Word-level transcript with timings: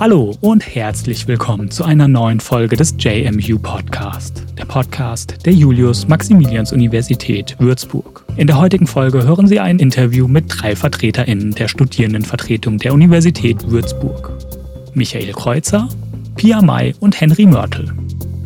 Hallo 0.00 0.34
und 0.40 0.74
herzlich 0.74 1.28
willkommen 1.28 1.70
zu 1.70 1.84
einer 1.84 2.08
neuen 2.08 2.40
Folge 2.40 2.74
des 2.74 2.94
JMU 2.98 3.58
Podcast, 3.58 4.46
der 4.56 4.64
Podcast 4.64 5.44
der 5.44 5.52
Julius-Maximilians-Universität 5.52 7.56
Würzburg. 7.58 8.24
In 8.38 8.46
der 8.46 8.58
heutigen 8.58 8.86
Folge 8.86 9.24
hören 9.24 9.46
Sie 9.46 9.60
ein 9.60 9.78
Interview 9.78 10.26
mit 10.26 10.46
drei 10.48 10.74
VertreterInnen 10.74 11.50
der 11.50 11.68
Studierendenvertretung 11.68 12.78
der 12.78 12.94
Universität 12.94 13.70
Würzburg. 13.70 14.32
Michael 14.94 15.32
Kreuzer, 15.32 15.86
Pia 16.34 16.62
May 16.62 16.94
und 17.00 17.20
Henry 17.20 17.44
Mörtel. 17.44 17.92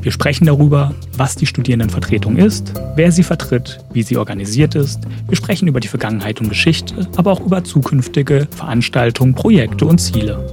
Wir 0.04 0.12
sprechen 0.12 0.44
darüber, 0.44 0.92
was 1.16 1.34
die 1.34 1.46
Studierendenvertretung 1.46 2.36
ist, 2.36 2.74
wer 2.94 3.10
sie 3.10 3.22
vertritt, 3.22 3.80
wie 3.94 4.02
sie 4.02 4.18
organisiert 4.18 4.74
ist. 4.74 5.00
Wir 5.28 5.36
sprechen 5.38 5.66
über 5.66 5.80
die 5.80 5.88
Vergangenheit 5.88 6.42
und 6.42 6.50
Geschichte, 6.50 7.08
aber 7.16 7.32
auch 7.32 7.40
über 7.40 7.64
zukünftige 7.64 8.46
Veranstaltungen, 8.54 9.34
Projekte 9.34 9.86
und 9.86 9.96
Ziele. 9.98 10.44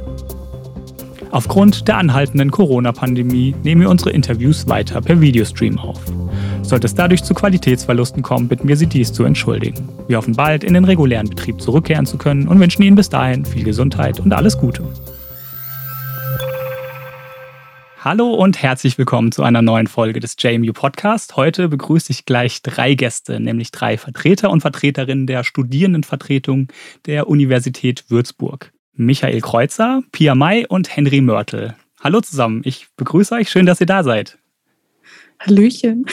Aufgrund 1.32 1.90
der 1.90 1.98
anhaltenden 1.98 2.50
Corona-Pandemie 2.50 3.54
nehmen 3.62 3.82
wir 3.82 3.90
unsere 3.90 4.12
Interviews 4.12 4.70
weiter 4.70 5.02
per 5.02 5.20
Videostream 5.20 5.78
auf. 5.80 6.00
Sollte 6.62 6.88
es 6.88 6.96
dadurch 6.96 7.22
zu 7.22 7.34
Qualitätsverlusten 7.34 8.24
kommen, 8.24 8.48
bitten 8.48 8.70
wir 8.70 8.78
Sie 8.78 8.88
dies 8.88 9.12
zu 9.12 9.26
entschuldigen. 9.26 9.90
Wir 10.08 10.16
hoffen 10.16 10.34
bald 10.34 10.64
in 10.64 10.76
den 10.76 10.86
regulären 10.86 11.28
Betrieb 11.28 11.60
zurückkehren 11.60 12.06
zu 12.06 12.16
können 12.16 12.48
und 12.48 12.62
wünschen 12.62 12.84
Ihnen 12.84 12.96
bis 12.96 13.10
dahin 13.10 13.44
viel 13.44 13.66
Gesundheit 13.66 14.22
und 14.22 14.32
alles 14.32 14.58
Gute. 14.58 14.84
Hallo 18.04 18.34
und 18.34 18.60
herzlich 18.60 18.98
willkommen 18.98 19.32
zu 19.32 19.44
einer 19.44 19.62
neuen 19.62 19.86
Folge 19.86 20.20
des 20.20 20.36
JMU 20.40 20.74
Podcast. 20.74 21.36
Heute 21.36 21.70
begrüße 21.70 22.12
ich 22.12 22.26
gleich 22.26 22.64
drei 22.64 22.96
Gäste, 22.96 23.40
nämlich 23.40 23.70
drei 23.70 23.96
Vertreter 23.96 24.50
und 24.50 24.62
Vertreterinnen 24.62 25.28
der 25.28 25.44
Studierendenvertretung 25.44 26.70
der 27.06 27.28
Universität 27.28 28.06
Würzburg. 28.10 28.74
Michael 28.94 29.40
Kreuzer, 29.42 30.02
Pia 30.12 30.34
May 30.34 30.66
und 30.66 30.96
Henry 30.98 31.22
Mörtel. 31.22 31.76
Hallo 32.00 32.22
zusammen, 32.22 32.64
ich 32.66 32.88
begrüße 32.98 33.36
euch, 33.36 33.52
schön, 33.52 33.68
dass 33.68 33.80
ihr 33.82 33.86
da 33.86 34.04
seid. 34.04 34.40
Hallöchen. 35.40 36.08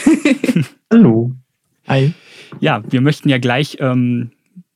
Hallo. 0.93 1.31
Hi. 1.87 2.13
Ja, 2.59 2.83
wir 2.87 3.01
möchten 3.01 3.29
ja 3.29 3.39
gleich, 3.39 3.77
ähm, 3.79 4.29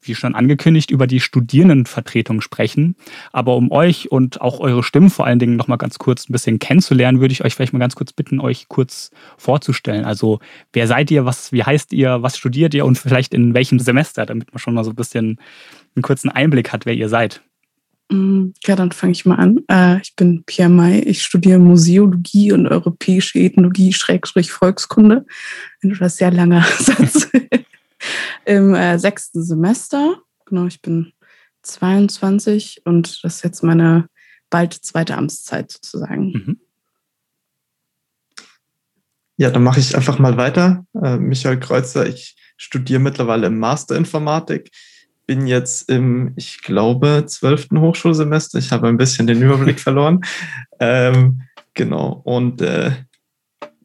wie 0.07 0.15
schon 0.15 0.35
angekündigt, 0.35 0.91
über 0.91 1.07
die 1.07 1.19
Studierendenvertretung 1.19 2.41
sprechen. 2.41 2.95
Aber 3.31 3.55
um 3.55 3.71
euch 3.71 4.11
und 4.11 4.41
auch 4.41 4.59
eure 4.59 4.83
Stimmen 4.83 5.09
vor 5.09 5.25
allen 5.25 5.39
Dingen 5.39 5.55
nochmal 5.55 5.77
ganz 5.77 5.97
kurz 5.97 6.29
ein 6.29 6.33
bisschen 6.33 6.59
kennenzulernen, 6.59 7.19
würde 7.19 7.31
ich 7.31 7.43
euch 7.43 7.55
vielleicht 7.55 7.73
mal 7.73 7.79
ganz 7.79 7.95
kurz 7.95 8.13
bitten, 8.13 8.39
euch 8.39 8.67
kurz 8.67 9.11
vorzustellen. 9.37 10.05
Also, 10.05 10.39
wer 10.73 10.87
seid 10.87 11.11
ihr, 11.11 11.25
was, 11.25 11.51
wie 11.51 11.63
heißt 11.63 11.93
ihr, 11.93 12.21
was 12.21 12.37
studiert 12.37 12.73
ihr 12.73 12.85
und 12.85 12.97
vielleicht 12.97 13.33
in 13.33 13.53
welchem 13.53 13.79
Semester, 13.79 14.25
damit 14.25 14.53
man 14.53 14.59
schon 14.59 14.73
mal 14.73 14.83
so 14.83 14.91
ein 14.91 14.95
bisschen 14.95 15.39
einen 15.95 16.03
kurzen 16.03 16.29
Einblick 16.29 16.71
hat, 16.73 16.85
wer 16.85 16.93
ihr 16.93 17.09
seid. 17.09 17.41
Mm, 18.09 18.51
ja, 18.65 18.75
dann 18.75 18.91
fange 18.91 19.13
ich 19.13 19.25
mal 19.25 19.35
an. 19.35 19.59
Äh, 19.67 20.01
ich 20.01 20.15
bin 20.15 20.43
Pierre 20.45 20.69
May. 20.69 20.99
Ich 20.99 21.23
studiere 21.23 21.59
Museologie 21.59 22.51
und 22.51 22.67
europäische 22.67 23.39
Ethnologie, 23.39 23.93
Schrägstrich 23.93 24.51
Volkskunde. 24.51 25.25
Ein 25.81 26.09
sehr 26.09 26.31
langer 26.31 26.65
Satz. 26.79 27.29
Im 28.45 28.73
äh, 28.75 28.97
sechsten 28.99 29.43
Semester. 29.43 30.21
Genau, 30.45 30.65
ich 30.65 30.81
bin 30.81 31.13
22 31.63 32.81
und 32.85 33.23
das 33.23 33.35
ist 33.35 33.43
jetzt 33.43 33.63
meine 33.63 34.07
bald 34.49 34.73
zweite 34.73 35.17
Amtszeit 35.17 35.71
sozusagen. 35.71 36.31
Mhm. 36.31 36.59
Ja, 39.37 39.49
dann 39.49 39.63
mache 39.63 39.79
ich 39.79 39.95
einfach 39.95 40.19
mal 40.19 40.37
weiter. 40.37 40.85
Äh, 41.01 41.17
Michael 41.17 41.59
Kreuzer, 41.59 42.05
ich 42.07 42.35
studiere 42.57 42.99
mittlerweile 42.99 43.47
im 43.47 43.57
Master 43.57 43.95
Informatik 43.95 44.71
bin 45.25 45.47
jetzt 45.47 45.89
im, 45.89 46.33
ich 46.35 46.61
glaube, 46.61 47.23
zwölften 47.27 47.79
Hochschulsemester. 47.79 48.59
Ich 48.59 48.71
habe 48.71 48.87
ein 48.87 48.97
bisschen 48.97 49.27
den 49.27 49.41
Überblick 49.41 49.79
verloren. 49.79 50.21
Ähm, 50.79 51.43
genau. 51.73 52.21
Und 52.23 52.61
äh, 52.61 52.91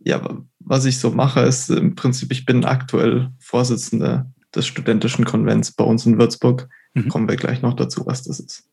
ja, 0.05 0.21
was 0.69 0.85
ich 0.85 0.99
so 0.99 1.11
mache, 1.11 1.41
ist 1.41 1.71
im 1.71 1.95
Prinzip, 1.95 2.31
ich 2.31 2.45
bin 2.45 2.65
aktuell 2.65 3.31
Vorsitzender 3.39 4.31
des 4.55 4.67
Studentischen 4.67 5.25
Konvents 5.25 5.73
bei 5.73 5.85
uns 5.85 6.05
in 6.07 6.19
Würzburg. 6.19 6.69
Mhm. 6.95 7.09
Kommen 7.09 7.29
wir 7.29 7.37
gleich 7.37 7.63
noch 7.63 7.75
dazu, 7.75 8.07
was 8.07 8.23
das 8.25 8.39
ist. 8.39 8.69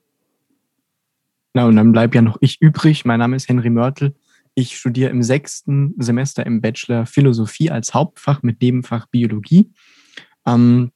Na, 1.53 1.65
und 1.65 1.77
dann 1.77 1.93
bleibt 1.93 2.13
ja 2.13 2.21
noch 2.21 2.37
ich 2.41 2.61
übrig. 2.61 3.05
Mein 3.05 3.19
Name 3.19 3.37
ist 3.37 3.47
Henry 3.47 3.69
Mörtel. 3.69 4.13
Ich 4.55 4.77
studiere 4.77 5.09
im 5.09 5.23
sechsten 5.23 5.93
Semester 5.97 6.45
im 6.45 6.61
Bachelor 6.61 7.05
Philosophie 7.05 7.71
als 7.71 7.93
Hauptfach 7.93 8.43
mit 8.43 8.61
Nebenfach 8.61 9.07
Biologie. 9.07 9.71
Ähm, 10.45 10.91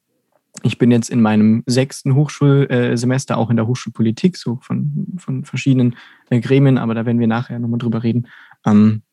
ich 0.64 0.78
bin 0.78 0.92
jetzt 0.92 1.10
in 1.10 1.22
meinem 1.22 1.64
sechsten 1.66 2.16
Hochschulsemester 2.16 3.38
auch 3.38 3.50
in 3.50 3.56
der 3.56 3.68
Hochschulpolitik, 3.68 4.36
so 4.36 4.60
von, 4.62 5.08
von 5.18 5.46
verschiedenen 5.46 5.96
äh, 6.30 6.42
Gremien, 6.42 6.78
aber 6.78 6.94
da 6.94 7.06
werden 7.06 7.20
wir 7.20 7.28
nachher 7.28 7.60
nochmal 7.60 7.80
drüber 7.80 8.04
reden. 8.04 8.28
Ähm, 8.66 9.04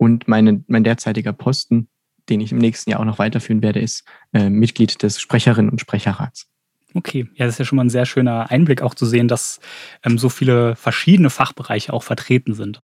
und 0.00 0.28
meine, 0.28 0.64
mein 0.66 0.82
derzeitiger 0.82 1.34
Posten, 1.34 1.88
den 2.30 2.40
ich 2.40 2.52
im 2.52 2.58
nächsten 2.58 2.88
Jahr 2.88 3.00
auch 3.00 3.04
noch 3.04 3.18
weiterführen 3.18 3.60
werde, 3.60 3.80
ist 3.80 4.02
äh, 4.32 4.48
Mitglied 4.48 5.02
des 5.02 5.20
Sprecherinnen 5.20 5.70
und 5.70 5.78
Sprecherrats. 5.78 6.48
Okay, 6.94 7.28
ja, 7.34 7.44
das 7.44 7.56
ist 7.56 7.58
ja 7.58 7.64
schon 7.66 7.76
mal 7.76 7.84
ein 7.84 7.90
sehr 7.90 8.06
schöner 8.06 8.50
Einblick 8.50 8.80
auch 8.80 8.94
zu 8.94 9.04
sehen, 9.04 9.28
dass 9.28 9.60
ähm, 10.02 10.16
so 10.16 10.30
viele 10.30 10.74
verschiedene 10.74 11.28
Fachbereiche 11.28 11.92
auch 11.92 12.02
vertreten 12.02 12.54
sind. 12.54 12.80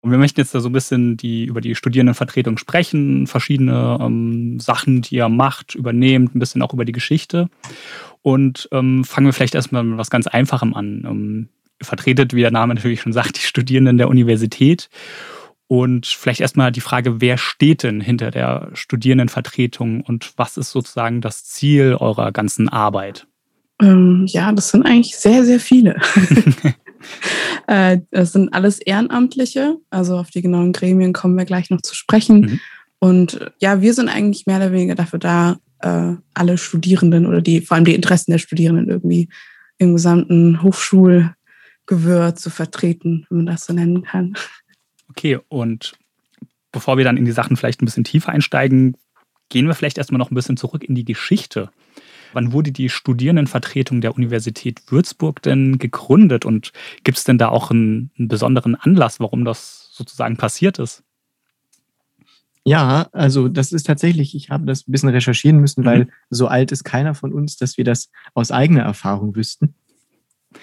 Und 0.00 0.12
wir 0.12 0.18
möchten 0.18 0.38
jetzt 0.38 0.54
da 0.54 0.60
so 0.60 0.68
ein 0.68 0.72
bisschen 0.72 1.16
die, 1.16 1.44
über 1.44 1.60
die 1.60 1.74
Studierendenvertretung 1.74 2.56
sprechen, 2.56 3.26
verschiedene 3.26 3.98
ähm, 4.00 4.60
Sachen, 4.60 5.02
die 5.02 5.16
ihr 5.16 5.28
macht, 5.28 5.74
übernehmt, 5.74 6.36
ein 6.36 6.38
bisschen 6.38 6.62
auch 6.62 6.72
über 6.72 6.84
die 6.84 6.92
Geschichte. 6.92 7.48
Und 8.22 8.68
ähm, 8.70 9.02
fangen 9.02 9.26
wir 9.26 9.32
vielleicht 9.32 9.56
erstmal 9.56 9.82
mit 9.82 9.98
was 9.98 10.08
ganz 10.08 10.28
Einfachem 10.28 10.74
an. 10.74 11.04
Ähm, 11.04 11.48
ihr 11.80 11.86
vertretet, 11.86 12.32
wie 12.32 12.42
der 12.42 12.52
Name 12.52 12.76
natürlich 12.76 13.00
schon 13.00 13.12
sagt, 13.12 13.38
die 13.38 13.46
Studierenden 13.46 13.98
der 13.98 14.08
Universität. 14.08 14.88
Und 15.72 16.06
vielleicht 16.06 16.40
erstmal 16.40 16.72
die 16.72 16.80
Frage, 16.80 17.20
wer 17.20 17.38
steht 17.38 17.84
denn 17.84 18.00
hinter 18.00 18.32
der 18.32 18.70
Studierendenvertretung 18.74 20.00
und 20.00 20.32
was 20.36 20.56
ist 20.56 20.72
sozusagen 20.72 21.20
das 21.20 21.44
Ziel 21.44 21.94
eurer 21.94 22.32
ganzen 22.32 22.68
Arbeit? 22.68 23.28
Ähm, 23.80 24.24
ja, 24.26 24.50
das 24.50 24.70
sind 24.70 24.84
eigentlich 24.84 25.16
sehr, 25.16 25.44
sehr 25.44 25.60
viele. 25.60 25.94
äh, 27.68 28.00
das 28.10 28.32
sind 28.32 28.52
alles 28.52 28.80
Ehrenamtliche, 28.80 29.76
also 29.90 30.16
auf 30.16 30.30
die 30.30 30.42
genauen 30.42 30.72
Gremien 30.72 31.12
kommen 31.12 31.38
wir 31.38 31.44
gleich 31.44 31.70
noch 31.70 31.82
zu 31.82 31.94
sprechen. 31.94 32.40
Mhm. 32.40 32.60
Und 32.98 33.52
ja, 33.60 33.80
wir 33.80 33.94
sind 33.94 34.08
eigentlich 34.08 34.46
mehr 34.46 34.56
oder 34.56 34.72
weniger 34.72 34.96
dafür 34.96 35.20
da, 35.20 35.58
äh, 35.82 36.16
alle 36.34 36.58
Studierenden 36.58 37.26
oder 37.26 37.42
die, 37.42 37.60
vor 37.60 37.76
allem 37.76 37.84
die 37.84 37.94
Interessen 37.94 38.32
der 38.32 38.38
Studierenden 38.38 38.88
irgendwie 38.88 39.28
im 39.78 39.92
gesamten 39.92 40.64
Hochschulgewirr 40.64 42.34
zu 42.34 42.50
vertreten, 42.50 43.24
wenn 43.30 43.44
man 43.44 43.46
das 43.46 43.66
so 43.66 43.72
nennen 43.72 44.02
kann. 44.02 44.34
Okay, 45.10 45.38
und 45.48 45.92
bevor 46.72 46.96
wir 46.96 47.04
dann 47.04 47.16
in 47.16 47.24
die 47.24 47.32
Sachen 47.32 47.56
vielleicht 47.56 47.82
ein 47.82 47.84
bisschen 47.84 48.04
tiefer 48.04 48.30
einsteigen, 48.30 48.96
gehen 49.48 49.66
wir 49.66 49.74
vielleicht 49.74 49.98
erstmal 49.98 50.18
noch 50.18 50.30
ein 50.30 50.36
bisschen 50.36 50.56
zurück 50.56 50.84
in 50.84 50.94
die 50.94 51.04
Geschichte 51.04 51.70
Wann 52.32 52.52
wurde 52.52 52.72
die 52.72 52.88
Studierendenvertretung 52.88 54.00
der 54.00 54.14
Universität 54.14 54.82
Würzburg 54.88 55.42
denn 55.42 55.78
gegründet 55.78 56.44
und 56.44 56.72
gibt 57.04 57.18
es 57.18 57.24
denn 57.24 57.38
da 57.38 57.48
auch 57.48 57.70
einen, 57.70 58.10
einen 58.18 58.28
besonderen 58.28 58.74
Anlass, 58.74 59.20
warum 59.20 59.44
das 59.44 59.90
sozusagen 59.92 60.36
passiert 60.36 60.78
ist? 60.78 61.02
Ja, 62.64 63.08
also 63.12 63.48
das 63.48 63.72
ist 63.72 63.86
tatsächlich, 63.86 64.34
ich 64.34 64.50
habe 64.50 64.66
das 64.66 64.86
ein 64.86 64.92
bisschen 64.92 65.08
recherchieren 65.08 65.60
müssen, 65.60 65.84
weil 65.84 66.04
mhm. 66.04 66.10
so 66.28 66.46
alt 66.46 66.72
ist 66.72 66.84
keiner 66.84 67.14
von 67.14 67.32
uns, 67.32 67.56
dass 67.56 67.78
wir 67.78 67.84
das 67.84 68.10
aus 68.34 68.52
eigener 68.52 68.82
Erfahrung 68.82 69.34
wüssten. 69.34 69.74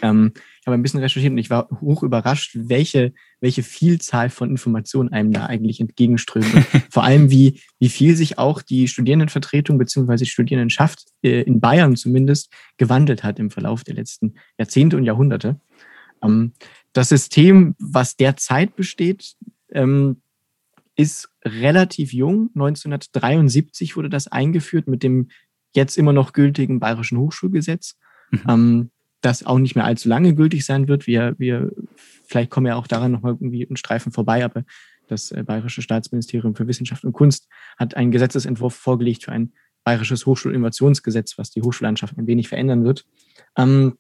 Ähm, 0.02 0.34
habe 0.68 0.76
ein 0.76 0.84
bisschen 0.84 1.00
recherchiert 1.00 1.32
und 1.32 1.38
ich 1.38 1.50
war 1.50 1.70
hoch 1.82 2.04
überrascht, 2.04 2.52
welche, 2.54 3.14
welche 3.40 3.64
Vielzahl 3.64 4.30
von 4.30 4.50
Informationen 4.50 5.12
einem 5.14 5.32
da 5.32 5.46
eigentlich 5.46 5.80
entgegenströmt. 5.80 6.46
vor 6.92 7.04
allem, 7.04 7.32
wie, 7.32 7.62
wie 7.80 7.90
viel 7.90 8.16
sich 8.16 8.38
auch 8.38 8.62
die 8.62 8.88
Studierendenvertretung 8.88 9.78
bzw. 9.78 10.18
die 10.18 10.26
Studierendenschaft 10.26 11.06
äh, 11.24 11.42
in 11.42 11.62
Bayern 11.62 11.96
zumindest 11.96 12.52
gewandelt 12.78 13.24
hat 13.24 13.40
im 13.40 13.50
Verlauf 13.50 13.86
der 13.86 13.96
letzten 13.96 14.36
Jahrzehnte 14.60 14.98
und 14.98 15.06
Jahrhunderte. 15.06 15.60
Ähm, 16.22 16.52
das 16.92 17.10
System, 17.10 17.76
was 17.80 18.18
derzeit 18.18 18.76
besteht, 18.76 19.36
ähm, 19.72 20.22
ist 20.98 21.30
relativ 21.46 22.12
jung. 22.12 22.50
1973 22.56 23.96
wurde 23.96 24.10
das 24.10 24.28
eingeführt 24.28 24.88
mit 24.88 25.02
dem 25.02 25.30
jetzt 25.74 25.98
immer 25.98 26.12
noch 26.12 26.34
gültigen 26.34 26.80
Bayerischen 26.80 27.20
Hochschulgesetz. 27.20 27.96
Mhm. 28.32 28.42
Ähm, 28.50 28.92
das 29.22 29.46
auch 29.46 29.60
nicht 29.60 29.76
mehr 29.76 29.86
allzu 29.86 30.10
lange 30.10 30.36
gültig 30.36 30.66
sein 30.66 30.88
wird. 30.88 31.08
Wir, 31.08 31.36
wir 31.38 31.72
vielleicht 32.26 32.50
kommen 32.50 32.68
ja 32.68 32.76
auch 32.76 32.88
daran 32.88 33.12
nochmal 33.12 33.34
irgendwie 33.34 33.66
einen 33.66 33.78
Streifen 33.78 34.12
vorbei, 34.12 34.44
aber 34.44 34.64
das 35.08 35.32
äh, 35.32 35.44
Bayerische 35.44 35.82
Staatsministerium 35.82 36.56
für 36.56 36.68
Wissenschaft 36.68 37.04
und 37.04 37.14
Kunst 37.14 37.48
hat 37.78 37.96
einen 37.96 38.12
Gesetzesentwurf 38.12 38.76
vorgelegt 38.76 39.24
für 39.24 39.32
ein 39.32 39.54
bayerisches 39.84 40.26
Hochschulinnovationsgesetz, 40.26 41.38
was 41.38 41.50
die 41.52 41.62
Hochschullandschaft 41.62 42.18
ein 42.18 42.28
wenig 42.28 42.50
verändern 42.50 42.84
wird. 42.84 43.06
Ähm, 43.56 43.98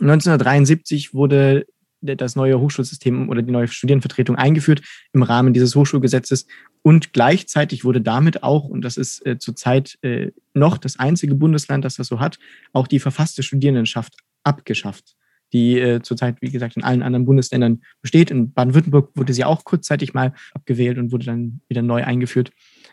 1973 0.00 1.14
wurde 1.14 1.66
das 2.00 2.36
neue 2.36 2.60
Hochschulsystem 2.60 3.28
oder 3.28 3.42
die 3.42 3.50
neue 3.50 3.66
Studierendenvertretung 3.66 4.36
eingeführt 4.36 4.82
im 5.12 5.22
Rahmen 5.22 5.52
dieses 5.52 5.74
Hochschulgesetzes. 5.74 6.46
Und 6.82 7.12
gleichzeitig 7.12 7.84
wurde 7.84 8.00
damit 8.00 8.42
auch, 8.42 8.64
und 8.68 8.82
das 8.82 8.96
ist 8.96 9.24
äh, 9.26 9.38
zurzeit 9.38 9.98
äh, 10.02 10.30
noch 10.54 10.78
das 10.78 10.98
einzige 10.98 11.34
Bundesland, 11.34 11.84
das 11.84 11.96
das 11.96 12.06
so 12.06 12.20
hat, 12.20 12.38
auch 12.72 12.86
die 12.86 13.00
verfasste 13.00 13.42
Studierendenschaft 13.42 14.14
abgeschafft, 14.48 15.14
die 15.52 15.78
äh, 15.78 16.02
zurzeit, 16.02 16.36
wie 16.40 16.50
gesagt, 16.50 16.76
in 16.76 16.84
allen 16.84 17.02
anderen 17.02 17.24
Bundesländern 17.24 17.82
besteht. 18.02 18.30
In 18.30 18.52
Baden-Württemberg 18.52 19.10
wurde 19.14 19.32
sie 19.32 19.44
auch 19.44 19.64
kurzzeitig 19.64 20.14
mal 20.14 20.34
abgewählt 20.52 20.98
und 20.98 21.12
wurde 21.12 21.26
dann 21.26 21.60
wieder 21.68 21.82
neu 21.82 22.04
eingeführt 22.04 22.52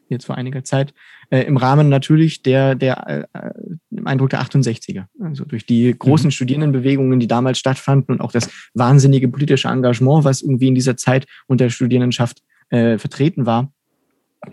jetzt 0.09 0.25
vor 0.25 0.35
einiger 0.35 0.63
Zeit, 0.63 0.93
äh, 1.29 1.41
im 1.41 1.57
Rahmen 1.57 1.89
natürlich 1.89 2.43
der, 2.43 2.75
der 2.75 3.27
äh, 3.33 3.49
im 3.91 4.07
Eindruck 4.07 4.29
der 4.29 4.41
68er. 4.41 5.05
Also 5.19 5.45
durch 5.45 5.65
die 5.65 5.95
großen 5.97 6.27
mhm. 6.27 6.31
Studierendenbewegungen, 6.31 7.19
die 7.19 7.27
damals 7.27 7.59
stattfanden 7.59 8.15
und 8.15 8.21
auch 8.21 8.31
das 8.31 8.49
wahnsinnige 8.73 9.27
politische 9.27 9.67
Engagement, 9.67 10.23
was 10.23 10.41
irgendwie 10.41 10.67
in 10.67 10.75
dieser 10.75 10.97
Zeit 10.97 11.25
unter 11.47 11.69
Studierendenschaft 11.69 12.41
äh, 12.69 12.97
vertreten 12.97 13.45
war, 13.45 13.71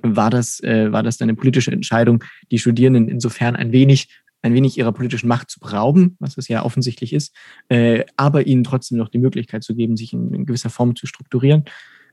war 0.03 0.31
das, 0.31 0.63
äh, 0.63 0.91
war 0.91 1.03
das 1.03 1.19
dann 1.19 1.29
eine 1.29 1.37
politische 1.37 1.71
Entscheidung, 1.71 2.25
die 2.51 2.59
Studierenden 2.59 3.09
insofern 3.09 3.57
ein 3.57 3.73
wenig 3.73 4.09
ein 4.43 4.55
wenig 4.55 4.77
ihrer 4.77 4.93
politischen 4.93 5.29
Macht 5.29 5.51
zu 5.51 5.61
berauben, 5.61 6.17
was 6.19 6.37
es 6.37 6.49
ja 6.49 6.65
offensichtlich 6.65 7.13
ist, 7.13 7.35
äh, 7.69 8.05
aber 8.17 8.47
ihnen 8.47 8.65
trotzdem 8.65 8.99
noch 8.99 9.09
die 9.09 9.19
Möglichkeit 9.19 9.63
zu 9.63 9.75
geben, 9.75 9.97
sich 9.97 10.13
in, 10.13 10.35
in 10.35 10.47
gewisser 10.47 10.71
Form 10.71 10.97
zu 10.97 11.07
strukturieren. 11.07 11.65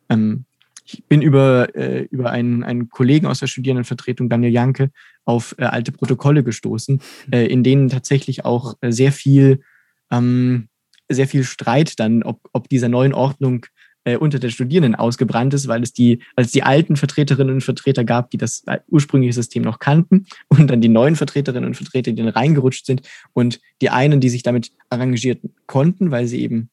Ähm, 0.10 0.46
ich 0.86 1.06
bin 1.06 1.22
über, 1.22 1.76
äh, 1.76 2.08
über 2.10 2.31
einen, 2.31 2.64
einen 2.64 2.90
Kollegen 2.90 3.28
aus 3.28 3.40
der 3.40 3.48
Studierendenvertretung, 3.48 4.30
Daniel 4.30 4.52
Janke, 4.52 4.92
auf 5.26 5.56
äh, 5.58 5.66
alte 5.66 5.92
Protokolle 5.92 6.44
gestoßen, 6.44 6.96
mhm. 6.96 7.34
äh, 7.34 7.46
in 7.46 7.64
denen 7.64 7.90
tatsächlich 7.90 8.46
auch 8.46 8.76
äh, 8.81 8.92
sehr 8.92 9.12
viel, 9.12 9.62
ähm, 10.12 10.70
sehr 11.08 11.28
viel 11.28 11.44
Streit 11.44 12.00
dann, 12.00 12.24
ob, 12.24 12.40
ob 12.54 12.70
dieser 12.70 12.90
neuen 12.90 13.14
Ordnung 13.14 13.66
äh, 14.09 14.17
unter 14.17 14.39
den 14.39 14.51
Studierenden 14.51 14.95
ausgebrannt 14.95 15.53
ist, 15.53 15.67
weil 15.67 15.83
es 15.83 15.94
die, 15.94 16.19
weil 16.35 16.45
es 16.45 16.51
die 16.51 16.63
alten 16.63 16.95
Vertreterinnen 16.95 17.56
und 17.56 17.61
Vertreter 17.61 18.03
gab, 18.03 18.31
die 18.31 18.38
das 18.38 18.63
ursprüngliche 18.88 19.33
System 19.33 19.63
noch 19.63 19.79
kannten 19.79 20.25
und 20.47 20.69
dann 20.69 20.81
die 20.81 20.89
neuen 20.89 21.15
Vertreterinnen 21.15 21.67
und 21.67 21.75
Vertreter, 21.75 22.11
die 22.11 22.21
dann 22.21 22.29
reingerutscht 22.29 22.85
sind 22.85 23.01
und 23.33 23.59
die 23.81 23.89
einen, 23.89 24.19
die 24.19 24.29
sich 24.29 24.44
damit 24.44 24.71
arrangiert 24.89 25.41
konnten, 25.67 26.11
weil 26.11 26.27
sie 26.27 26.41
eben 26.41 26.69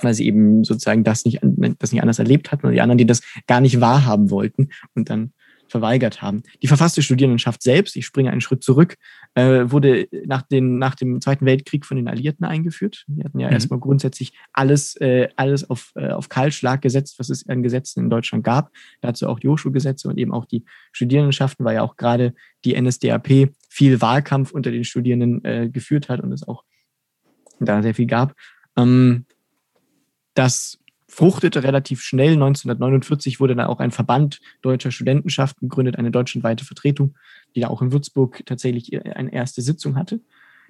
weil 0.00 0.14
sie 0.14 0.26
eben 0.26 0.64
sozusagen 0.64 1.04
das 1.04 1.26
nicht, 1.26 1.40
das 1.78 1.92
nicht 1.92 2.00
anders 2.00 2.18
erlebt 2.18 2.50
hatten 2.50 2.66
und 2.66 2.72
die 2.72 2.80
anderen, 2.80 2.96
die 2.96 3.06
das 3.06 3.20
gar 3.46 3.60
nicht 3.60 3.82
wahrhaben 3.82 4.30
wollten 4.30 4.70
und 4.94 5.10
dann 5.10 5.34
verweigert 5.68 6.22
haben. 6.22 6.42
Die 6.62 6.66
verfasste 6.66 7.02
Studierendenschaft 7.02 7.62
selbst, 7.62 7.96
ich 7.96 8.06
springe 8.06 8.30
einen 8.30 8.40
Schritt 8.40 8.64
zurück, 8.64 8.96
äh, 9.34 9.70
wurde 9.70 10.08
nach, 10.26 10.42
den, 10.42 10.78
nach 10.78 10.94
dem 10.94 11.20
Zweiten 11.20 11.46
Weltkrieg 11.46 11.86
von 11.86 11.96
den 11.96 12.08
Alliierten 12.08 12.44
eingeführt. 12.44 13.04
Die 13.06 13.24
hatten 13.24 13.40
ja 13.40 13.48
mhm. 13.48 13.54
erstmal 13.54 13.80
grundsätzlich 13.80 14.32
alles, 14.52 14.96
äh, 14.96 15.28
alles 15.36 15.68
auf, 15.68 15.92
äh, 15.94 16.10
auf 16.10 16.28
Kahlschlag 16.28 16.82
gesetzt, 16.82 17.18
was 17.18 17.30
es 17.30 17.48
an 17.48 17.62
Gesetzen 17.62 18.00
in 18.00 18.10
Deutschland 18.10 18.44
gab. 18.44 18.70
Dazu 19.00 19.28
auch 19.28 19.38
die 19.38 19.48
Hochschulgesetze 19.48 20.08
und 20.08 20.18
eben 20.18 20.32
auch 20.32 20.44
die 20.44 20.64
Studierendenschaften, 20.92 21.64
weil 21.64 21.76
ja 21.76 21.82
auch 21.82 21.96
gerade 21.96 22.34
die 22.64 22.80
NSDAP 22.80 23.52
viel 23.68 24.00
Wahlkampf 24.00 24.52
unter 24.52 24.70
den 24.70 24.84
Studierenden 24.84 25.44
äh, 25.44 25.70
geführt 25.70 26.08
hat 26.08 26.20
und 26.20 26.32
es 26.32 26.46
auch 26.46 26.64
da 27.58 27.82
sehr 27.82 27.94
viel 27.94 28.06
gab. 28.06 28.34
Ähm, 28.76 29.24
das 30.34 30.78
fruchtete 31.12 31.62
relativ 31.62 32.00
schnell. 32.00 32.32
1949 32.32 33.38
wurde 33.38 33.54
dann 33.54 33.66
auch 33.66 33.80
ein 33.80 33.90
Verband 33.90 34.40
deutscher 34.62 34.90
Studentenschaften 34.90 35.68
gegründet, 35.68 35.98
eine 35.98 36.10
deutschlandweite 36.10 36.64
Vertretung, 36.64 37.16
die 37.54 37.60
da 37.60 37.68
auch 37.68 37.82
in 37.82 37.92
Würzburg 37.92 38.44
tatsächlich 38.46 39.04
eine 39.16 39.32
erste 39.32 39.62
Sitzung 39.62 39.96
hatte. 39.96 40.20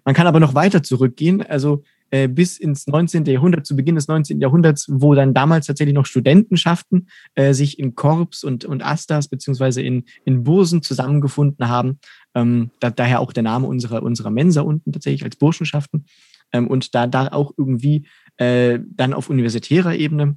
Man 0.05 0.14
kann 0.14 0.26
aber 0.26 0.40
noch 0.40 0.55
weiter 0.55 0.82
zurückgehen, 0.82 1.43
also 1.43 1.84
äh, 2.11 2.29
bis 2.29 2.58
ins 2.58 2.87
19. 2.87 3.25
Jahrhundert, 3.25 3.64
zu 3.64 3.75
Beginn 3.75 3.94
des 3.94 4.06
19. 4.06 4.40
Jahrhunderts, 4.40 4.87
wo 4.90 5.14
dann 5.14 5.32
damals 5.32 5.67
tatsächlich 5.67 5.94
noch 5.94 6.06
Studentenschaften 6.06 7.08
äh, 7.34 7.55
sich 7.55 7.79
in 7.79 7.94
Korps 7.94 8.44
und, 8.44 8.64
und 8.64 8.84
Astas 8.84 9.29
beziehungsweise 9.29 9.81
in, 9.81 10.05
in 10.25 10.44
Bursen 10.44 10.82
zusammengefunden 10.82 11.69
haben. 11.69 12.00
Ähm, 12.34 12.70
da, 12.81 12.90
daher 12.90 13.20
auch 13.20 13.32
der 13.32 13.44
Name 13.44 13.67
unserer, 13.67 14.02
unserer 14.02 14.31
Mensa 14.31 14.61
unten 14.61 14.93
tatsächlich 14.93 15.25
als 15.25 15.37
Burschenschaften. 15.37 16.05
Ähm, 16.52 16.67
und 16.67 16.94
da, 16.94 17.06
da 17.06 17.28
auch 17.28 17.52
irgendwie 17.56 18.06
äh, 18.37 18.78
dann 18.85 19.14
auf 19.14 19.31
universitärer 19.31 19.94
Ebene 19.94 20.37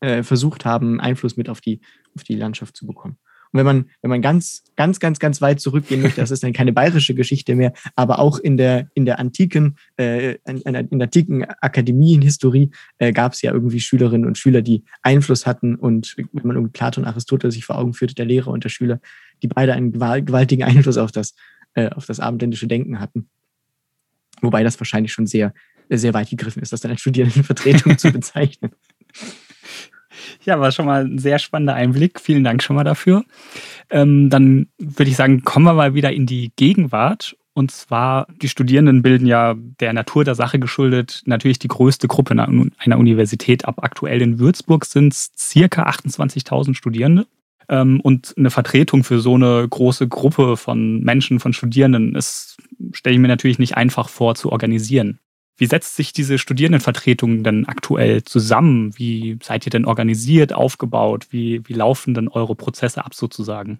äh, 0.00 0.22
versucht 0.22 0.64
haben, 0.64 0.98
Einfluss 0.98 1.36
mit 1.36 1.50
auf 1.50 1.60
die, 1.60 1.80
auf 2.16 2.22
die 2.24 2.36
Landschaft 2.36 2.76
zu 2.76 2.86
bekommen. 2.86 3.18
Und 3.52 3.58
wenn 3.58 3.66
man, 3.66 3.90
wenn 4.02 4.10
man 4.10 4.22
ganz, 4.22 4.62
ganz, 4.76 5.00
ganz, 5.00 5.18
ganz 5.18 5.40
weit 5.40 5.60
zurückgehen 5.60 6.02
möchte, 6.02 6.20
das 6.20 6.30
ist 6.30 6.42
dann 6.42 6.52
keine 6.52 6.72
bayerische 6.72 7.14
Geschichte 7.14 7.56
mehr, 7.56 7.72
aber 7.96 8.20
auch 8.20 8.38
in 8.38 8.56
der, 8.56 8.88
in 8.94 9.04
der 9.04 9.18
antiken, 9.18 9.76
äh, 9.98 10.36
in, 10.46 10.58
in 10.58 10.98
der 10.98 11.06
antiken 11.06 11.44
Akademienhistorie 11.44 12.70
äh, 12.98 13.12
gab 13.12 13.32
es 13.32 13.42
ja 13.42 13.52
irgendwie 13.52 13.80
Schülerinnen 13.80 14.26
und 14.26 14.38
Schüler, 14.38 14.62
die 14.62 14.84
Einfluss 15.02 15.46
hatten 15.46 15.74
und 15.74 16.16
wenn 16.16 16.46
man 16.46 16.56
irgendwie 16.56 16.72
Platon 16.72 17.04
und 17.04 17.10
Aristoteles 17.10 17.54
sich 17.54 17.64
vor 17.64 17.76
Augen 17.76 17.92
führte, 17.92 18.14
der 18.14 18.26
Lehrer 18.26 18.48
und 18.48 18.62
der 18.62 18.68
Schüler, 18.68 19.00
die 19.42 19.48
beide 19.48 19.72
einen 19.72 19.92
gewaltigen 19.92 20.62
Einfluss 20.62 20.96
auf 20.96 21.10
das, 21.10 21.34
äh, 21.74 21.90
auf 21.90 22.06
das 22.06 22.20
abendländische 22.20 22.68
Denken 22.68 23.00
hatten. 23.00 23.28
Wobei 24.42 24.62
das 24.62 24.78
wahrscheinlich 24.78 25.12
schon 25.12 25.26
sehr, 25.26 25.52
sehr 25.88 26.14
weit 26.14 26.30
gegriffen 26.30 26.62
ist, 26.62 26.72
das 26.72 26.80
dann 26.80 26.92
als 26.92 27.00
Studierendenvertretung 27.00 27.98
zu 27.98 28.12
bezeichnen. 28.12 28.70
Ja, 30.44 30.60
war 30.60 30.72
schon 30.72 30.86
mal 30.86 31.04
ein 31.04 31.18
sehr 31.18 31.38
spannender 31.38 31.74
Einblick. 31.74 32.20
Vielen 32.20 32.44
Dank 32.44 32.62
schon 32.62 32.76
mal 32.76 32.84
dafür. 32.84 33.24
Ähm, 33.90 34.30
dann 34.30 34.68
würde 34.78 35.10
ich 35.10 35.16
sagen, 35.16 35.42
kommen 35.42 35.66
wir 35.66 35.74
mal 35.74 35.94
wieder 35.94 36.12
in 36.12 36.26
die 36.26 36.52
Gegenwart. 36.56 37.36
Und 37.52 37.72
zwar, 37.72 38.26
die 38.40 38.48
Studierenden 38.48 39.02
bilden 39.02 39.26
ja 39.26 39.54
der 39.56 39.92
Natur 39.92 40.24
der 40.24 40.34
Sache 40.34 40.58
geschuldet 40.58 41.22
natürlich 41.26 41.58
die 41.58 41.68
größte 41.68 42.06
Gruppe 42.08 42.32
einer 42.32 42.98
Universität. 42.98 43.64
Ab 43.64 43.82
aktuell 43.82 44.22
in 44.22 44.38
Würzburg 44.38 44.84
sind 44.84 45.12
es 45.12 45.32
circa 45.36 45.82
28.000 45.84 46.74
Studierende. 46.74 47.26
Ähm, 47.68 48.00
und 48.00 48.34
eine 48.36 48.50
Vertretung 48.50 49.04
für 49.04 49.20
so 49.20 49.34
eine 49.34 49.66
große 49.68 50.08
Gruppe 50.08 50.56
von 50.56 51.00
Menschen, 51.00 51.40
von 51.40 51.52
Studierenden, 51.52 52.14
ist, 52.14 52.56
stelle 52.92 53.14
ich 53.14 53.20
mir 53.20 53.28
natürlich 53.28 53.58
nicht 53.58 53.76
einfach 53.76 54.08
vor 54.08 54.34
zu 54.34 54.50
organisieren. 54.50 55.18
Wie 55.60 55.66
setzt 55.66 55.94
sich 55.94 56.14
diese 56.14 56.38
Studierendenvertretung 56.38 57.44
denn 57.44 57.66
aktuell 57.66 58.24
zusammen? 58.24 58.96
Wie 58.96 59.38
seid 59.42 59.66
ihr 59.66 59.70
denn 59.70 59.84
organisiert, 59.84 60.54
aufgebaut? 60.54 61.26
Wie, 61.30 61.60
wie 61.66 61.74
laufen 61.74 62.14
denn 62.14 62.28
eure 62.28 62.54
Prozesse 62.54 63.04
ab 63.04 63.14
sozusagen? 63.14 63.78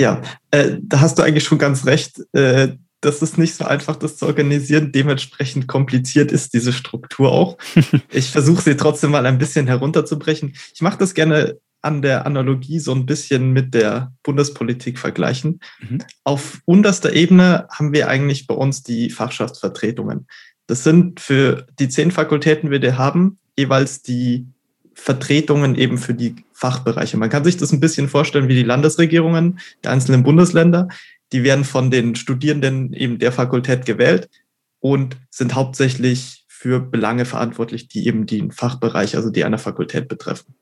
Ja, 0.00 0.22
äh, 0.52 0.76
da 0.80 1.00
hast 1.00 1.18
du 1.18 1.22
eigentlich 1.22 1.42
schon 1.42 1.58
ganz 1.58 1.84
recht. 1.84 2.22
Äh, 2.32 2.76
das 3.00 3.22
ist 3.22 3.38
nicht 3.38 3.56
so 3.56 3.64
einfach, 3.64 3.96
das 3.96 4.18
zu 4.18 4.26
organisieren. 4.26 4.92
Dementsprechend 4.92 5.66
kompliziert 5.66 6.30
ist 6.30 6.54
diese 6.54 6.72
Struktur 6.72 7.32
auch. 7.32 7.58
ich 8.12 8.30
versuche 8.30 8.62
sie 8.62 8.76
trotzdem 8.76 9.10
mal 9.10 9.26
ein 9.26 9.38
bisschen 9.38 9.66
herunterzubrechen. 9.66 10.54
Ich 10.72 10.80
mache 10.80 10.98
das 10.98 11.14
gerne 11.14 11.58
an 11.82 12.02
der 12.02 12.26
Analogie 12.26 12.78
so 12.78 12.92
ein 12.92 13.06
bisschen 13.06 13.52
mit 13.52 13.74
der 13.74 14.12
Bundespolitik 14.22 14.98
vergleichen. 14.98 15.60
Mhm. 15.80 16.02
Auf 16.24 16.60
unterster 16.66 17.12
Ebene 17.14 17.66
haben 17.70 17.92
wir 17.92 18.08
eigentlich 18.08 18.46
bei 18.46 18.54
uns 18.54 18.82
die 18.82 19.10
Fachschaftsvertretungen. 19.10 20.26
Das 20.70 20.84
sind 20.84 21.18
für 21.18 21.66
die 21.80 21.88
zehn 21.88 22.12
Fakultäten, 22.12 22.70
die 22.70 22.80
wir 22.80 22.96
haben, 22.96 23.40
jeweils 23.56 24.02
die 24.02 24.46
Vertretungen 24.94 25.74
eben 25.74 25.98
für 25.98 26.14
die 26.14 26.36
Fachbereiche. 26.52 27.16
Man 27.16 27.28
kann 27.28 27.42
sich 27.42 27.56
das 27.56 27.72
ein 27.72 27.80
bisschen 27.80 28.08
vorstellen 28.08 28.46
wie 28.46 28.54
die 28.54 28.62
Landesregierungen 28.62 29.58
der 29.82 29.90
einzelnen 29.90 30.22
Bundesländer. 30.22 30.86
Die 31.32 31.42
werden 31.42 31.64
von 31.64 31.90
den 31.90 32.14
Studierenden 32.14 32.92
eben 32.92 33.18
der 33.18 33.32
Fakultät 33.32 33.84
gewählt 33.84 34.30
und 34.78 35.16
sind 35.28 35.56
hauptsächlich 35.56 36.44
für 36.46 36.78
Belange 36.78 37.24
verantwortlich, 37.24 37.88
die 37.88 38.06
eben 38.06 38.26
den 38.26 38.52
Fachbereich, 38.52 39.16
also 39.16 39.30
die 39.30 39.42
einer 39.42 39.58
Fakultät 39.58 40.06
betreffen. 40.06 40.54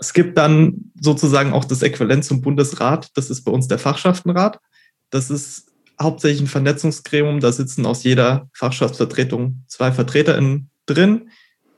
Es 0.00 0.14
gibt 0.14 0.38
dann 0.38 0.92
sozusagen 0.98 1.52
auch 1.52 1.66
das 1.66 1.82
Äquivalent 1.82 2.24
zum 2.24 2.40
Bundesrat. 2.40 3.10
Das 3.18 3.28
ist 3.28 3.42
bei 3.42 3.52
uns 3.52 3.68
der 3.68 3.78
Fachschaftenrat. 3.78 4.60
Das 5.10 5.28
ist 5.28 5.73
hauptsächlich 6.00 6.42
ein 6.42 6.46
Vernetzungsgremium. 6.48 7.40
Da 7.40 7.52
sitzen 7.52 7.86
aus 7.86 8.04
jeder 8.04 8.48
Fachschaftsvertretung 8.52 9.64
zwei 9.68 9.92
VertreterInnen 9.92 10.70
drin 10.86 11.30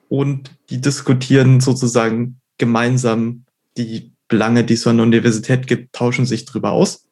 und 0.08 0.50
die 0.70 0.80
diskutieren 0.80 1.61
sozusagen 1.61 2.40
gemeinsam 2.58 3.44
die 3.76 4.12
Belange, 4.28 4.64
die 4.64 4.75
es 4.75 4.87
an 4.87 4.96
der 4.96 5.06
Universität 5.06 5.66
gibt, 5.66 5.94
tauschen 5.94 6.26
sich 6.26 6.44
darüber 6.44 6.73
aus. 6.73 7.06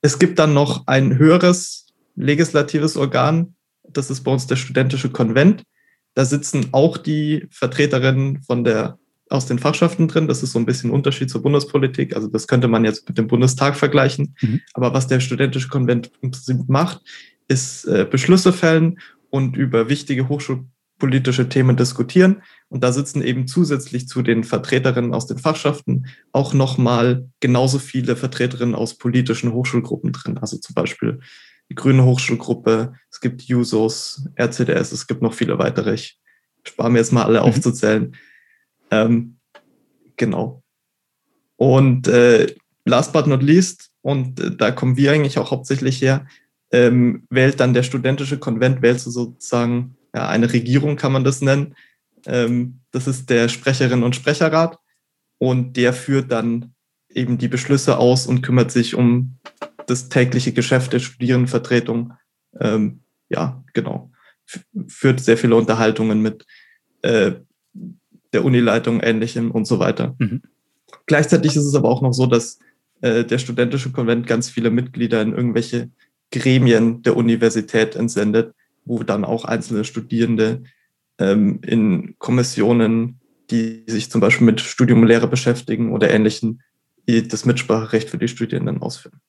Es 0.00 0.18
gibt 0.18 0.38
dann 0.38 0.54
noch 0.54 0.86
ein 0.86 1.18
höheres 1.18 1.86
legislatives 2.16 2.96
Organ, 2.96 3.54
das 3.88 4.10
ist 4.10 4.22
bei 4.22 4.32
uns 4.32 4.46
der 4.46 4.56
studentische 4.56 5.10
Konvent. 5.10 5.62
Da 6.14 6.24
sitzen 6.24 6.68
auch 6.72 6.96
die 6.96 7.46
Vertreterinnen 7.50 8.42
von 8.42 8.64
der 8.64 8.98
aus 9.32 9.46
den 9.46 9.58
Fachschaften 9.58 10.08
drin. 10.08 10.28
Das 10.28 10.42
ist 10.42 10.52
so 10.52 10.58
ein 10.58 10.66
bisschen 10.66 10.90
ein 10.90 10.94
Unterschied 10.94 11.30
zur 11.30 11.42
Bundespolitik. 11.42 12.14
Also 12.14 12.28
das 12.28 12.46
könnte 12.46 12.68
man 12.68 12.84
jetzt 12.84 13.08
mit 13.08 13.18
dem 13.18 13.26
Bundestag 13.26 13.76
vergleichen. 13.76 14.36
Mhm. 14.40 14.60
Aber 14.74 14.94
was 14.94 15.06
der 15.06 15.20
studentische 15.20 15.68
Konvent 15.68 16.10
im 16.20 16.30
Prinzip 16.30 16.68
macht, 16.68 17.00
ist 17.48 17.84
äh, 17.84 18.06
Beschlüsse 18.08 18.52
fällen 18.52 18.98
und 19.30 19.56
über 19.56 19.88
wichtige 19.88 20.28
hochschulpolitische 20.28 21.48
Themen 21.48 21.76
diskutieren. 21.76 22.42
Und 22.68 22.84
da 22.84 22.92
sitzen 22.92 23.22
eben 23.22 23.46
zusätzlich 23.46 24.08
zu 24.08 24.22
den 24.22 24.44
Vertreterinnen 24.44 25.14
aus 25.14 25.26
den 25.26 25.38
Fachschaften 25.38 26.06
auch 26.32 26.54
nochmal 26.54 27.28
genauso 27.40 27.78
viele 27.78 28.16
Vertreterinnen 28.16 28.74
aus 28.74 28.98
politischen 28.98 29.52
Hochschulgruppen 29.52 30.12
drin. 30.12 30.38
Also 30.38 30.58
zum 30.58 30.74
Beispiel 30.74 31.20
die 31.70 31.74
Grüne 31.74 32.04
Hochschulgruppe, 32.04 32.94
es 33.10 33.20
gibt 33.20 33.42
Jusos, 33.42 34.28
RCDS, 34.38 34.92
es 34.92 35.06
gibt 35.06 35.22
noch 35.22 35.32
viele 35.32 35.58
weitere. 35.58 35.94
Ich 35.94 36.18
spare 36.64 36.90
mir 36.90 36.98
jetzt 36.98 37.12
mal 37.12 37.24
alle 37.24 37.40
mhm. 37.40 37.46
aufzuzählen. 37.46 38.14
Ähm, 38.92 39.38
genau. 40.16 40.62
Und 41.56 42.06
äh, 42.08 42.54
last 42.84 43.12
but 43.12 43.26
not 43.26 43.42
least, 43.42 43.90
und 44.02 44.38
äh, 44.38 44.54
da 44.54 44.70
kommen 44.70 44.96
wir 44.96 45.12
eigentlich 45.12 45.38
auch 45.38 45.50
hauptsächlich 45.50 46.00
her, 46.02 46.26
ähm, 46.70 47.26
wählt 47.30 47.58
dann 47.58 47.74
der 47.74 47.82
studentische 47.82 48.38
Konvent, 48.38 48.82
wählt 48.82 49.00
sozusagen 49.00 49.96
ja, 50.14 50.28
eine 50.28 50.52
Regierung, 50.52 50.96
kann 50.96 51.12
man 51.12 51.24
das 51.24 51.40
nennen. 51.40 51.74
Ähm, 52.26 52.80
das 52.90 53.06
ist 53.06 53.30
der 53.30 53.48
Sprecherinnen 53.48 54.04
und 54.04 54.14
Sprecherrat 54.14 54.78
und 55.38 55.76
der 55.76 55.92
führt 55.92 56.30
dann 56.30 56.74
eben 57.08 57.38
die 57.38 57.48
Beschlüsse 57.48 57.98
aus 57.98 58.26
und 58.26 58.42
kümmert 58.42 58.70
sich 58.70 58.94
um 58.94 59.38
das 59.86 60.08
tägliche 60.08 60.52
Geschäft 60.52 60.92
der 60.92 61.00
Studierendenvertretung. 61.00 62.12
Ähm, 62.60 63.00
ja, 63.28 63.62
genau. 63.72 64.10
F 64.46 64.64
führt 64.88 65.20
sehr 65.20 65.38
viele 65.38 65.56
Unterhaltungen 65.56 66.20
mit 66.20 66.46
äh, 67.02 67.32
der 68.32 68.44
Unileitung, 68.44 69.00
Ähnlichem 69.00 69.50
und 69.50 69.66
so 69.66 69.78
weiter. 69.78 70.14
Mhm. 70.18 70.42
Gleichzeitig 71.06 71.56
ist 71.56 71.64
es 71.64 71.74
aber 71.74 71.88
auch 71.88 72.02
noch 72.02 72.12
so, 72.12 72.26
dass 72.26 72.58
äh, 73.00 73.24
der 73.24 73.38
studentische 73.38 73.90
Konvent 73.90 74.26
ganz 74.26 74.48
viele 74.48 74.70
Mitglieder 74.70 75.20
in 75.22 75.32
irgendwelche 75.32 75.90
Gremien 76.30 77.02
der 77.02 77.16
Universität 77.16 77.96
entsendet, 77.96 78.54
wo 78.84 79.02
dann 79.02 79.24
auch 79.24 79.44
einzelne 79.44 79.84
Studierende 79.84 80.62
ähm, 81.18 81.60
in 81.66 82.14
Kommissionen, 82.18 83.20
die 83.50 83.84
sich 83.86 84.10
zum 84.10 84.20
Beispiel 84.20 84.46
mit 84.46 84.60
Studium 84.60 85.02
und 85.02 85.08
Lehre 85.08 85.28
beschäftigen 85.28 85.92
oder 85.92 86.10
ähnlichen, 86.10 86.62
das 87.06 87.44
Mitspracherecht 87.44 88.10
für 88.10 88.18
die 88.18 88.28
Studierenden 88.28 88.80
ausführen. 88.80 89.20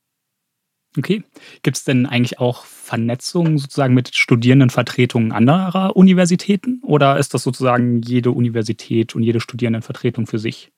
Okay. 0.97 1.23
Gibt 1.63 1.77
es 1.77 1.83
denn 1.83 2.05
eigentlich 2.05 2.39
auch 2.39 2.65
Vernetzung 2.65 3.57
sozusagen 3.57 3.93
mit 3.93 4.15
Studierendenvertretungen 4.15 5.31
anderer 5.31 5.95
Universitäten 5.95 6.81
oder 6.83 7.17
ist 7.17 7.33
das 7.33 7.43
sozusagen 7.43 8.01
jede 8.01 8.31
Universität 8.31 9.15
und 9.15 9.23
jede 9.23 9.39
Studierendenvertretung 9.39 10.27
für 10.27 10.39
sich? 10.39 10.71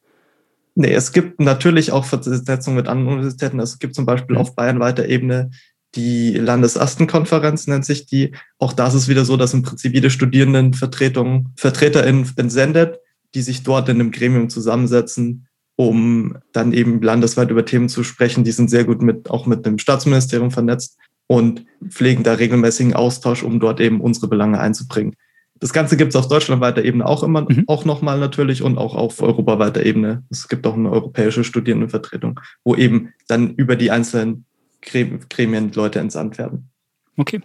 Nee, 0.76 0.94
es 0.94 1.12
gibt 1.12 1.40
natürlich 1.40 1.92
auch 1.92 2.06
Vernetzung 2.06 2.76
mit 2.76 2.88
anderen 2.88 3.16
Universitäten. 3.16 3.60
Es 3.60 3.80
gibt 3.80 3.96
zum 3.96 4.06
Beispiel 4.06 4.36
mhm. 4.36 4.42
auf 4.42 4.56
bayernweiter 4.56 5.08
Ebene 5.08 5.52
die 5.96 6.34
Landesastenkonferenz, 6.34 7.68
nennt 7.68 7.86
sich 7.86 8.06
die. 8.06 8.36
Auch 8.60 8.74
da 8.74 8.88
ist 8.88 8.94
es 8.94 9.08
wieder 9.08 9.24
so, 9.24 9.38
dass 9.38 9.54
im 9.54 9.64
Prinzip 9.64 9.94
jede 9.94 10.10
Studierendenvertretung 10.10 11.54
VertreterInnen 11.56 12.30
entsendet, 12.36 13.00
die 13.34 13.42
sich 13.42 13.64
dort 13.64 13.88
in 13.90 14.00
einem 14.00 14.12
Gremium 14.12 14.50
zusammensetzen 14.50 15.48
um 15.76 16.38
dann 16.54 16.74
eben 16.74 17.02
landesweit 17.02 17.50
über 17.52 17.66
Themen 17.66 17.90
zu 17.90 18.04
sprechen. 18.04 18.44
Die 18.44 18.52
sind 18.52 18.70
sehr 18.70 18.86
gut 18.86 19.02
mit, 19.02 19.30
auch 19.30 19.46
mit 19.46 19.66
dem 19.66 19.78
Staatsministerium 19.78 20.52
vernetzt 20.52 20.98
und 21.28 21.66
pflegen 21.88 22.24
da 22.24 22.34
regelmäßigen 22.34 22.94
Austausch, 22.94 23.44
um 23.44 23.60
dort 23.60 23.80
eben 23.80 24.02
unsere 24.02 24.28
Belange 24.28 24.60
einzubringen. 24.60 25.16
Das 25.60 25.72
Ganze 25.72 25.96
gibt 25.96 26.10
es 26.10 26.16
auf 26.16 26.28
deutschlandweiter 26.28 26.84
Ebene 26.84 27.06
auch 27.06 27.24
immer, 27.24 27.42
mhm. 27.42 27.64
auch 27.68 27.86
nochmal 27.86 28.20
natürlich 28.20 28.62
und 28.62 28.78
auch 28.78 28.94
auf 28.94 29.22
europaweiter 29.22 29.86
Ebene. 29.86 30.24
Es 30.30 30.48
gibt 30.48 30.68
auch 30.68 30.76
eine 30.76 30.92
europäische 30.92 31.44
Studierendenvertretung, 31.44 32.40
wo 32.64 32.76
eben 32.76 33.14
dann 33.28 33.56
über 33.56 33.76
die 33.76 33.90
einzelnen 33.90 34.46
Gremien 34.82 35.72
Leute 35.74 36.00
entsandt 36.00 36.38
werden. 36.38 36.70
Okay. 37.18 37.42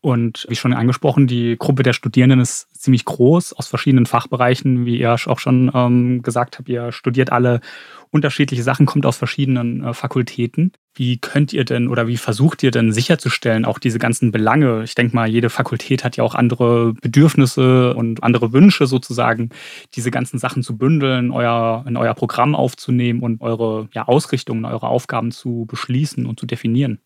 Und 0.00 0.46
wie 0.48 0.54
schon 0.54 0.72
angesprochen, 0.72 1.26
die 1.26 1.56
Gruppe 1.58 1.82
der 1.82 1.92
Studierenden 1.92 2.38
ist 2.38 2.67
ziemlich 2.78 3.04
groß 3.04 3.52
aus 3.52 3.66
verschiedenen 3.66 4.06
Fachbereichen, 4.06 4.86
wie 4.86 4.98
ihr 4.98 5.14
auch 5.14 5.38
schon 5.38 5.70
ähm, 5.74 6.22
gesagt 6.22 6.58
habt. 6.58 6.68
Ihr 6.68 6.92
studiert 6.92 7.32
alle 7.32 7.60
unterschiedliche 8.10 8.62
Sachen, 8.62 8.86
kommt 8.86 9.06
aus 9.06 9.16
verschiedenen 9.16 9.84
äh, 9.84 9.94
Fakultäten. 9.94 10.72
Wie 10.94 11.18
könnt 11.18 11.52
ihr 11.52 11.64
denn 11.64 11.88
oder 11.88 12.06
wie 12.08 12.16
versucht 12.16 12.62
ihr 12.62 12.70
denn 12.70 12.92
sicherzustellen, 12.92 13.64
auch 13.64 13.78
diese 13.78 13.98
ganzen 13.98 14.32
Belange? 14.32 14.82
Ich 14.82 14.94
denke 14.94 15.14
mal, 15.14 15.28
jede 15.28 15.50
Fakultät 15.50 16.04
hat 16.04 16.16
ja 16.16 16.24
auch 16.24 16.34
andere 16.34 16.94
Bedürfnisse 16.94 17.94
und 17.94 18.22
andere 18.22 18.52
Wünsche 18.52 18.86
sozusagen, 18.86 19.50
diese 19.94 20.10
ganzen 20.10 20.38
Sachen 20.38 20.62
zu 20.62 20.76
bündeln, 20.76 21.30
euer, 21.30 21.84
in 21.86 21.96
euer 21.96 22.14
Programm 22.14 22.54
aufzunehmen 22.54 23.20
und 23.20 23.40
eure 23.42 23.88
ja, 23.92 24.08
Ausrichtungen, 24.08 24.64
eure 24.64 24.88
Aufgaben 24.88 25.30
zu 25.30 25.66
beschließen 25.68 26.26
und 26.26 26.40
zu 26.40 26.46
definieren. 26.46 27.00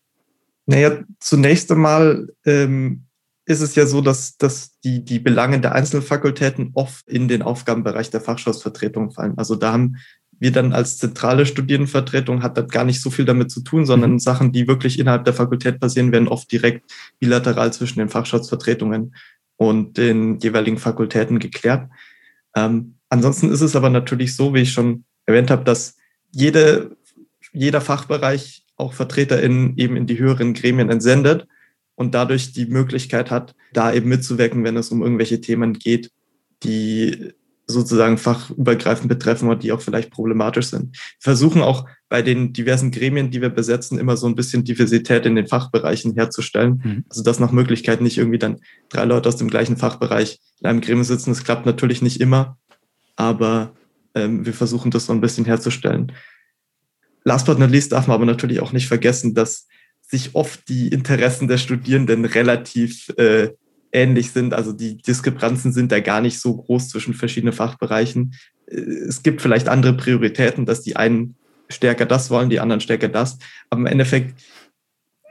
Naja, 0.65 1.03
zunächst 1.19 1.71
einmal 1.71 2.29
ähm, 2.45 3.05
ist 3.45 3.61
es 3.61 3.75
ja 3.75 3.85
so, 3.85 4.01
dass, 4.01 4.37
dass 4.37 4.79
die, 4.81 5.03
die 5.03 5.19
Belange 5.19 5.59
der 5.59 5.73
einzelnen 5.73 6.03
Fakultäten 6.03 6.71
oft 6.73 7.07
in 7.07 7.27
den 7.27 7.41
Aufgabenbereich 7.41 8.09
der 8.09 8.21
Fachschaftsvertretung 8.21 9.11
fallen. 9.11 9.37
Also 9.37 9.55
da 9.55 9.73
haben 9.73 9.97
wir 10.39 10.51
dann 10.51 10.73
als 10.73 10.97
zentrale 10.97 11.45
Studierendenvertretung 11.45 12.43
hat 12.43 12.57
das 12.57 12.67
gar 12.69 12.85
nicht 12.85 13.01
so 13.01 13.09
viel 13.09 13.25
damit 13.25 13.51
zu 13.51 13.61
tun, 13.61 13.85
sondern 13.85 14.13
mhm. 14.13 14.19
Sachen, 14.19 14.51
die 14.51 14.67
wirklich 14.67 14.99
innerhalb 14.99 15.25
der 15.25 15.33
Fakultät 15.33 15.79
passieren, 15.79 16.11
werden 16.11 16.27
oft 16.27 16.51
direkt 16.51 16.91
bilateral 17.19 17.71
zwischen 17.73 17.99
den 17.99 18.09
Fachschaftsvertretungen 18.09 19.15
und 19.57 19.97
den 19.97 20.39
jeweiligen 20.39 20.77
Fakultäten 20.77 21.39
geklärt. 21.39 21.89
Ähm, 22.55 22.95
ansonsten 23.09 23.51
ist 23.51 23.61
es 23.61 23.75
aber 23.75 23.89
natürlich 23.89 24.35
so, 24.35 24.53
wie 24.53 24.61
ich 24.61 24.71
schon 24.71 25.05
erwähnt 25.25 25.51
habe, 25.51 25.63
dass 25.63 25.97
jede, 26.31 26.97
jeder 27.51 27.81
Fachbereich 27.81 28.65
auch 28.75 28.93
VertreterInnen 28.93 29.77
eben 29.77 29.95
in 29.95 30.07
die 30.07 30.17
höheren 30.17 30.53
Gremien 30.53 30.89
entsendet 30.89 31.47
und 31.95 32.13
dadurch 32.13 32.53
die 32.53 32.65
Möglichkeit 32.65 33.31
hat, 33.31 33.55
da 33.73 33.93
eben 33.93 34.09
mitzuwirken, 34.09 34.63
wenn 34.63 34.77
es 34.77 34.89
um 34.89 35.01
irgendwelche 35.01 35.41
Themen 35.41 35.73
geht, 35.73 36.11
die 36.63 37.33
sozusagen 37.65 38.17
fachübergreifend 38.17 39.07
betreffen 39.07 39.49
und 39.49 39.63
die 39.63 39.71
auch 39.71 39.81
vielleicht 39.81 40.11
problematisch 40.11 40.67
sind. 40.67 40.95
Wir 40.95 41.19
versuchen 41.19 41.61
auch 41.61 41.87
bei 42.09 42.21
den 42.21 42.51
diversen 42.53 42.91
Gremien, 42.91 43.31
die 43.31 43.41
wir 43.41 43.49
besetzen, 43.49 43.97
immer 43.97 44.17
so 44.17 44.27
ein 44.27 44.35
bisschen 44.35 44.63
Diversität 44.63 45.25
in 45.25 45.35
den 45.35 45.47
Fachbereichen 45.47 46.13
herzustellen. 46.13 46.81
Mhm. 46.83 47.05
Also 47.09 47.23
dass 47.23 47.39
nach 47.39 47.51
Möglichkeit 47.51 48.01
nicht 48.01 48.17
irgendwie 48.17 48.37
dann 48.37 48.59
drei 48.89 49.05
Leute 49.05 49.29
aus 49.29 49.37
dem 49.37 49.49
gleichen 49.49 49.77
Fachbereich 49.77 50.39
in 50.59 50.67
einem 50.67 50.81
Gremium 50.81 51.05
sitzen. 51.05 51.31
Das 51.31 51.43
klappt 51.43 51.65
natürlich 51.65 52.01
nicht 52.01 52.19
immer, 52.19 52.57
aber 53.15 53.73
ähm, 54.13 54.45
wir 54.45 54.53
versuchen 54.53 54.91
das 54.91 55.05
so 55.05 55.13
ein 55.13 55.21
bisschen 55.21 55.45
herzustellen. 55.45 56.11
Last 57.23 57.45
but 57.45 57.59
not 57.59 57.71
least 57.71 57.93
darf 57.93 58.07
man 58.07 58.15
aber 58.15 58.25
natürlich 58.25 58.59
auch 58.59 58.73
nicht 58.73 58.87
vergessen, 58.87 59.33
dass 59.33 59.67
sich 60.13 60.35
oft 60.35 60.69
die 60.69 60.89
Interessen 60.89 61.47
der 61.47 61.57
Studierenden 61.57 62.25
relativ 62.25 63.09
äh, 63.17 63.49
ähnlich 63.91 64.29
sind. 64.31 64.53
Also 64.53 64.71
die 64.71 64.97
Diskrepanzen 64.97 65.73
sind 65.73 65.91
da 65.91 65.99
gar 66.01 66.21
nicht 66.21 66.39
so 66.39 66.55
groß 66.55 66.89
zwischen 66.89 67.15
verschiedenen 67.15 67.53
Fachbereichen. 67.53 68.35
Äh, 68.67 68.75
es 68.75 69.23
gibt 69.23 69.41
vielleicht 69.41 69.69
andere 69.69 69.93
Prioritäten, 69.93 70.67
dass 70.67 70.81
die 70.81 70.95
einen 70.95 71.35
stärker 71.67 72.05
das 72.05 72.29
wollen, 72.29 72.51
die 72.51 72.59
anderen 72.59 72.79
stärker 72.79 73.09
das. 73.09 73.39
Aber 73.71 73.81
im 73.81 73.87
Endeffekt 73.87 74.39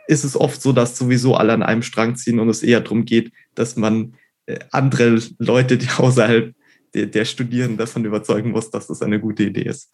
ist 0.09 0.25
es 0.25 0.37
oft 0.37 0.61
so, 0.61 0.73
dass 0.73 0.99
sowieso 0.99 1.37
alle 1.37 1.53
an 1.53 1.63
einem 1.63 1.83
Strang 1.83 2.17
ziehen 2.17 2.41
und 2.41 2.49
es 2.49 2.65
eher 2.65 2.81
darum 2.81 3.05
geht, 3.05 3.33
dass 3.55 3.77
man 3.77 4.15
äh, 4.47 4.59
andere 4.73 5.21
Leute, 5.39 5.79
die 5.79 5.89
außerhalb 5.97 6.53
der, 6.93 7.07
der 7.07 7.25
Studierenden 7.25 7.79
davon 7.79 8.05
überzeugen 8.05 8.51
muss, 8.51 8.69
dass 8.71 8.89
das 8.89 9.01
eine 9.01 9.21
gute 9.21 9.45
Idee 9.45 9.63
ist. 9.63 9.93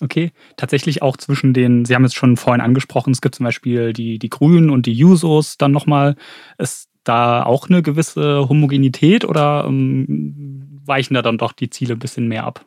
Okay, 0.00 0.30
tatsächlich 0.56 1.02
auch 1.02 1.16
zwischen 1.16 1.54
den, 1.54 1.84
Sie 1.84 1.94
haben 1.94 2.04
es 2.04 2.14
schon 2.14 2.36
vorhin 2.36 2.60
angesprochen, 2.60 3.12
es 3.12 3.20
gibt 3.20 3.34
zum 3.34 3.44
Beispiel 3.44 3.92
die, 3.92 4.18
die 4.18 4.28
Grünen 4.28 4.70
und 4.70 4.86
die 4.86 4.92
Jusos 4.92 5.58
dann 5.58 5.72
nochmal. 5.72 6.14
Ist 6.56 6.88
da 7.04 7.42
auch 7.42 7.68
eine 7.68 7.82
gewisse 7.82 8.48
Homogenität 8.48 9.24
oder 9.24 9.64
ähm, 9.66 10.80
weichen 10.84 11.14
da 11.14 11.22
dann 11.22 11.38
doch 11.38 11.52
die 11.52 11.70
Ziele 11.70 11.94
ein 11.94 11.98
bisschen 11.98 12.28
mehr 12.28 12.44
ab? 12.44 12.64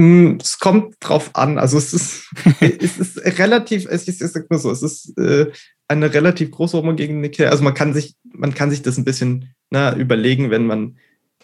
Hm, 0.00 0.38
es 0.40 0.58
kommt 0.58 0.96
drauf 1.00 1.30
an. 1.34 1.58
Also 1.58 1.76
es 1.76 1.92
ist, 1.92 2.30
es 2.60 2.98
ist 2.98 3.38
relativ, 3.38 3.90
ich, 3.90 4.08
ich 4.08 4.18
sag 4.18 4.50
mal 4.50 4.58
so, 4.58 4.70
es 4.70 4.82
ist 4.82 5.18
äh, 5.18 5.50
eine 5.88 6.12
relativ 6.12 6.50
große 6.50 6.76
Homogenität. 6.76 7.48
Also 7.48 7.64
man 7.64 7.74
kann 7.74 7.94
sich, 7.94 8.16
man 8.24 8.54
kann 8.54 8.70
sich 8.70 8.82
das 8.82 8.96
ein 8.96 9.04
bisschen 9.04 9.54
na, 9.70 9.96
überlegen, 9.96 10.50
wenn 10.50 10.66
man 10.66 10.98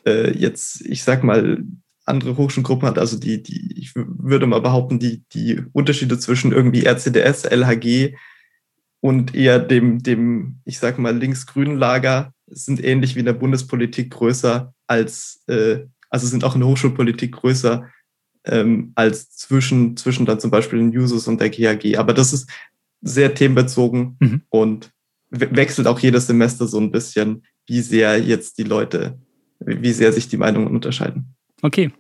äh, 0.07 0.31
jetzt, 0.37 0.81
ich 0.83 1.03
sag 1.03 1.25
mal, 1.25 1.65
andere 2.05 2.37
Hochschulgruppen 2.37 2.89
hat. 2.89 2.99
Also 2.99 3.19
die, 3.19 3.43
die, 3.43 3.79
ich 3.79 3.95
würde 3.95 4.47
mal 4.47 4.61
behaupten, 4.61 4.99
die, 4.99 5.25
die 5.33 5.63
Unterschiede 5.73 6.19
zwischen 6.19 6.53
irgendwie 6.53 6.85
RCDS, 6.85 7.45
LHG 7.45 8.15
und 9.01 9.35
eher 9.35 9.59
dem, 9.59 10.03
dem, 10.03 10.61
ich 10.65 10.79
sag 10.79 10.99
mal, 10.99 11.17
links-grünen 11.17 11.77
Lager 11.77 12.33
sind 12.47 12.83
ähnlich 12.83 13.15
wie 13.15 13.21
in 13.21 13.27
der 13.27 13.33
Bundespolitik 13.33 14.11
größer 14.11 14.75
als, 14.87 15.43
äh, 15.47 15.81
also 16.11 16.27
sind 16.27 16.45
auch 16.45 16.55
in 16.55 16.61
der 16.61 16.69
Hochschulpolitik 16.69 17.33
größer 17.33 17.89
ähm, 18.45 18.93
als 18.95 19.31
zwischen, 19.31 19.97
zwischen 19.97 20.27
dann 20.27 20.41
zum 20.41 20.51
Beispiel 20.51 20.79
den 20.79 20.97
Users 20.97 21.27
und 21.27 21.41
der 21.41 21.51
GAG. 21.51 21.97
Aber 21.97 22.13
das 22.13 22.33
ist 22.33 22.51
sehr 23.01 23.35
themenbezogen 23.35 24.17
mhm. 24.21 24.43
und 24.51 24.91
wechselt 25.31 25.87
auch 25.87 25.99
jedes 25.99 26.27
Semester 26.27 26.67
so 26.67 26.79
ein 26.79 26.91
bisschen, 26.91 27.45
wie 27.67 27.81
sehr 27.81 28.21
jetzt 28.21 28.59
die 28.59 28.63
Leute, 28.63 29.19
wie 29.59 29.93
sehr 29.93 30.13
sich 30.13 30.29
die 30.29 30.37
Meinungen 30.37 30.69
unterscheiden. 30.69 31.35
Okay. 31.63 31.93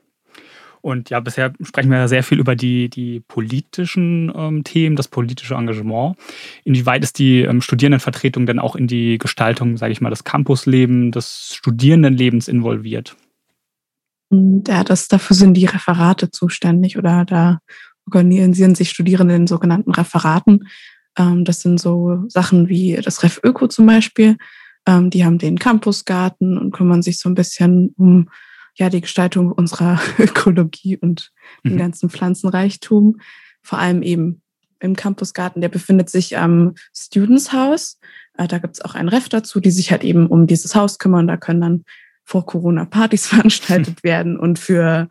Und 0.84 1.08
ja, 1.08 1.18
bisher 1.20 1.54
sprechen 1.62 1.90
wir 1.90 1.96
ja 1.96 2.08
sehr 2.08 2.23
viel 2.23 2.38
über 2.38 2.54
die, 2.54 2.90
die 2.90 3.20
politischen 3.20 4.30
ähm, 4.37 4.64
Themen, 4.64 4.96
das 4.96 5.08
politische 5.08 5.54
Engagement. 5.54 6.16
Inwieweit 6.64 7.02
ist 7.02 7.18
die 7.18 7.40
ähm, 7.40 7.62
Studierendenvertretung 7.62 8.44
denn 8.44 8.58
auch 8.58 8.76
in 8.76 8.87
die 8.87 9.16
Gestaltung, 9.16 9.78
sage 9.78 9.92
ich 9.92 10.02
mal, 10.02 10.11
des 10.11 10.25
Campuslebens, 10.25 11.14
des 11.14 11.54
Studierendenlebens 11.54 12.49
involviert? 12.49 13.16
Ja, 14.30 14.84
das, 14.84 15.08
dafür 15.08 15.34
sind 15.34 15.54
die 15.54 15.64
Referate 15.64 16.30
zuständig 16.30 16.99
oder 16.99 17.25
da 17.25 17.61
organisieren 18.06 18.75
sich 18.75 18.90
Studierende 18.90 19.37
in 19.37 19.46
sogenannten 19.46 19.90
Referaten. 19.90 20.68
Ähm, 21.16 21.46
das 21.46 21.61
sind 21.61 21.80
so 21.80 22.25
Sachen 22.28 22.68
wie 22.68 23.00
das 23.02 23.23
Ref 23.23 23.40
Öko 23.42 23.68
zum 23.68 23.87
Beispiel. 23.87 24.37
Ähm, 24.87 25.08
die 25.08 25.25
haben 25.25 25.38
den 25.38 25.58
Campusgarten 25.58 26.58
und 26.58 26.73
kümmern 26.73 27.02
sich 27.02 27.18
so 27.18 27.30
ein 27.30 27.34
bisschen 27.34 27.94
um 27.96 28.28
ja 28.74 28.90
die 28.90 29.00
Gestaltung 29.00 29.52
unserer 29.52 30.00
Ökologie 30.18 30.96
und 30.96 31.32
mhm. 31.62 31.70
den 31.70 31.78
ganzen 31.78 32.10
Pflanzenreichtum. 32.10 33.20
Vor 33.62 33.78
allem 33.78 34.02
eben 34.02 34.42
im 34.80 34.96
Campusgarten, 34.96 35.62
der 35.62 35.70
befindet 35.70 36.10
sich 36.10 36.36
am 36.36 36.74
Students 36.94 37.52
House. 37.52 37.98
Äh, 38.36 38.48
da 38.48 38.58
gibt 38.58 38.74
es 38.74 38.84
auch 38.84 38.94
einen 38.94 39.08
Ref 39.08 39.28
dazu, 39.28 39.60
die 39.60 39.70
sich 39.70 39.90
halt 39.90 40.04
eben 40.04 40.26
um 40.26 40.46
dieses 40.46 40.74
Haus 40.74 40.98
kümmern. 40.98 41.26
Da 41.26 41.36
können 41.36 41.60
dann 41.60 41.84
vor 42.24 42.46
Corona 42.46 42.84
Partys 42.84 43.26
veranstaltet 43.28 44.04
werden 44.04 44.38
und 44.38 44.58
für 44.58 45.08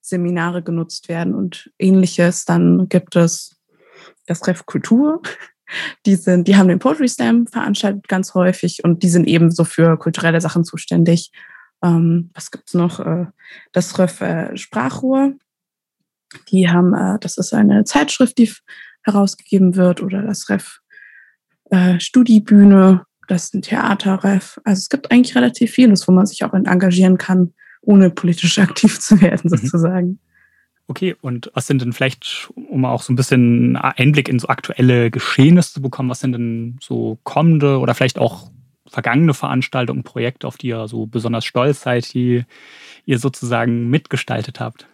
Seminare 0.00 0.62
genutzt 0.62 1.08
werden 1.08 1.34
und 1.34 1.72
ähnliches. 1.78 2.44
Dann 2.44 2.88
gibt 2.88 3.16
es 3.16 3.56
das 4.26 4.46
Ref 4.46 4.66
Kultur. 4.66 5.22
Die, 6.04 6.16
sind, 6.16 6.46
die 6.46 6.56
haben 6.56 6.68
den 6.68 6.78
Poetry 6.78 7.08
Slam 7.08 7.46
veranstaltet 7.46 8.06
ganz 8.06 8.34
häufig 8.34 8.84
und 8.84 9.02
die 9.02 9.08
sind 9.08 9.26
eben 9.26 9.50
so 9.50 9.64
für 9.64 9.96
kulturelle 9.96 10.40
Sachen 10.42 10.64
zuständig. 10.64 11.32
Ähm, 11.84 12.30
was 12.32 12.50
gibt's 12.50 12.74
noch? 12.74 12.98
Äh, 12.98 13.26
das 13.72 13.98
Ref 13.98 14.20
äh, 14.22 14.56
Sprachrohr. 14.56 15.34
Die 16.50 16.68
haben, 16.68 16.94
äh, 16.94 17.18
das 17.20 17.36
ist 17.36 17.52
eine 17.52 17.84
Zeitschrift, 17.84 18.38
die 18.38 18.50
herausgegeben 19.02 19.76
wird, 19.76 20.02
oder 20.02 20.22
das 20.22 20.48
Ref 20.48 20.80
äh, 21.70 22.00
Studiebühne, 22.00 23.04
das 23.28 23.44
ist 23.44 23.54
ein 23.54 23.62
Theaterref. 23.62 24.60
Also 24.64 24.80
es 24.80 24.88
gibt 24.88 25.12
eigentlich 25.12 25.36
relativ 25.36 25.72
vieles, 25.72 26.08
wo 26.08 26.12
man 26.12 26.26
sich 26.26 26.42
auch 26.44 26.54
engagieren 26.54 27.18
kann, 27.18 27.52
ohne 27.82 28.10
politisch 28.10 28.58
aktiv 28.60 28.98
zu 28.98 29.20
werden, 29.20 29.50
mhm. 29.50 29.56
sozusagen. 29.56 30.18
Okay, 30.86 31.16
und 31.20 31.50
was 31.54 31.66
sind 31.66 31.80
denn 31.80 31.94
vielleicht, 31.94 32.50
um 32.54 32.84
auch 32.84 33.02
so 33.02 33.12
ein 33.12 33.16
bisschen 33.16 33.76
Einblick 33.76 34.28
in 34.28 34.38
so 34.38 34.48
aktuelle 34.48 35.10
Geschehnisse 35.10 35.74
zu 35.74 35.82
bekommen, 35.82 36.10
was 36.10 36.20
sind 36.20 36.32
denn 36.32 36.78
so 36.82 37.18
kommende 37.22 37.78
oder 37.78 37.94
vielleicht 37.94 38.18
auch 38.18 38.50
vergangene 38.88 39.34
Veranstaltungen, 39.34 40.02
Projekte, 40.02 40.46
auf 40.46 40.56
die 40.56 40.68
ihr 40.68 40.88
so 40.88 41.06
besonders 41.06 41.44
stolz 41.44 41.82
seid, 41.82 42.12
die 42.14 42.44
ihr 43.06 43.18
sozusagen 43.18 43.88
mitgestaltet 43.88 44.60
habt? 44.60 44.86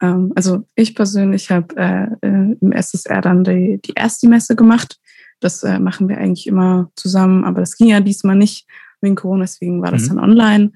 Ähm, 0.00 0.32
also 0.34 0.66
ich 0.74 0.94
persönlich 0.94 1.50
habe 1.50 1.76
äh, 1.76 2.26
äh, 2.26 2.56
im 2.60 2.72
SSR 2.72 3.20
dann 3.20 3.44
die, 3.44 3.80
die 3.84 3.94
erste 3.94 4.28
Messe 4.28 4.56
gemacht. 4.56 4.98
Das 5.40 5.62
äh, 5.62 5.78
machen 5.78 6.08
wir 6.08 6.18
eigentlich 6.18 6.46
immer 6.46 6.90
zusammen, 6.96 7.44
aber 7.44 7.60
das 7.60 7.76
ging 7.76 7.88
ja 7.88 8.00
diesmal 8.00 8.36
nicht 8.36 8.66
wegen 9.00 9.14
Corona, 9.14 9.42
deswegen 9.42 9.80
war 9.82 9.92
das 9.92 10.04
mhm. 10.04 10.08
dann 10.08 10.18
online. 10.18 10.72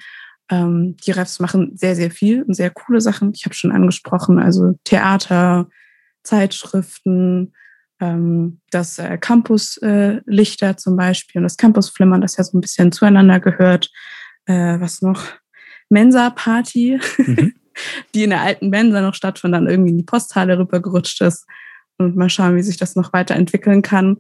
Ähm, 0.51 0.97
die 1.05 1.11
Refs 1.11 1.41
machen 1.41 1.73
sehr, 1.77 1.97
sehr 1.97 2.11
viel 2.11 2.43
und 2.43 2.55
sehr 2.55 2.71
coole 2.71 3.01
Sachen. 3.01 3.33
Ich 3.35 3.45
habe 3.45 3.55
schon 3.55 3.73
angesprochen, 3.73 4.39
also 4.39 4.75
Theater, 4.85 5.69
Zeitschriften, 6.23 7.53
das 8.71 8.99
äh, 8.99 9.19
Campus-Lichter 9.19 10.71
äh, 10.71 10.77
zum 10.77 10.97
Beispiel 10.97 11.39
und 11.39 11.45
das 11.45 11.57
Campus-Flimmern, 11.57 12.21
das 12.21 12.37
ja 12.37 12.45
so 12.45 12.57
ein 12.57 12.61
bisschen 12.61 12.93
zueinander 12.93 13.41
gehört. 13.41 13.91
Äh, 14.47 14.81
was 14.81 15.03
noch? 15.03 15.25
Mensa-Party. 15.89 17.01
Mhm. 17.19 17.55
die 18.15 18.25
in 18.25 18.31
der 18.31 18.43
alten 18.43 18.71
Mensa 18.71 19.01
noch 19.01 19.15
stattfand, 19.15 19.55
dann 19.55 19.69
irgendwie 19.69 19.91
in 19.91 19.99
die 19.99 20.05
Posthalle 20.05 20.59
rübergerutscht 20.59 21.21
ist. 21.23 21.47
Und 21.99 22.17
mal 22.17 22.31
schauen, 22.31 22.57
wie 22.57 22.63
sich 22.63 22.77
das 22.77 22.97
noch 22.97 23.13
weiterentwickeln 23.13 23.83
kann. 23.83 24.19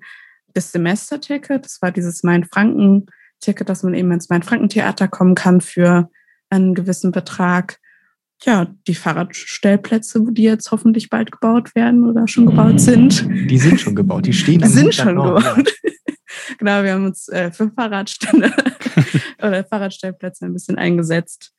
Das 0.54 0.72
Semesterticket, 0.72 1.64
das 1.64 1.80
war 1.80 1.90
dieses 1.90 2.22
Main-Franken-Ticket, 2.22 3.68
dass 3.68 3.82
man 3.82 3.94
eben 3.94 4.12
ins 4.12 4.28
Main-Franken-Theater 4.28 5.08
kommen 5.08 5.34
kann 5.34 5.60
für 5.60 6.10
einen 6.50 6.74
gewissen 6.74 7.12
Betrag. 7.12 7.78
Ja, 8.44 8.66
die 8.88 8.94
Fahrradstellplätze, 8.94 10.24
die 10.30 10.42
jetzt 10.42 10.70
hoffentlich 10.72 11.10
bald 11.10 11.30
gebaut 11.30 11.74
werden 11.74 12.08
oder 12.08 12.26
schon 12.26 12.46
gebaut 12.46 12.80
sind. 12.80 13.28
Die 13.48 13.58
sind 13.58 13.80
schon 13.80 13.94
gebaut, 13.94 14.26
die 14.26 14.32
stehen. 14.32 14.60
Die 14.60 14.68
sind 14.68 14.94
schon 14.94 15.14
gebaut. 15.14 15.72
genau, 16.58 16.82
wir 16.82 16.92
haben 16.92 17.06
uns 17.06 17.28
äh, 17.28 17.52
für 17.52 17.70
Fahrradstände 17.70 18.52
oder 19.38 19.64
Fahrradstellplätze 19.64 20.46
ein 20.46 20.52
bisschen 20.52 20.76
eingesetzt 20.76 21.52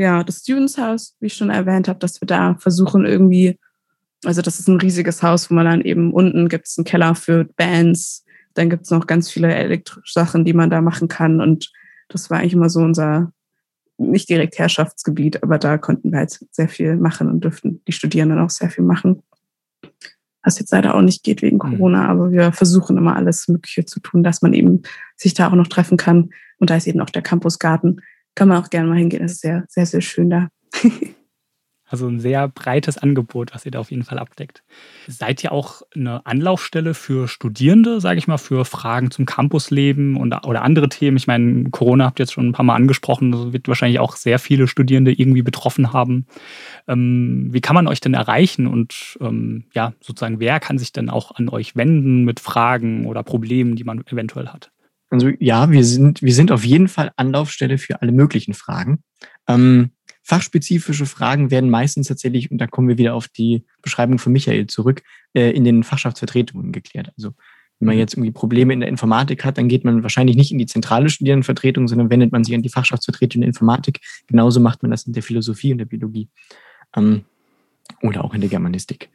ja, 0.00 0.24
das 0.24 0.38
Students 0.38 0.78
House, 0.78 1.14
wie 1.20 1.26
ich 1.26 1.34
schon 1.34 1.50
erwähnt 1.50 1.86
habe, 1.86 1.98
dass 1.98 2.22
wir 2.22 2.26
da 2.26 2.56
versuchen 2.58 3.04
irgendwie, 3.04 3.58
also 4.24 4.40
das 4.40 4.58
ist 4.58 4.66
ein 4.66 4.80
riesiges 4.80 5.22
Haus, 5.22 5.50
wo 5.50 5.54
man 5.54 5.66
dann 5.66 5.82
eben 5.82 6.14
unten 6.14 6.48
gibt 6.48 6.68
es 6.68 6.78
einen 6.78 6.86
Keller 6.86 7.14
für 7.14 7.44
Bands, 7.56 8.24
dann 8.54 8.70
gibt 8.70 8.84
es 8.84 8.90
noch 8.90 9.06
ganz 9.06 9.30
viele 9.30 9.54
elektrische 9.54 10.10
Sachen, 10.10 10.46
die 10.46 10.54
man 10.54 10.70
da 10.70 10.80
machen 10.80 11.08
kann 11.08 11.42
und 11.42 11.70
das 12.08 12.30
war 12.30 12.38
eigentlich 12.38 12.54
immer 12.54 12.70
so 12.70 12.80
unser, 12.80 13.30
nicht 14.00 14.28
direkt 14.28 14.58
Herrschaftsgebiet, 14.58 15.42
aber 15.42 15.58
da 15.58 15.78
konnten 15.78 16.12
wir 16.12 16.18
halt 16.18 16.38
sehr 16.50 16.68
viel 16.68 16.96
machen 16.96 17.28
und 17.28 17.44
dürften 17.44 17.82
die 17.86 17.92
Studierenden 17.92 18.38
auch 18.38 18.50
sehr 18.50 18.70
viel 18.70 18.84
machen. 18.84 19.22
Was 20.42 20.58
jetzt 20.58 20.72
leider 20.72 20.94
auch 20.94 21.02
nicht 21.02 21.22
geht 21.22 21.42
wegen 21.42 21.56
mhm. 21.56 21.60
Corona, 21.60 22.08
aber 22.08 22.30
wir 22.30 22.52
versuchen 22.52 22.96
immer 22.96 23.16
alles 23.16 23.46
Mögliche 23.48 23.84
zu 23.84 24.00
tun, 24.00 24.22
dass 24.22 24.40
man 24.40 24.54
eben 24.54 24.82
sich 25.16 25.34
da 25.34 25.48
auch 25.48 25.54
noch 25.54 25.68
treffen 25.68 25.98
kann. 25.98 26.30
Und 26.58 26.70
da 26.70 26.76
ist 26.76 26.86
eben 26.86 27.00
auch 27.00 27.10
der 27.10 27.22
Campusgarten, 27.22 28.00
kann 28.34 28.48
man 28.48 28.62
auch 28.62 28.70
gerne 28.70 28.88
mal 28.88 28.98
hingehen. 28.98 29.22
Es 29.22 29.32
ist 29.32 29.40
sehr, 29.42 29.64
sehr, 29.68 29.86
sehr 29.86 30.00
schön 30.00 30.30
da. 30.30 30.48
Also 31.90 32.06
ein 32.06 32.20
sehr 32.20 32.46
breites 32.46 32.98
Angebot, 32.98 33.52
was 33.52 33.66
ihr 33.66 33.72
da 33.72 33.80
auf 33.80 33.90
jeden 33.90 34.04
Fall 34.04 34.20
abdeckt. 34.20 34.62
Seid 35.08 35.42
ihr 35.42 35.50
auch 35.50 35.82
eine 35.92 36.24
Anlaufstelle 36.24 36.94
für 36.94 37.26
Studierende, 37.26 38.00
sage 38.00 38.20
ich 38.20 38.28
mal, 38.28 38.38
für 38.38 38.64
Fragen 38.64 39.10
zum 39.10 39.26
Campusleben 39.26 40.14
und, 40.14 40.32
oder 40.46 40.62
andere 40.62 40.88
Themen? 40.88 41.16
Ich 41.16 41.26
meine, 41.26 41.68
Corona 41.70 42.04
habt 42.04 42.20
ihr 42.20 42.22
jetzt 42.22 42.32
schon 42.32 42.46
ein 42.46 42.52
paar 42.52 42.64
Mal 42.64 42.76
angesprochen, 42.76 43.32
das 43.32 43.52
wird 43.52 43.66
wahrscheinlich 43.66 43.98
auch 43.98 44.14
sehr 44.14 44.38
viele 44.38 44.68
Studierende 44.68 45.12
irgendwie 45.12 45.42
betroffen 45.42 45.92
haben. 45.92 46.26
Ähm, 46.86 47.48
wie 47.50 47.60
kann 47.60 47.74
man 47.74 47.88
euch 47.88 48.00
denn 48.00 48.14
erreichen 48.14 48.68
und 48.68 49.18
ähm, 49.20 49.64
ja, 49.74 49.92
sozusagen, 50.00 50.38
wer 50.38 50.60
kann 50.60 50.78
sich 50.78 50.92
denn 50.92 51.10
auch 51.10 51.34
an 51.34 51.48
euch 51.48 51.74
wenden 51.74 52.22
mit 52.24 52.38
Fragen 52.38 53.06
oder 53.06 53.24
Problemen, 53.24 53.74
die 53.74 53.84
man 53.84 54.04
eventuell 54.06 54.46
hat? 54.46 54.70
Also 55.10 55.28
ja, 55.40 55.72
wir 55.72 55.84
sind, 55.84 56.22
wir 56.22 56.32
sind 56.32 56.52
auf 56.52 56.64
jeden 56.64 56.86
Fall 56.86 57.10
Anlaufstelle 57.16 57.78
für 57.78 58.00
alle 58.00 58.12
möglichen 58.12 58.54
Fragen. 58.54 59.02
Ähm, 59.48 59.90
fachspezifische 60.30 61.06
Fragen 61.06 61.50
werden 61.50 61.70
meistens 61.70 62.06
tatsächlich, 62.06 62.52
und 62.52 62.58
da 62.58 62.68
kommen 62.68 62.86
wir 62.86 62.98
wieder 62.98 63.14
auf 63.14 63.26
die 63.26 63.64
Beschreibung 63.82 64.18
von 64.20 64.32
Michael 64.32 64.68
zurück, 64.68 65.02
äh, 65.34 65.50
in 65.50 65.64
den 65.64 65.82
Fachschaftsvertretungen 65.82 66.70
geklärt. 66.70 67.10
Also 67.16 67.32
wenn 67.80 67.86
man 67.86 67.96
mhm. 67.96 67.98
jetzt 67.98 68.14
irgendwie 68.14 68.30
Probleme 68.30 68.72
in 68.72 68.78
der 68.78 68.88
Informatik 68.88 69.44
hat, 69.44 69.58
dann 69.58 69.66
geht 69.66 69.84
man 69.84 70.04
wahrscheinlich 70.04 70.36
nicht 70.36 70.52
in 70.52 70.58
die 70.58 70.66
zentrale 70.66 71.10
Studierendenvertretung, 71.10 71.88
sondern 71.88 72.10
wendet 72.10 72.30
man 72.30 72.44
sich 72.44 72.54
an 72.54 72.62
die 72.62 72.68
Fachschaftsvertretung 72.68 73.38
in 73.38 73.40
der 73.40 73.48
Informatik. 73.48 73.98
Genauso 74.28 74.60
macht 74.60 74.82
man 74.82 74.92
das 74.92 75.04
in 75.04 75.14
der 75.14 75.24
Philosophie 75.24 75.72
und 75.72 75.78
der 75.78 75.86
Biologie 75.86 76.28
ähm, 76.94 77.24
oder 78.00 78.22
auch 78.24 78.32
in 78.32 78.40
der 78.40 78.50
Germanistik 78.50 79.10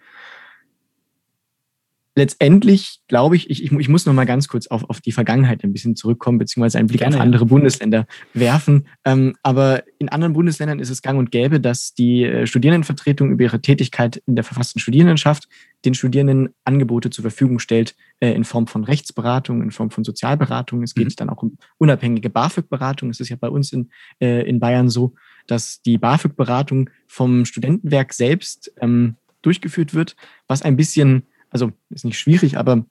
letztendlich 2.16 3.02
glaube 3.08 3.36
ich, 3.36 3.50
ich, 3.50 3.72
ich, 3.72 3.90
muss 3.90 4.06
noch 4.06 4.14
mal 4.14 4.26
ganz 4.26 4.48
kurz 4.48 4.68
auf, 4.68 4.90
auf 4.90 5.02
die 5.02 5.12
Vergangenheit 5.12 5.64
ein 5.64 5.74
bisschen 5.74 5.98
zurückkommen, 5.98 6.38
beziehungsweise 6.38 6.80
einen 6.80 6.88
Blick 6.88 7.02
Gerne, 7.02 7.18
auf 7.18 7.22
andere. 7.22 7.46
Bundesländer 7.46 8.08
werfen. 8.34 8.88
Ähm, 9.04 9.36
aber 9.44 9.84
in 10.00 10.08
anderen 10.10 10.34
Bundesländern 10.34 10.80
ist 10.80 10.90
es 10.90 11.02
gang 11.02 11.20
und 11.20 11.32
gäbe, 11.32 11.60
dass 11.60 11.94
die 11.94 12.24
äh, 12.24 12.48
Studierendenvertretung 12.48 13.32
über 13.32 13.44
ihre 13.44 13.62
Tätigkeit 13.62 14.22
in 14.26 14.36
der 14.36 14.46
verfassten 14.46 14.80
Studierendenschaft 14.80 15.50
den 15.84 15.94
Studierenden 15.94 16.50
Angebote 16.64 17.10
zur 17.10 17.24
Verfügung 17.24 17.60
stellt 17.60 17.96
äh, 18.22 18.32
in 18.32 18.46
Form 18.46 18.68
von 18.68 18.86
Rechtsberatung, 18.86 19.62
in 19.62 19.72
Form 19.72 19.92
von 19.92 20.06
Sozialberatung. 20.06 20.84
Es 20.84 20.96
geht 20.96 21.08
mhm. 21.08 21.16
dann 21.18 21.30
auch 21.30 21.44
um 21.44 21.58
unabhängige 21.78 22.30
BAföG-Beratung. 22.30 23.10
Es 23.10 23.20
ist 23.20 23.30
ja 23.30 23.36
bei 23.36 23.50
uns 23.50 23.74
in, 23.74 23.90
äh, 24.22 24.48
in 24.48 24.62
Bayern 24.62 24.90
so, 24.90 25.14
dass 25.48 25.82
die 25.82 25.98
BAföG-Beratung 25.98 26.90
vom 27.08 27.44
Studentenwerk 27.44 28.14
selbst 28.14 28.72
ähm, 28.80 29.16
durchgeführt 29.42 29.94
wird, 29.94 30.16
was 30.48 30.62
ein 30.62 30.78
bisschen 30.78 31.24
also 31.56 31.72
ist 31.90 32.04
nicht 32.04 32.20
schwierig, 32.20 32.58
aber 32.58 32.84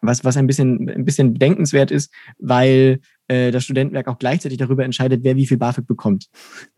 was, 0.00 0.22
was 0.22 0.36
ein 0.36 0.46
bisschen, 0.46 0.88
ein 0.88 1.04
bisschen 1.04 1.32
bedenkenswert 1.32 1.90
ist, 1.90 2.12
weil 2.38 3.00
äh, 3.26 3.50
das 3.50 3.64
Studentenwerk 3.64 4.06
auch 4.06 4.20
gleichzeitig 4.20 4.58
darüber 4.58 4.84
entscheidet, 4.84 5.24
wer 5.24 5.34
wie 5.34 5.48
viel 5.48 5.56
BAföG 5.56 5.88
bekommt. 5.88 6.28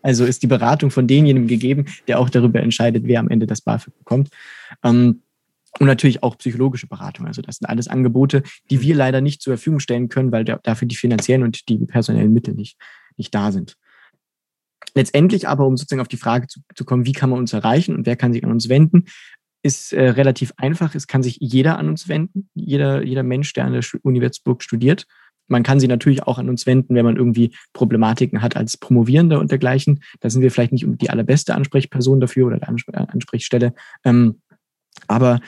Also 0.01 0.25
ist 0.25 0.43
die 0.43 0.47
Beratung 0.47 0.91
von 0.91 1.07
denjenigen 1.07 1.49
gegeben, 1.49 1.85
der 2.09 2.19
auch 2.19 2.31
darüber 2.31 2.61
entscheidet, 2.61 3.05
wer 3.05 3.21
am 3.21 3.29
Ende 3.29 3.47
das 3.47 3.61
BAföG 3.61 3.95
bekommt. 3.99 4.31
Ähm, 4.83 5.21
und 5.79 5.87
natürlich 5.87 6.23
auch 6.23 6.39
psychologische 6.39 6.87
Beratung. 6.87 7.27
Also 7.27 7.43
das 7.43 7.57
sind 7.57 7.69
alles 7.69 7.89
Angebote, 7.89 8.43
die 8.71 8.81
wir 8.81 8.95
leider 8.95 9.21
nicht 9.21 9.43
zur 9.43 9.59
Verfügung 9.59 9.81
stellen 9.81 10.09
können, 10.09 10.33
weil 10.33 10.45
dafür 10.45 10.89
die 10.89 10.97
finanziellen 10.97 11.43
und 11.43 11.69
die 11.69 11.77
personellen 11.85 12.33
Mittel 12.33 12.55
nicht, 12.55 12.79
nicht 13.19 13.35
da 13.35 13.53
sind. 13.53 13.77
Letztendlich 14.95 15.49
aber, 15.49 15.67
um 15.67 15.77
sozusagen 15.77 16.01
auf 16.01 16.09
die 16.09 16.17
Frage 16.17 16.47
zu, 16.47 16.61
zu 16.75 16.87
kommen, 16.87 17.05
wie 17.05 17.13
kann 17.13 17.29
man 17.29 17.39
uns 17.39 17.53
erreichen 17.53 17.95
und 17.95 18.07
wer 18.07 18.17
kann 18.17 18.33
sich 18.33 18.43
an 18.45 18.51
uns 18.51 18.69
wenden, 18.69 19.05
ist 19.63 19.93
äh, 19.93 20.11
relativ 20.11 20.53
einfach. 20.57 20.95
Es 20.95 21.07
kann 21.07 21.23
sich 21.23 21.39
jeder 21.41 21.79
an 21.79 21.89
uns 21.89 22.09
wenden, 22.09 22.49
jeder, 22.55 23.05
jeder 23.05 23.23
Mensch, 23.23 23.53
der 23.53 23.65
an 23.65 23.73
der 23.73 23.85
Uni 24.03 24.21
Würzburg 24.21 24.63
studiert. 24.63 25.07
Man 25.49 25.63
kann 25.63 25.81
sie 25.81 25.89
natürlich 25.89 26.23
auch 26.23 26.39
an 26.39 26.49
uns 26.49 26.67
wenden, 26.67 26.95
wenn 26.95 27.05
man 27.05 27.17
irgendwie 27.17 27.55
Problematiken 27.73 28.43
hat 28.43 28.57
als 28.57 28.77
Promovierender 28.77 29.39
und 29.39 29.51
dergleichen. 29.51 30.03
Da 30.21 30.31
sind 30.31 30.43
wir 30.43 30.51
vielleicht 30.51 30.73
nicht 30.73 30.87
die 31.01 31.11
allerbeste 31.11 31.55
Ansprechperson 31.55 32.21
dafür 32.21 32.47
oder 32.47 32.57
äh, 32.57 33.07
Ansprechstelle. 33.09 33.75
Ähm, 34.05 34.41
aber 35.09 35.41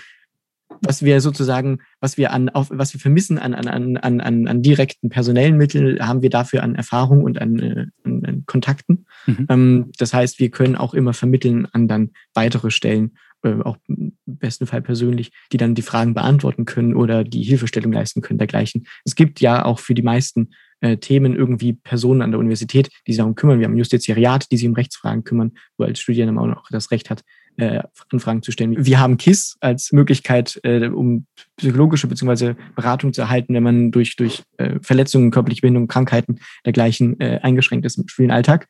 was 0.81 1.03
wir 1.03 1.21
sozusagen, 1.21 1.79
was 2.01 2.17
wir 2.19 2.33
an, 2.33 2.49
auf, 2.49 2.69
was 2.71 2.93
wir 2.93 3.01
vermissen 3.01 3.39
an, 3.39 3.55
an, 3.55 3.97
an, 3.97 4.21
an, 4.21 4.49
an 4.49 4.63
direkten 4.63 5.09
personellen 5.09 5.57
Mitteln, 5.57 6.07
haben 6.07 6.23
wir 6.23 6.31
dafür 6.31 6.63
an 6.63 6.75
Erfahrung 6.75 7.23
und 7.23 7.41
an, 7.41 7.59
äh, 7.59 7.87
an, 8.05 8.25
an 8.25 8.43
Kontakten. 8.47 9.07
Mhm. 9.27 9.47
Ähm, 9.49 9.93
das 9.99 10.13
heißt, 10.13 10.39
wir 10.39 10.51
können 10.51 10.77
auch 10.77 10.95
immer 10.95 11.15
vermitteln 11.15 11.67
an 11.73 11.89
dann 11.89 12.11
weitere 12.35 12.71
Stellen 12.71 13.17
äh, 13.45 13.63
auch 13.63 13.77
im 13.89 14.17
besten 14.27 14.67
Fall 14.67 14.83
persönlich, 14.83 15.33
die 15.53 15.57
dann 15.57 15.75
die 15.75 15.83
Fragen 15.83 16.15
beantworten 16.15 16.65
können 16.65 16.95
oder 16.95 17.25
die 17.25 17.43
Hilfestellung 17.43 17.93
leisten 17.93 18.21
können, 18.21 18.39
dergleichen. 18.39 18.87
Es 19.05 19.15
gibt 19.15 19.41
ja 19.41 19.65
auch 19.65 19.79
für 19.79 19.95
die 19.95 20.03
meisten 20.03 20.51
äh, 20.81 20.97
Themen 20.97 21.37
irgendwie 21.37 21.75
Personen 21.75 22.23
an 22.23 22.31
der 22.31 22.41
Universität, 22.41 22.89
die 23.07 23.13
sich 23.13 23.19
darum 23.19 23.35
kümmern. 23.35 23.59
Wir 23.59 23.67
haben 23.67 23.75
ein 23.75 23.79
Justiziariat, 23.79 24.51
die 24.51 24.57
sich 24.57 24.69
um 24.69 24.75
Rechtsfragen 24.75 25.25
kümmern, 25.25 25.53
wo 25.79 25.85
als 25.85 26.01
Studierender 26.01 26.41
auch 26.41 26.47
noch 26.47 26.65
das 26.71 26.91
Recht 26.91 27.11
hat, 27.11 27.23
äh, 27.57 27.83
Anfragen 28.11 28.43
zu 28.43 28.53
stellen. 28.53 28.85
Wir 28.85 28.99
haben 28.99 29.17
KISS 29.17 29.57
als 29.61 29.93
Möglichkeit, 29.93 30.61
äh, 30.65 30.89
um 30.89 31.27
psychologische 31.57 32.09
bzw. 32.09 32.55
Beratung 32.75 33.13
zu 33.13 33.23
erhalten, 33.23 33.55
wenn 33.55 33.63
man 33.63 33.91
durch, 33.93 34.17
durch 34.17 34.43
äh, 34.57 34.79
Verletzungen, 34.83 35.31
körperliche 35.31 35.61
Behinderungen, 35.61 35.89
Krankheiten 35.89 36.41
dergleichen 36.65 37.21
äh, 37.21 37.41
eingeschränkt 37.43 37.87
ist 37.87 37.99
im 37.99 38.09
Studienalltag. 38.09 38.67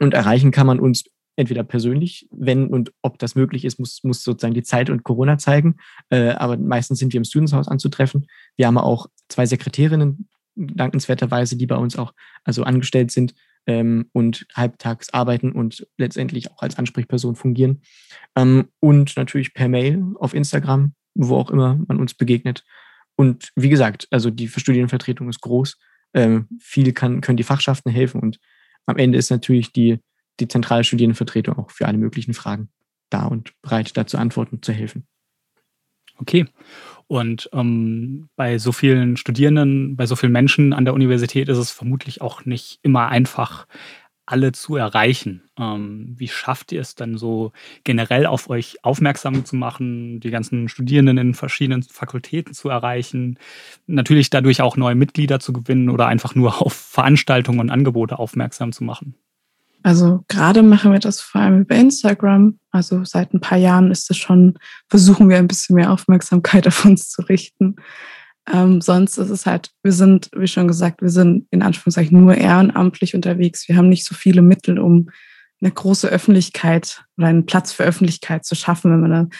Und 0.00 0.14
erreichen 0.14 0.50
kann 0.50 0.66
man 0.66 0.78
uns 0.78 1.04
entweder 1.38 1.62
persönlich, 1.62 2.28
wenn 2.32 2.66
und 2.66 2.92
ob 3.00 3.18
das 3.18 3.36
möglich 3.36 3.64
ist, 3.64 3.78
muss, 3.78 4.02
muss 4.02 4.24
sozusagen 4.24 4.54
die 4.54 4.64
Zeit 4.64 4.90
und 4.90 5.04
Corona 5.04 5.38
zeigen. 5.38 5.76
Äh, 6.10 6.30
aber 6.30 6.56
meistens 6.56 6.98
sind 6.98 7.12
wir 7.12 7.18
im 7.18 7.24
Studentshaus 7.24 7.68
anzutreffen. 7.68 8.26
Wir 8.56 8.66
haben 8.66 8.76
auch 8.76 9.06
zwei 9.28 9.46
Sekretärinnen, 9.46 10.28
dankenswerterweise, 10.56 11.56
die 11.56 11.66
bei 11.66 11.76
uns 11.76 11.96
auch 11.96 12.12
also 12.42 12.64
angestellt 12.64 13.12
sind 13.12 13.34
ähm, 13.66 14.06
und 14.12 14.46
halbtags 14.52 15.14
arbeiten 15.14 15.52
und 15.52 15.86
letztendlich 15.96 16.50
auch 16.50 16.60
als 16.60 16.76
Ansprechperson 16.76 17.36
fungieren. 17.36 17.82
Ähm, 18.34 18.68
und 18.80 19.16
natürlich 19.16 19.54
per 19.54 19.68
Mail 19.68 20.02
auf 20.18 20.34
Instagram, 20.34 20.94
wo 21.14 21.36
auch 21.36 21.50
immer 21.50 21.78
man 21.86 22.00
uns 22.00 22.14
begegnet. 22.14 22.64
Und 23.14 23.52
wie 23.54 23.68
gesagt, 23.68 24.08
also 24.10 24.30
die 24.30 24.48
Studienvertretung 24.48 25.28
ist 25.28 25.40
groß. 25.40 25.78
Ähm, 26.14 26.48
viel 26.58 26.92
kann, 26.92 27.20
können 27.20 27.36
die 27.36 27.44
Fachschaften 27.44 27.90
helfen 27.90 28.20
und 28.20 28.40
am 28.86 28.96
Ende 28.96 29.18
ist 29.18 29.30
natürlich 29.30 29.72
die 29.72 30.00
die 30.40 30.48
zentrale 30.48 30.84
Studienvertretung 30.84 31.56
auch 31.58 31.70
für 31.70 31.86
alle 31.86 31.98
möglichen 31.98 32.34
Fragen 32.34 32.68
da 33.10 33.26
und 33.26 33.52
bereit, 33.62 33.96
dazu 33.96 34.18
Antworten 34.18 34.62
zu 34.62 34.72
helfen. 34.72 35.06
Okay. 36.18 36.46
Und 37.06 37.48
ähm, 37.52 38.28
bei 38.36 38.58
so 38.58 38.72
vielen 38.72 39.16
Studierenden, 39.16 39.96
bei 39.96 40.04
so 40.04 40.14
vielen 40.14 40.32
Menschen 40.32 40.72
an 40.72 40.84
der 40.84 40.94
Universität 40.94 41.48
ist 41.48 41.58
es 41.58 41.70
vermutlich 41.70 42.20
auch 42.20 42.44
nicht 42.44 42.80
immer 42.82 43.08
einfach, 43.08 43.66
alle 44.26 44.52
zu 44.52 44.76
erreichen. 44.76 45.48
Ähm, 45.58 46.14
wie 46.18 46.28
schafft 46.28 46.70
ihr 46.72 46.82
es 46.82 46.94
dann 46.94 47.16
so 47.16 47.52
generell 47.84 48.26
auf 48.26 48.50
euch 48.50 48.84
aufmerksam 48.84 49.46
zu 49.46 49.56
machen, 49.56 50.20
die 50.20 50.30
ganzen 50.30 50.68
Studierenden 50.68 51.16
in 51.16 51.34
verschiedenen 51.34 51.82
Fakultäten 51.82 52.52
zu 52.52 52.68
erreichen, 52.68 53.38
natürlich 53.86 54.28
dadurch 54.28 54.60
auch 54.60 54.76
neue 54.76 54.96
Mitglieder 54.96 55.40
zu 55.40 55.54
gewinnen 55.54 55.88
oder 55.88 56.08
einfach 56.08 56.34
nur 56.34 56.60
auf 56.60 56.74
Veranstaltungen 56.74 57.60
und 57.60 57.70
Angebote 57.70 58.18
aufmerksam 58.18 58.72
zu 58.72 58.84
machen? 58.84 59.14
Also 59.88 60.22
gerade 60.28 60.62
machen 60.62 60.92
wir 60.92 60.98
das 60.98 61.22
vor 61.22 61.40
allem 61.40 61.62
über 61.62 61.74
Instagram. 61.74 62.58
Also 62.70 63.06
seit 63.06 63.32
ein 63.32 63.40
paar 63.40 63.56
Jahren 63.56 63.90
ist 63.90 64.10
es 64.10 64.18
schon, 64.18 64.58
versuchen 64.90 65.30
wir 65.30 65.38
ein 65.38 65.48
bisschen 65.48 65.76
mehr 65.76 65.90
Aufmerksamkeit 65.90 66.66
auf 66.68 66.84
uns 66.84 67.08
zu 67.08 67.22
richten. 67.22 67.76
Ähm, 68.52 68.82
sonst 68.82 69.16
ist 69.16 69.30
es 69.30 69.46
halt, 69.46 69.70
wir 69.82 69.92
sind, 69.92 70.28
wie 70.36 70.46
schon 70.46 70.68
gesagt, 70.68 71.00
wir 71.00 71.08
sind 71.08 71.46
in 71.50 71.62
Anführungszeichen 71.62 72.22
nur 72.22 72.34
ehrenamtlich 72.34 73.14
unterwegs. 73.14 73.66
Wir 73.66 73.78
haben 73.78 73.88
nicht 73.88 74.04
so 74.04 74.14
viele 74.14 74.42
Mittel, 74.42 74.78
um 74.78 75.08
eine 75.62 75.70
große 75.70 76.06
Öffentlichkeit 76.06 77.02
oder 77.16 77.28
einen 77.28 77.46
Platz 77.46 77.72
für 77.72 77.84
Öffentlichkeit 77.84 78.44
zu 78.44 78.56
schaffen, 78.56 78.92
wenn 78.92 79.00
man 79.00 79.10
dann 79.10 79.30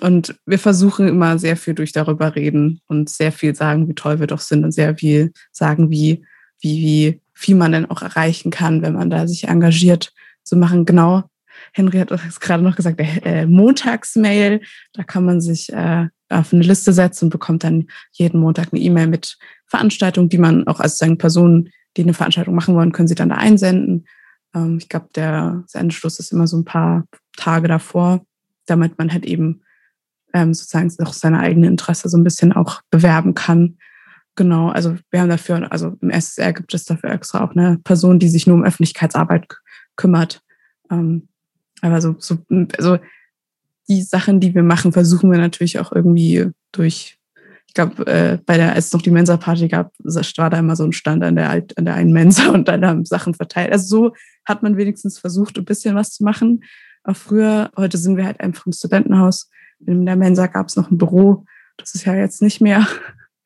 und 0.00 0.34
wir 0.46 0.58
versuchen 0.58 1.06
immer 1.06 1.38
sehr 1.38 1.56
viel 1.58 1.74
durch 1.74 1.92
darüber 1.92 2.34
reden 2.34 2.80
und 2.86 3.10
sehr 3.10 3.32
viel 3.32 3.54
sagen, 3.54 3.86
wie 3.86 3.94
toll 3.94 4.18
wir 4.18 4.26
doch 4.26 4.40
sind 4.40 4.64
und 4.64 4.72
sehr 4.72 4.96
viel 4.96 5.32
sagen, 5.52 5.90
wie, 5.90 6.24
wie, 6.64 6.82
wie 6.82 7.20
viel 7.34 7.54
man 7.54 7.72
denn 7.72 7.88
auch 7.88 8.02
erreichen 8.02 8.50
kann, 8.50 8.82
wenn 8.82 8.94
man 8.94 9.10
da 9.10 9.28
sich 9.28 9.44
engagiert 9.44 10.12
zu 10.42 10.56
machen. 10.56 10.84
Genau, 10.84 11.24
Henry 11.72 11.98
hat 11.98 12.10
es 12.10 12.40
gerade 12.40 12.62
noch 12.62 12.76
gesagt, 12.76 12.98
der 12.98 13.24
äh, 13.26 13.46
Montagsmail, 13.46 14.60
da 14.92 15.02
kann 15.04 15.24
man 15.24 15.40
sich 15.40 15.72
äh, 15.72 16.08
auf 16.28 16.52
eine 16.52 16.62
Liste 16.62 16.92
setzen 16.92 17.26
und 17.26 17.30
bekommt 17.30 17.64
dann 17.64 17.86
jeden 18.12 18.40
Montag 18.40 18.72
eine 18.72 18.80
E-Mail 18.80 19.06
mit 19.06 19.36
Veranstaltungen, 19.66 20.28
die 20.28 20.38
man 20.38 20.66
auch 20.66 20.80
als 20.80 20.98
sagen 20.98 21.18
Personen, 21.18 21.70
die 21.96 22.02
eine 22.02 22.14
Veranstaltung 22.14 22.54
machen 22.54 22.74
wollen, 22.74 22.92
können 22.92 23.08
sie 23.08 23.14
dann 23.14 23.28
da 23.28 23.36
einsenden. 23.36 24.06
Ähm, 24.54 24.78
ich 24.78 24.88
glaube, 24.88 25.08
der 25.14 25.64
Sendeschluss 25.66 26.18
ist 26.18 26.32
immer 26.32 26.46
so 26.46 26.56
ein 26.56 26.64
paar 26.64 27.04
Tage 27.36 27.68
davor, 27.68 28.24
damit 28.66 28.98
man 28.98 29.12
halt 29.12 29.26
eben 29.26 29.62
ähm, 30.32 30.54
sozusagen 30.54 30.92
auch 31.04 31.12
seine 31.12 31.40
eigene 31.40 31.68
Interesse 31.68 32.08
so 32.08 32.16
ein 32.16 32.24
bisschen 32.24 32.52
auch 32.52 32.80
bewerben 32.90 33.34
kann. 33.34 33.78
Genau, 34.36 34.68
also 34.70 34.96
wir 35.10 35.20
haben 35.20 35.28
dafür, 35.28 35.70
also 35.70 35.96
im 36.00 36.10
SSR 36.10 36.52
gibt 36.52 36.74
es 36.74 36.84
dafür 36.84 37.10
extra 37.10 37.44
auch 37.44 37.52
eine 37.52 37.78
Person, 37.84 38.18
die 38.18 38.28
sich 38.28 38.46
nur 38.46 38.56
um 38.56 38.64
Öffentlichkeitsarbeit 38.64 39.46
kümmert. 39.96 40.42
Ähm, 40.90 41.28
aber 41.82 42.00
so, 42.00 42.16
so, 42.18 42.38
also 42.76 42.98
die 43.88 44.02
Sachen, 44.02 44.40
die 44.40 44.54
wir 44.54 44.62
machen, 44.62 44.92
versuchen 44.92 45.30
wir 45.30 45.38
natürlich 45.38 45.78
auch 45.78 45.92
irgendwie 45.92 46.50
durch, 46.72 47.18
ich 47.66 47.74
glaube, 47.74 48.06
äh, 48.06 48.38
bei 48.44 48.56
der, 48.56 48.72
als 48.74 48.86
es 48.86 48.92
noch 48.92 49.02
die 49.02 49.10
Mensa-Party 49.10 49.68
gab, 49.68 49.92
war 49.98 50.50
da 50.50 50.58
immer 50.58 50.74
so 50.74 50.84
ein 50.84 50.92
Stand 50.92 51.22
an 51.22 51.36
der, 51.36 51.50
an 51.50 51.84
der 51.84 51.94
einen 51.94 52.12
Mensa 52.12 52.48
und 52.52 52.66
dann 52.66 52.84
haben 52.84 53.04
Sachen 53.04 53.34
verteilt. 53.34 53.72
Also 53.72 53.86
so 53.86 54.14
hat 54.44 54.62
man 54.62 54.76
wenigstens 54.76 55.18
versucht, 55.18 55.58
ein 55.58 55.64
bisschen 55.64 55.94
was 55.94 56.10
zu 56.10 56.24
machen. 56.24 56.64
Auch 57.04 57.16
früher, 57.16 57.70
heute 57.76 57.98
sind 57.98 58.16
wir 58.16 58.24
halt 58.24 58.40
einfach 58.40 58.66
im 58.66 58.72
Studentenhaus. 58.72 59.50
In 59.86 60.06
der 60.06 60.16
Mensa 60.16 60.46
gab 60.46 60.68
es 60.68 60.76
noch 60.76 60.90
ein 60.90 60.98
Büro. 60.98 61.44
Das 61.76 61.94
ist 61.94 62.04
ja 62.04 62.14
jetzt 62.14 62.40
nicht 62.40 62.60
mehr. 62.60 62.86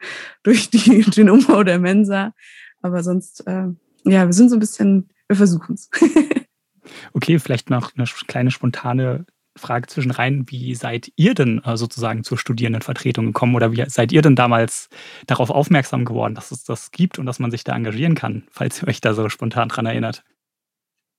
durch 0.42 0.70
die, 0.70 1.02
den 1.02 1.30
Umbau 1.30 1.62
der 1.62 1.78
Mensa. 1.78 2.34
Aber 2.82 3.02
sonst, 3.02 3.46
äh, 3.46 3.66
ja, 4.04 4.26
wir 4.26 4.32
sind 4.32 4.50
so 4.50 4.56
ein 4.56 4.60
bisschen, 4.60 5.10
wir 5.28 5.36
versuchen 5.36 5.74
es. 5.74 5.90
okay, 7.12 7.38
vielleicht 7.38 7.70
noch 7.70 7.92
eine 7.96 8.06
kleine 8.26 8.50
spontane 8.50 9.26
Frage 9.58 9.88
zwischen 9.88 10.10
rein. 10.10 10.46
Wie 10.48 10.74
seid 10.74 11.12
ihr 11.16 11.34
denn 11.34 11.62
äh, 11.64 11.76
sozusagen 11.76 12.24
zur 12.24 12.38
Studierendenvertretung 12.38 13.26
gekommen 13.26 13.54
oder 13.54 13.72
wie 13.72 13.84
seid 13.88 14.12
ihr 14.12 14.22
denn 14.22 14.36
damals 14.36 14.88
darauf 15.26 15.50
aufmerksam 15.50 16.04
geworden, 16.04 16.34
dass 16.34 16.50
es 16.50 16.64
das 16.64 16.90
gibt 16.90 17.18
und 17.18 17.26
dass 17.26 17.38
man 17.38 17.50
sich 17.50 17.64
da 17.64 17.74
engagieren 17.76 18.14
kann, 18.14 18.44
falls 18.50 18.82
ihr 18.82 18.88
euch 18.88 19.00
da 19.00 19.12
so 19.12 19.28
spontan 19.28 19.68
dran 19.68 19.86
erinnert? 19.86 20.24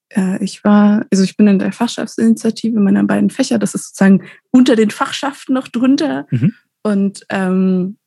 Äh, 0.09 0.43
ich 0.43 0.63
war, 0.63 1.05
also 1.11 1.23
ich 1.23 1.37
bin 1.37 1.47
in 1.47 1.59
der 1.59 1.71
Fachschaftsinitiative 1.71 2.79
meiner 2.79 3.03
beiden 3.03 3.29
Fächer, 3.29 3.59
das 3.59 3.75
ist 3.75 3.89
sozusagen 3.89 4.23
unter 4.51 4.75
den 4.75 4.89
Fachschaften 4.89 5.53
noch 5.53 5.67
drunter. 5.67 6.25
Mhm. 6.31 6.55
Und 6.81 7.25
ähm, 7.29 7.97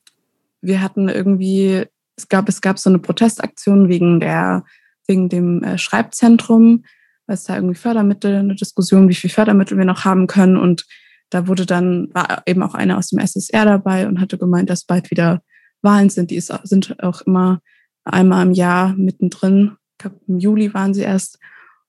wir 0.62 0.81
hatten 0.81 1.09
irgendwie, 1.09 1.85
es 2.16 2.29
gab, 2.29 2.48
es 2.48 2.61
gab 2.61 2.79
so 2.79 2.88
eine 2.88 2.98
Protestaktion 2.98 3.88
wegen 3.88 4.20
der, 4.20 4.64
wegen 5.07 5.29
dem 5.29 5.62
äh, 5.62 5.77
Schreibzentrum, 5.77 6.85
weil 7.27 7.35
es 7.35 7.44
da 7.44 7.57
irgendwie 7.57 7.75
Fördermittel, 7.75 8.37
eine 8.37 8.55
Diskussion, 8.55 9.09
wie 9.09 9.14
viel 9.14 9.31
Fördermittel 9.31 9.77
wir 9.77 9.85
noch 9.85 10.05
haben 10.05 10.27
können. 10.27 10.57
Und 10.57 10.87
da 11.31 11.48
wurde 11.48 11.66
dann, 11.66 12.09
war 12.14 12.42
eben 12.46 12.62
auch 12.62 12.75
einer 12.75 12.96
aus 12.96 13.09
dem 13.09 13.18
SSR 13.18 13.64
dabei 13.64 14.07
und 14.07 14.20
hatte 14.20 14.38
gemeint, 14.38 14.70
dass 14.70 14.85
bald 14.85 15.11
wieder 15.11 15.42
Wahlen 15.83 16.11
sind. 16.11 16.31
Die 16.31 16.40
sind 16.40 17.03
auch 17.03 17.22
immer 17.22 17.61
einmal 18.05 18.46
im 18.46 18.53
Jahr 18.53 18.94
mittendrin. 18.94 19.77
Ich 19.92 19.98
glaube, 19.98 20.20
im 20.29 20.38
Juli 20.38 20.72
waren 20.75 20.94
sie 20.94 21.03
erst. 21.03 21.38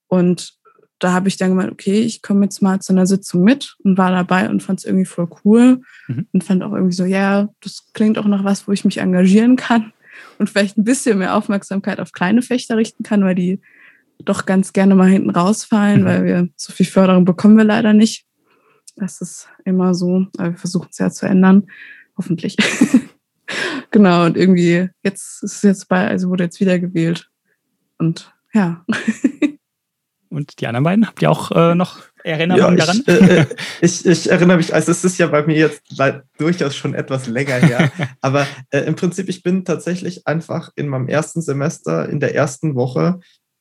Und 0.08 0.54
da 1.04 1.12
habe 1.12 1.28
ich 1.28 1.36
dann 1.36 1.50
gemeint, 1.50 1.72
okay, 1.72 2.02
ich 2.02 2.22
komme 2.22 2.46
jetzt 2.46 2.62
mal 2.62 2.80
zu 2.80 2.94
einer 2.94 3.06
Sitzung 3.06 3.44
mit 3.44 3.76
und 3.84 3.98
war 3.98 4.10
dabei 4.10 4.50
und 4.50 4.64
fand 4.64 4.80
es 4.80 4.86
irgendwie 4.86 5.06
voll 5.06 5.28
cool 5.44 5.82
mhm. 6.08 6.28
und 6.32 6.44
fand 6.46 6.64
auch 6.64 6.72
irgendwie 6.72 6.96
so, 6.96 7.04
ja, 7.04 7.50
das 7.60 7.90
klingt 7.94 8.18
auch 8.18 8.26
nach 8.26 8.46
was, 8.46 8.68
wo 8.68 8.72
ich 8.72 8.86
mich 8.86 9.00
engagieren 9.00 9.58
kann 9.58 9.92
und 10.40 10.50
vielleicht 10.50 10.78
ein 10.78 10.86
bisschen 10.86 11.18
mehr 11.18 11.36
Aufmerksamkeit 11.36 12.00
auf 12.00 12.14
kleine 12.14 12.42
Fechter 12.42 12.78
richten 12.78 13.04
kann, 13.04 13.26
weil 13.26 13.36
die 13.36 13.60
doch 14.24 14.46
ganz 14.46 14.72
gerne 14.72 14.96
mal 14.96 15.10
hinten 15.10 15.32
rausfallen, 15.32 16.02
mhm. 16.02 16.06
weil 16.06 16.24
wir 16.24 16.50
so 16.56 16.72
viel 16.72 16.86
Förderung 16.86 17.26
bekommen 17.26 17.58
wir 17.58 17.66
leider 17.66 17.92
nicht. 17.92 18.26
Das 18.96 19.20
ist 19.20 19.50
immer 19.66 19.94
so, 19.96 20.28
aber 20.38 20.52
wir 20.52 20.58
versuchen 20.58 20.88
es 20.90 21.00
ja 21.00 21.12
zu 21.12 21.26
ändern, 21.26 21.68
hoffentlich. 22.16 22.56
genau, 23.92 24.26
und 24.26 24.38
irgendwie, 24.38 24.90
jetzt 25.04 25.44
ist 25.44 25.56
es 25.56 25.62
jetzt 25.64 25.90
bei, 25.90 26.08
also 26.08 26.30
wurde 26.30 26.46
jetzt 26.46 26.62
wiedergewählt. 26.62 27.30
Und 27.98 28.34
ja. 28.54 28.86
Und 30.34 30.60
die 30.60 30.68
anderen 30.68 30.84
beiden, 30.84 31.06
habt 31.06 31.22
ihr 31.22 31.30
auch 31.30 31.52
äh, 31.52 31.76
noch 31.76 32.00
Erinnerungen 32.24 32.80
ja, 32.80 32.86
daran? 32.86 33.04
Äh, 33.06 33.42
äh, 33.42 33.46
ich, 33.82 34.04
ich, 34.04 34.32
erinnere 34.32 34.58
mich, 34.58 34.74
also 34.74 34.92
es 34.92 35.04
ist 35.04 35.20
ja 35.20 35.28
bei 35.28 35.46
mir 35.46 35.56
jetzt 35.56 35.84
durchaus 36.40 36.76
schon 36.76 36.96
etwas 36.96 37.28
länger 37.28 37.58
her, 37.58 37.92
aber 38.22 38.48
äh, 38.72 38.80
im 38.80 38.96
Prinzip, 38.96 39.30
ich 39.30 39.44
bin 39.44 39.64
tatsächlich 39.64 40.26
einfach 40.26 40.72
in 40.76 40.88
meinem 40.88 41.08
ersten 41.08 41.44
Semester, 41.44 42.10
in 42.10 42.20
der 42.20 42.34
ersten 42.34 42.74
Woche, 42.74 43.20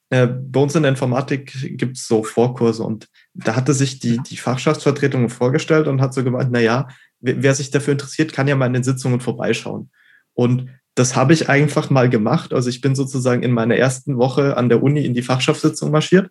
äh, 0.08 0.26
bei 0.26 0.60
uns 0.60 0.74
in 0.74 0.82
der 0.82 0.92
Informatik 0.92 1.76
gibt 1.76 1.98
es 1.98 2.06
so 2.06 2.22
Vorkurse 2.22 2.82
und 2.84 3.06
da 3.34 3.54
hatte 3.54 3.74
sich 3.74 3.98
die, 3.98 4.18
die 4.18 4.38
Fachschaftsvertretung 4.38 5.28
vorgestellt 5.28 5.88
und 5.88 6.00
hat 6.00 6.14
so 6.14 6.24
gemeint, 6.24 6.52
naja, 6.52 6.88
wer, 7.20 7.42
wer 7.42 7.54
sich 7.54 7.70
dafür 7.70 7.92
interessiert, 7.92 8.32
kann 8.32 8.48
ja 8.48 8.56
mal 8.56 8.66
in 8.66 8.72
den 8.72 8.82
Sitzungen 8.82 9.20
vorbeischauen. 9.20 9.90
Und 10.32 10.70
das 10.94 11.16
habe 11.16 11.34
ich 11.34 11.50
einfach 11.50 11.90
mal 11.90 12.08
gemacht. 12.08 12.54
Also 12.54 12.70
ich 12.70 12.80
bin 12.80 12.94
sozusagen 12.94 13.42
in 13.42 13.52
meiner 13.52 13.76
ersten 13.76 14.16
Woche 14.16 14.56
an 14.56 14.70
der 14.70 14.82
Uni 14.82 15.04
in 15.04 15.14
die 15.14 15.22
Fachschaftssitzung 15.22 15.90
marschiert 15.90 16.30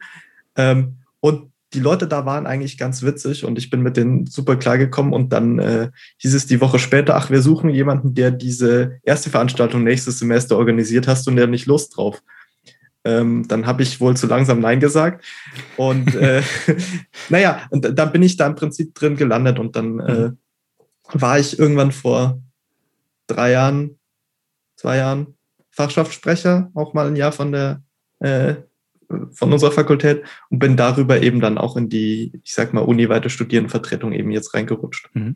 ähm, 0.56 0.98
und 1.20 1.52
die 1.74 1.80
Leute 1.80 2.08
da 2.08 2.26
waren 2.26 2.48
eigentlich 2.48 2.78
ganz 2.78 3.02
witzig 3.02 3.46
und 3.46 3.58
ich 3.58 3.70
bin 3.70 3.82
mit 3.82 3.96
denen 3.96 4.26
super 4.26 4.58
klar 4.58 4.78
gekommen 4.78 5.14
und 5.14 5.32
dann 5.32 5.60
äh, 5.60 5.90
hieß 6.18 6.34
es 6.34 6.46
die 6.46 6.60
Woche 6.60 6.80
später, 6.80 7.16
ach, 7.16 7.30
wir 7.30 7.42
suchen 7.42 7.70
jemanden, 7.70 8.14
der 8.14 8.32
diese 8.32 9.00
erste 9.04 9.30
Veranstaltung 9.30 9.84
nächstes 9.84 10.20
Semester 10.20 10.58
organisiert. 10.58 11.08
Hast 11.08 11.26
du 11.28 11.32
denn 11.32 11.50
nicht 11.50 11.68
Lust 11.68 11.96
drauf? 11.96 12.22
Ähm, 13.04 13.48
dann 13.48 13.66
habe 13.66 13.84
ich 13.84 14.02
wohl 14.02 14.18
zu 14.18 14.28
langsam 14.28 14.60
Nein 14.60 14.80
gesagt. 14.80 15.26
Und 15.78 16.14
äh, 16.16 16.44
naja, 17.30 17.62
und 17.70 17.98
dann 17.98 18.12
bin 18.12 18.22
ich 18.22 18.36
da 18.36 18.48
im 18.48 18.56
Prinzip 18.56 18.94
drin 18.94 19.16
gelandet 19.16 19.58
und 19.58 19.76
dann 19.76 20.00
äh, 20.00 20.28
mhm. 20.28 20.38
war 21.14 21.40
ich 21.40 21.58
irgendwann 21.58 21.94
vor 21.94 22.42
drei 23.28 23.52
Jahren, 23.52 23.98
zwei 24.76 24.98
Jahren, 24.98 25.36
Fachschaftssprecher, 25.70 26.70
auch 26.74 26.94
mal 26.94 27.08
ein 27.08 27.16
Jahr 27.16 27.32
von 27.32 27.54
der 27.54 27.82
äh, 28.20 28.56
von 29.32 29.54
unserer 29.54 29.72
Fakultät 29.72 30.24
und 30.50 30.60
bin 30.60 30.78
darüber 30.78 31.22
eben 31.22 31.40
dann 31.40 31.58
auch 31.58 31.78
in 31.78 31.90
die, 31.90 32.40
ich 32.44 32.54
sag 32.54 32.74
mal, 32.74 32.82
uniweite 32.82 33.30
Studierendenvertretung 33.30 34.12
eben 34.14 34.32
jetzt 34.32 34.54
reingerutscht. 34.54 35.10
Mhm. 35.14 35.36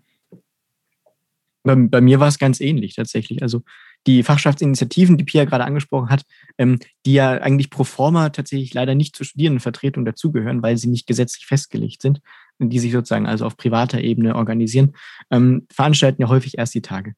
Bei, 1.63 1.75
bei, 1.75 2.01
mir 2.01 2.19
war 2.19 2.27
es 2.27 2.37
ganz 2.37 2.61
ähnlich 2.61 2.95
tatsächlich. 2.95 3.41
Also 3.41 3.63
die 4.07 4.21
Fachschaftsinitiativen, 4.21 5.17
die 5.17 5.23
Pia 5.23 5.45
gerade 5.45 5.65
angesprochen 5.65 6.09
hat, 6.09 6.23
ähm, 6.57 6.77
die 7.05 7.13
ja 7.13 7.31
eigentlich 7.31 7.71
pro 7.71 7.83
forma 7.83 8.29
tatsächlich 8.29 8.73
leider 8.73 8.93
nicht 8.93 9.15
zur 9.15 9.25
Studierendenvertretung 9.25 10.05
dazugehören, 10.05 10.61
weil 10.61 10.77
sie 10.77 10.87
nicht 10.87 11.07
gesetzlich 11.07 11.47
festgelegt 11.47 12.01
sind, 12.01 12.21
die 12.59 12.79
sich 12.79 12.91
sozusagen 12.91 13.25
also 13.25 13.45
auf 13.45 13.57
privater 13.57 13.99
Ebene 13.99 14.35
organisieren, 14.35 14.95
ähm, 15.31 15.65
veranstalten 15.71 16.21
ja 16.21 16.29
häufig 16.29 16.57
erst 16.57 16.75
die 16.75 16.81
Tage. 16.81 17.15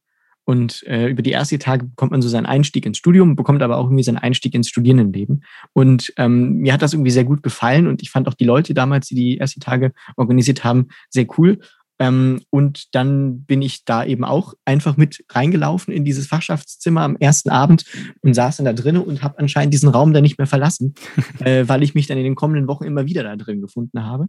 Und 0.48 0.88
äh, 0.88 1.10
über 1.10 1.22
die 1.22 1.34
ersten 1.34 1.60
Tage 1.60 1.88
bekommt 1.88 2.14
man 2.14 2.22
so 2.22 2.30
seinen 2.30 2.46
Einstieg 2.46 2.86
ins 2.86 2.98
Studium, 2.98 3.36
bekommt 3.36 3.62
aber 3.62 3.76
auch 3.76 3.88
irgendwie 3.88 4.04
seinen 4.04 4.18
Einstieg 4.18 4.56
ins 4.56 4.70
Studierendenleben. 4.70 5.44
Und 5.74 6.14
ähm, 6.16 6.60
mir 6.60 6.72
hat 6.72 6.82
das 6.82 6.94
irgendwie 6.94 7.12
sehr 7.12 7.26
gut 7.26 7.44
gefallen 7.44 7.86
und 7.86 8.02
ich 8.02 8.12
fand 8.12 8.30
auch 8.30 8.34
die 8.34 8.46
Leute 8.46 8.74
damals, 8.74 9.08
die 9.08 9.16
die 9.16 9.40
ersten 9.40 9.60
Tage 9.60 9.92
organisiert 10.16 10.64
haben, 10.64 10.88
sehr 11.10 11.26
cool. 11.38 11.60
Ähm, 12.00 12.44
und 12.50 12.96
dann 12.96 13.44
bin 13.44 13.62
ich 13.62 13.84
da 13.84 14.06
eben 14.06 14.24
auch 14.24 14.54
einfach 14.64 14.96
mit 14.96 15.26
reingelaufen 15.30 15.94
in 15.94 16.06
dieses 16.06 16.28
Fachschaftszimmer 16.28 17.02
am 17.02 17.18
ersten 17.18 17.50
Abend 17.50 17.84
und 18.22 18.34
saß 18.34 18.56
dann 18.56 18.68
da 18.68 18.74
drinnen 18.74 19.02
und 19.02 19.24
habe 19.24 19.40
anscheinend 19.40 19.74
diesen 19.74 19.90
Raum 19.90 20.14
dann 20.14 20.24
nicht 20.24 20.38
mehr 20.38 20.48
verlassen, 20.48 20.96
äh, 21.40 21.68
weil 21.68 21.84
ich 21.84 21.94
mich 21.94 22.08
dann 22.08 22.18
in 22.18 22.24
den 22.24 22.36
kommenden 22.36 22.70
Wochen 22.70 22.86
immer 22.86 23.06
wieder 23.06 23.24
da 23.24 23.36
drin 23.36 23.60
gefunden 23.60 24.06
habe. 24.06 24.28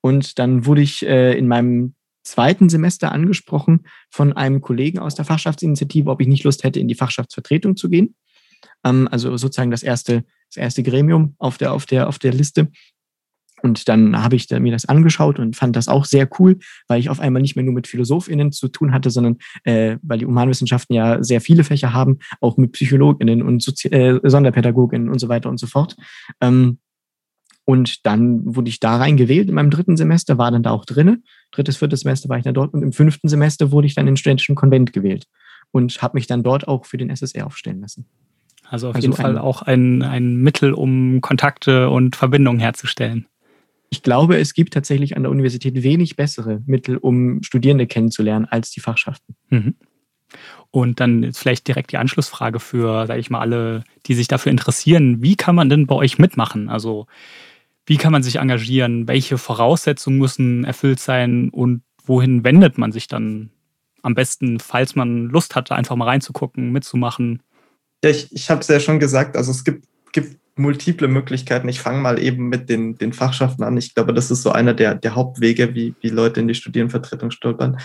Und 0.00 0.38
dann 0.38 0.64
wurde 0.64 0.80
ich 0.80 1.04
äh, 1.04 1.36
in 1.36 1.48
meinem 1.48 1.96
zweiten 2.30 2.68
Semester 2.68 3.12
angesprochen 3.12 3.86
von 4.08 4.32
einem 4.32 4.60
Kollegen 4.60 4.98
aus 4.98 5.14
der 5.14 5.24
Fachschaftsinitiative, 5.24 6.10
ob 6.10 6.20
ich 6.20 6.28
nicht 6.28 6.44
Lust 6.44 6.64
hätte, 6.64 6.80
in 6.80 6.88
die 6.88 6.94
Fachschaftsvertretung 6.94 7.76
zu 7.76 7.90
gehen. 7.90 8.14
Ähm, 8.84 9.08
also 9.10 9.36
sozusagen 9.36 9.70
das 9.70 9.82
erste, 9.82 10.24
das 10.48 10.56
erste 10.56 10.82
Gremium 10.82 11.34
auf 11.38 11.58
der, 11.58 11.72
auf 11.72 11.86
der, 11.86 12.08
auf 12.08 12.18
der 12.18 12.32
Liste. 12.32 12.68
Und 13.62 13.88
dann 13.88 14.22
habe 14.22 14.36
ich 14.36 14.48
mir 14.48 14.72
das 14.72 14.86
angeschaut 14.86 15.38
und 15.38 15.54
fand 15.54 15.76
das 15.76 15.88
auch 15.88 16.06
sehr 16.06 16.28
cool, 16.38 16.58
weil 16.88 16.98
ich 16.98 17.10
auf 17.10 17.20
einmal 17.20 17.42
nicht 17.42 17.56
mehr 17.56 17.64
nur 17.64 17.74
mit 17.74 17.88
PhilosophInnen 17.88 18.52
zu 18.52 18.68
tun 18.68 18.92
hatte, 18.92 19.10
sondern 19.10 19.36
äh, 19.64 19.98
weil 20.02 20.18
die 20.18 20.24
Humanwissenschaften 20.24 20.94
ja 20.94 21.22
sehr 21.22 21.42
viele 21.42 21.62
Fächer 21.62 21.92
haben, 21.92 22.20
auch 22.40 22.56
mit 22.56 22.72
PsychologInnen 22.72 23.42
und 23.42 23.62
Sozi 23.62 23.88
äh, 23.88 24.18
SonderpädagogInnen 24.22 25.10
und 25.10 25.18
so 25.18 25.28
weiter 25.28 25.50
und 25.50 25.58
so 25.58 25.66
fort. 25.66 25.96
Ähm, 26.40 26.78
und 27.70 28.04
dann 28.04 28.56
wurde 28.56 28.68
ich 28.68 28.80
da 28.80 28.96
reingewählt 28.96 29.48
in 29.48 29.54
meinem 29.54 29.70
dritten 29.70 29.96
Semester, 29.96 30.38
war 30.38 30.50
dann 30.50 30.64
da 30.64 30.72
auch 30.72 30.84
drinne. 30.84 31.22
Drittes, 31.52 31.76
viertes 31.76 32.00
Semester 32.00 32.28
war 32.28 32.36
ich 32.36 32.42
dann 32.42 32.52
dort 32.52 32.74
und 32.74 32.82
im 32.82 32.92
fünften 32.92 33.28
Semester 33.28 33.70
wurde 33.70 33.86
ich 33.86 33.94
dann 33.94 34.08
in 34.08 34.14
den 34.14 34.16
studentischen 34.16 34.56
Konvent 34.56 34.92
gewählt 34.92 35.28
und 35.70 36.02
habe 36.02 36.16
mich 36.16 36.26
dann 36.26 36.42
dort 36.42 36.66
auch 36.66 36.84
für 36.84 36.96
den 36.96 37.10
SSR 37.10 37.46
aufstellen 37.46 37.80
lassen. 37.80 38.06
Also 38.68 38.88
auf 38.88 38.96
also 38.96 39.06
jeden 39.06 39.16
Fall 39.16 39.38
auch 39.38 39.62
ein, 39.62 40.02
ein 40.02 40.38
Mittel, 40.38 40.72
um 40.72 41.20
Kontakte 41.20 41.90
und 41.90 42.16
Verbindungen 42.16 42.58
herzustellen. 42.58 43.28
Ich 43.88 44.02
glaube, 44.02 44.36
es 44.38 44.52
gibt 44.52 44.74
tatsächlich 44.74 45.16
an 45.16 45.22
der 45.22 45.30
Universität 45.30 45.80
wenig 45.80 46.16
bessere 46.16 46.64
Mittel, 46.66 46.96
um 46.96 47.40
Studierende 47.44 47.86
kennenzulernen, 47.86 48.46
als 48.46 48.72
die 48.72 48.80
Fachschaften. 48.80 49.36
Mhm. 49.50 49.76
Und 50.72 50.98
dann 50.98 51.32
vielleicht 51.34 51.68
direkt 51.68 51.92
die 51.92 51.98
Anschlussfrage 51.98 52.58
für, 52.58 53.06
sage 53.06 53.20
ich 53.20 53.30
mal, 53.30 53.38
alle, 53.38 53.84
die 54.06 54.14
sich 54.14 54.26
dafür 54.26 54.50
interessieren. 54.50 55.22
Wie 55.22 55.36
kann 55.36 55.54
man 55.54 55.68
denn 55.68 55.86
bei 55.86 55.94
euch 55.94 56.18
mitmachen? 56.18 56.68
Also 56.68 57.06
wie 57.90 57.96
kann 57.96 58.12
man 58.12 58.22
sich 58.22 58.36
engagieren? 58.36 59.08
Welche 59.08 59.36
Voraussetzungen 59.36 60.20
müssen 60.20 60.62
erfüllt 60.62 61.00
sein? 61.00 61.48
Und 61.48 61.82
wohin 62.04 62.44
wendet 62.44 62.78
man 62.78 62.92
sich 62.92 63.08
dann 63.08 63.50
am 64.02 64.14
besten, 64.14 64.60
falls 64.60 64.94
man 64.94 65.24
Lust 65.24 65.56
hat, 65.56 65.72
einfach 65.72 65.96
mal 65.96 66.04
reinzugucken, 66.04 66.70
mitzumachen? 66.70 67.42
Ja, 68.04 68.10
ich, 68.10 68.30
ich 68.30 68.48
habe 68.48 68.60
es 68.60 68.68
ja 68.68 68.78
schon 68.78 69.00
gesagt, 69.00 69.36
also 69.36 69.50
es 69.50 69.64
gibt, 69.64 69.88
gibt 70.12 70.38
multiple 70.56 71.08
Möglichkeiten. 71.08 71.68
Ich 71.68 71.80
fange 71.80 72.00
mal 72.00 72.22
eben 72.22 72.48
mit 72.48 72.68
den, 72.68 72.96
den 72.96 73.12
Fachschaften 73.12 73.64
an. 73.64 73.76
Ich 73.76 73.92
glaube, 73.92 74.14
das 74.14 74.30
ist 74.30 74.44
so 74.44 74.52
einer 74.52 74.72
der, 74.72 74.94
der 74.94 75.16
Hauptwege, 75.16 75.74
wie, 75.74 75.96
wie 76.00 76.10
Leute 76.10 76.38
in 76.38 76.46
die 76.46 76.54
Studierendenvertretung 76.54 77.32
stolpern. 77.32 77.80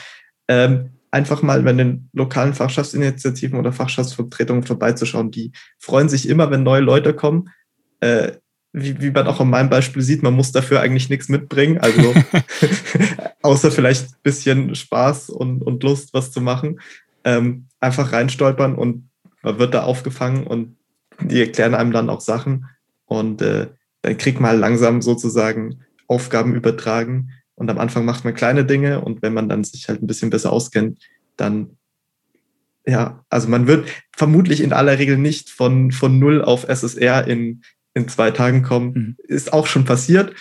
Ähm, 0.48 0.92
einfach 1.10 1.42
mal 1.42 1.64
bei 1.64 1.74
den 1.74 2.12
lokalen 2.14 2.54
Fachschaftsinitiativen 2.54 3.58
oder 3.58 3.74
Fachschaftsvertretungen 3.74 4.62
vorbeizuschauen. 4.62 5.32
Die 5.32 5.52
freuen 5.80 6.10
sich 6.10 6.30
immer, 6.30 6.52
wenn 6.52 6.62
neue 6.62 6.82
Leute 6.82 7.16
kommen. 7.16 7.50
Äh, 8.02 8.34
wie, 8.78 9.02
wie 9.02 9.12
man 9.12 9.28
auch 9.28 9.40
in 9.40 9.50
meinem 9.50 9.70
Beispiel 9.70 10.02
sieht, 10.02 10.22
man 10.22 10.34
muss 10.34 10.52
dafür 10.52 10.82
eigentlich 10.82 11.10
nichts 11.10 11.30
mitbringen. 11.30 11.78
Also 11.80 12.14
außer 13.42 13.72
vielleicht 13.72 14.10
ein 14.10 14.22
bisschen 14.22 14.76
Spaß 14.76 15.30
und, 15.30 15.62
und 15.62 15.82
Lust, 15.84 16.14
was 16.14 16.32
zu 16.32 16.42
machen. 16.42 16.82
Ähm, 17.24 17.68
einfach 17.80 18.12
reinstolpern 18.12 18.76
und 18.76 19.10
man 19.42 19.60
wird 19.60 19.74
da 19.74 19.84
aufgefangen 19.84 20.46
und 20.46 20.76
die 21.22 21.40
erklären 21.40 21.74
einem 21.74 21.92
dann 21.92 22.10
auch 22.10 22.20
Sachen. 22.20 22.66
Und 23.06 23.42
äh, 23.42 23.68
dann 24.02 24.18
kriegt 24.18 24.42
man 24.42 24.52
halt 24.52 24.60
langsam 24.60 25.02
sozusagen 25.02 25.82
Aufgaben 26.08 26.54
übertragen. 26.54 27.32
Und 27.56 27.70
am 27.70 27.80
Anfang 27.80 28.04
macht 28.04 28.26
man 28.26 28.34
kleine 28.34 28.66
Dinge 28.66 29.00
und 29.00 29.22
wenn 29.22 29.34
man 29.34 29.48
dann 29.48 29.64
sich 29.64 29.88
halt 29.88 30.04
ein 30.04 30.08
bisschen 30.08 30.30
besser 30.30 30.52
auskennt, 30.52 31.00
dann 31.38 31.78
ja, 32.88 33.24
also 33.30 33.48
man 33.48 33.66
wird 33.66 33.88
vermutlich 34.16 34.62
in 34.62 34.74
aller 34.74 35.00
Regel 35.00 35.18
nicht 35.18 35.50
von, 35.50 35.92
von 35.92 36.20
null 36.20 36.44
auf 36.44 36.68
SSR 36.68 37.26
in, 37.26 37.64
in 37.96 38.08
zwei 38.08 38.30
Tagen 38.30 38.62
kommen. 38.62 38.94
Mhm. 38.94 39.18
Ist 39.24 39.52
auch 39.54 39.66
schon 39.66 39.86
passiert, 39.86 40.36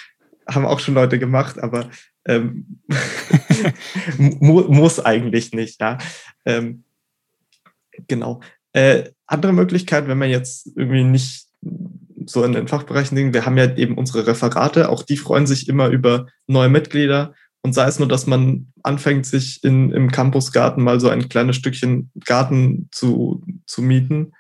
haben 0.47 0.67
auch 0.67 0.81
schon 0.81 0.95
Leute 0.95 1.19
gemacht, 1.19 1.59
aber 1.59 1.89
ähm, 2.27 2.81
mu 4.19 4.63
muss 4.69 5.01
eigentlich 5.01 5.53
nicht. 5.53 5.81
Ja. 5.81 5.99
Ähm, 6.45 6.85
genau. 8.09 8.41
Äh, 8.73 9.11
andere 9.27 9.53
Möglichkeit, 9.53 10.09
wenn 10.09 10.19
man 10.19 10.29
jetzt 10.29 10.69
irgendwie 10.77 11.05
nicht 11.05 11.47
so 12.27 12.45
in 12.45 12.53
den 12.53 12.69
Fachbereichen 12.69 13.17
denkt, 13.17 13.35
wir 13.35 13.47
haben 13.47 13.57
ja 13.57 13.75
eben 13.77 13.97
unsere 13.97 14.27
Referate, 14.27 14.89
auch 14.89 15.03
die 15.03 15.17
freuen 15.17 15.47
sich 15.47 15.69
immer 15.69 15.89
über 15.89 16.27
neue 16.47 16.69
Mitglieder. 16.69 17.35
Und 17.63 17.73
sei 17.73 17.87
es 17.87 17.99
nur, 17.99 18.09
dass 18.09 18.27
man 18.27 18.73
anfängt, 18.83 19.25
sich 19.25 19.65
in, 19.65 19.91
im 19.93 20.11
Campusgarten 20.11 20.83
mal 20.83 21.01
so 21.01 21.09
ein 21.09 21.31
kleines 21.31 21.57
Stückchen 21.57 22.11
Garten 22.27 22.89
zu, 22.93 23.43
zu 23.67 23.81
mieten 23.81 24.33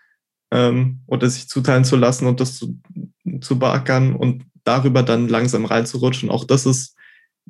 ähm, 0.54 1.00
oder 1.06 1.28
sich 1.28 1.48
zuteilen 1.48 1.84
zu 1.84 1.96
lassen 1.96 2.26
und 2.26 2.38
das 2.40 2.56
zu, 2.56 2.80
zu 3.40 3.58
beackern 3.58 4.14
und 4.14 4.44
darüber 4.62 5.02
dann 5.02 5.28
langsam 5.28 5.64
reinzurutschen. 5.64 6.30
Auch 6.30 6.44
das 6.44 6.64
ist 6.64 6.96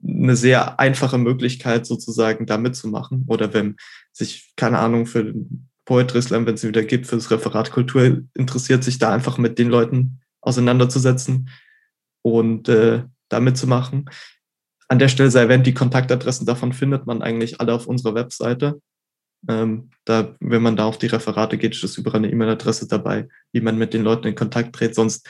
eine 0.03 0.35
sehr 0.35 0.81
einfache 0.81 1.19
Möglichkeit, 1.19 1.87
sozusagen 1.87 2.47
da 2.47 2.57
mitzumachen. 2.57 3.25
Oder 3.29 3.53
wenn 3.53 3.77
sich, 4.11 4.55
keine 4.57 4.79
Ahnung, 4.79 5.07
für 5.07 5.25
den 5.25 5.69
Poetry 5.85 6.23
Slam, 6.23 6.47
wenn 6.47 6.55
es 6.55 6.67
wieder 6.67 6.83
gibt, 6.83 7.07
für 7.07 7.17
das 7.17 7.31
Referat 7.31 7.71
Kultur 7.71 8.23
interessiert, 8.35 8.83
sich 8.83 8.99
da 8.99 9.13
einfach 9.13 9.37
mit 9.37 9.59
den 9.59 9.69
Leuten 9.69 10.21
auseinanderzusetzen 10.41 11.51
und 12.23 12.71
äh, 12.71 13.05
da 13.29 13.41
mitzumachen. 13.41 14.09
An 14.89 14.99
der 14.99 15.09
Stelle 15.09 15.31
sei 15.31 15.43
erwähnt, 15.43 15.67
die 15.67 15.75
Kontaktadressen 15.75 16.47
davon 16.47 16.73
findet 16.73 17.07
man 17.07 17.21
eigentlich 17.21 17.61
alle 17.61 17.75
auf 17.75 17.87
unserer 17.87 18.15
Webseite. 18.15 18.81
Ähm, 19.49 19.91
da, 20.05 20.35
wenn 20.41 20.63
man 20.63 20.77
da 20.77 20.85
auf 20.85 20.99
die 20.99 21.07
Referate 21.07 21.59
geht, 21.59 21.83
ist 21.83 21.99
überall 21.99 22.19
eine 22.19 22.31
E-Mail-Adresse 22.31 22.89
dabei, 22.89 23.29
wie 23.53 23.61
man 23.61 23.79
mit 23.79 23.95
den 23.95 24.03
Leuten 24.03 24.27
in 24.27 24.35
Kontakt 24.35 24.75
tritt. 24.75 24.95
Sonst 24.95 25.29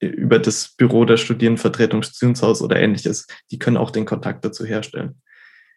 äh, 0.00 0.06
über 0.06 0.38
das 0.38 0.74
Büro 0.76 1.04
der 1.04 1.16
Studierendenvertretung, 1.16 2.02
Studierungshaus 2.02 2.62
oder 2.62 2.76
ähnliches. 2.76 3.26
Die 3.50 3.58
können 3.58 3.76
auch 3.76 3.90
den 3.90 4.06
Kontakt 4.06 4.44
dazu 4.44 4.64
herstellen. 4.64 5.20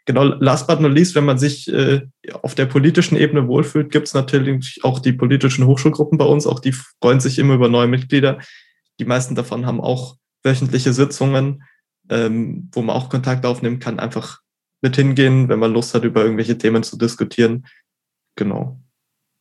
Genau, 0.06 0.24
last 0.24 0.68
but 0.68 0.82
not 0.82 0.92
least, 0.92 1.16
wenn 1.16 1.24
man 1.24 1.38
sich 1.38 1.72
äh, 1.72 2.02
auf 2.42 2.56
der 2.56 2.66
politischen 2.66 3.16
Ebene 3.16 3.48
wohlfühlt, 3.48 3.90
gibt 3.90 4.08
es 4.08 4.14
natürlich 4.14 4.80
auch 4.84 5.00
die 5.00 5.14
politischen 5.14 5.66
Hochschulgruppen 5.66 6.18
bei 6.18 6.26
uns. 6.26 6.46
Auch 6.46 6.60
die 6.60 6.74
freuen 6.74 7.22
sich 7.22 7.40
immer 7.40 7.54
über 7.54 7.70
neue 7.70 7.88
Mitglieder. 7.88 8.40
Die 9.00 9.06
meisten 9.06 9.36
davon 9.36 9.66
haben 9.66 9.80
auch 9.80 10.18
wöchentliche 10.44 10.92
Sitzungen, 10.92 11.64
ähm, 12.10 12.70
wo 12.74 12.82
man 12.82 12.96
auch 12.96 13.10
Kontakt 13.10 13.46
aufnehmen 13.46 13.80
kann. 13.80 14.00
Einfach 14.00 14.42
mit 14.84 14.96
hingehen, 14.96 15.50
wenn 15.50 15.60
man 15.60 15.74
Lust 15.74 15.93
hat, 15.96 16.04
über 16.04 16.24
irgendwelche 16.24 16.58
Themen 16.58 16.84
zu 16.84 16.98
diskutieren. 16.98 17.65
Genau. 18.36 18.80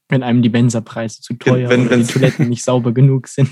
Wenn 0.09 0.23
einem 0.23 0.43
die 0.43 0.49
Benserpreise 0.49 1.21
zu 1.21 1.35
teuer 1.35 1.69
wenn, 1.69 1.87
oder 1.87 1.97
die 1.97 2.05
Toiletten 2.05 2.49
nicht 2.49 2.65
sauber 2.65 2.93
genug 2.95 3.29
sind. 3.29 3.51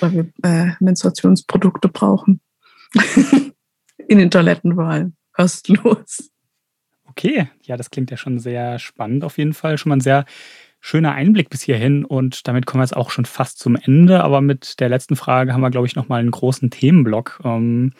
Weil 0.00 0.12
wir 0.12 0.32
äh, 0.42 0.72
Menstruationsprodukte 0.80 1.88
brauchen. 1.88 2.40
In 4.08 4.18
den 4.18 4.30
Toiletten 4.30 4.74
vor 4.74 4.84
allem. 4.84 5.14
Kostenlos. 5.32 6.30
Okay, 7.04 7.48
ja, 7.62 7.76
das 7.76 7.90
klingt 7.90 8.10
ja 8.10 8.16
schon 8.16 8.38
sehr 8.38 8.78
spannend 8.78 9.24
auf 9.24 9.38
jeden 9.38 9.54
Fall. 9.54 9.78
Schon 9.78 9.90
mal 9.90 9.96
ein 9.96 10.00
sehr 10.00 10.24
schöner 10.84 11.12
Einblick 11.12 11.48
bis 11.48 11.62
hierhin 11.62 12.04
und 12.04 12.48
damit 12.48 12.66
kommen 12.66 12.80
wir 12.80 12.84
jetzt 12.84 12.96
auch 12.96 13.10
schon 13.10 13.24
fast 13.24 13.60
zum 13.60 13.76
Ende. 13.76 14.24
Aber 14.24 14.40
mit 14.40 14.80
der 14.80 14.88
letzten 14.88 15.14
Frage 15.14 15.52
haben 15.52 15.60
wir, 15.60 15.70
glaube 15.70 15.86
ich, 15.86 15.94
nochmal 15.94 16.20
einen 16.20 16.32
großen 16.32 16.70
Themenblock. 16.70 17.40
Ähm, 17.44 17.92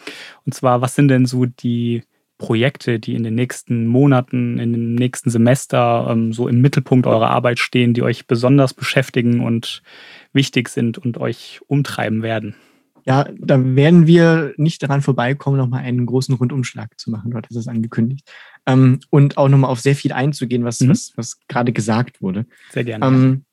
und 0.45 0.53
zwar, 0.53 0.81
was 0.81 0.97
sind 0.97 1.07
denn 1.07 1.25
so 1.25 1.47
die 1.47 2.03
Projekte, 2.39 2.99
die 2.99 3.15
in 3.15 3.23
den 3.23 3.37
nächsten 3.37 3.87
Monaten, 3.87 4.59
in 4.59 4.73
dem 4.73 4.95
nächsten 4.97 5.31
Semester 5.31 6.09
ähm, 6.11 6.33
so 6.33 6.49
im 6.49 6.61
Mittelpunkt 6.61 7.07
eurer 7.07 7.31
Arbeit 7.31 7.61
stehen, 7.61 7.95
die 7.95 8.03
euch 8.03 8.27
besonders 8.27 8.75
beschäftigen 8.75 9.41
und 9.41 9.85
wichtig 10.33 10.69
sind 10.69 10.99
und 10.99 11.19
euch 11.19 11.61
umtreiben 11.69 12.23
werden? 12.23 12.57
Ja, 13.05 13.27
da 13.39 13.65
werden 13.77 14.09
wir 14.09 14.55
nicht 14.57 14.83
daran 14.83 15.03
vorbeikommen, 15.03 15.57
nochmal 15.57 15.85
einen 15.85 16.05
großen 16.05 16.35
Rundumschlag 16.35 16.99
zu 16.99 17.11
machen. 17.11 17.31
Dort 17.31 17.47
ist 17.49 17.57
es 17.57 17.69
angekündigt. 17.69 18.29
Ähm, 18.67 19.01
und 19.11 19.37
auch 19.37 19.49
nochmal 19.49 19.71
auf 19.71 19.81
sehr 19.81 19.97
viel 19.97 20.13
einzugehen, 20.13 20.65
was, 20.65 20.81
mhm. 20.81 20.89
was, 20.89 21.13
was 21.17 21.41
gerade 21.49 21.73
gesagt 21.73 22.23
wurde. 22.23 22.47
Sehr 22.71 22.85
gerne. 22.85 23.07
Ähm, 23.07 23.45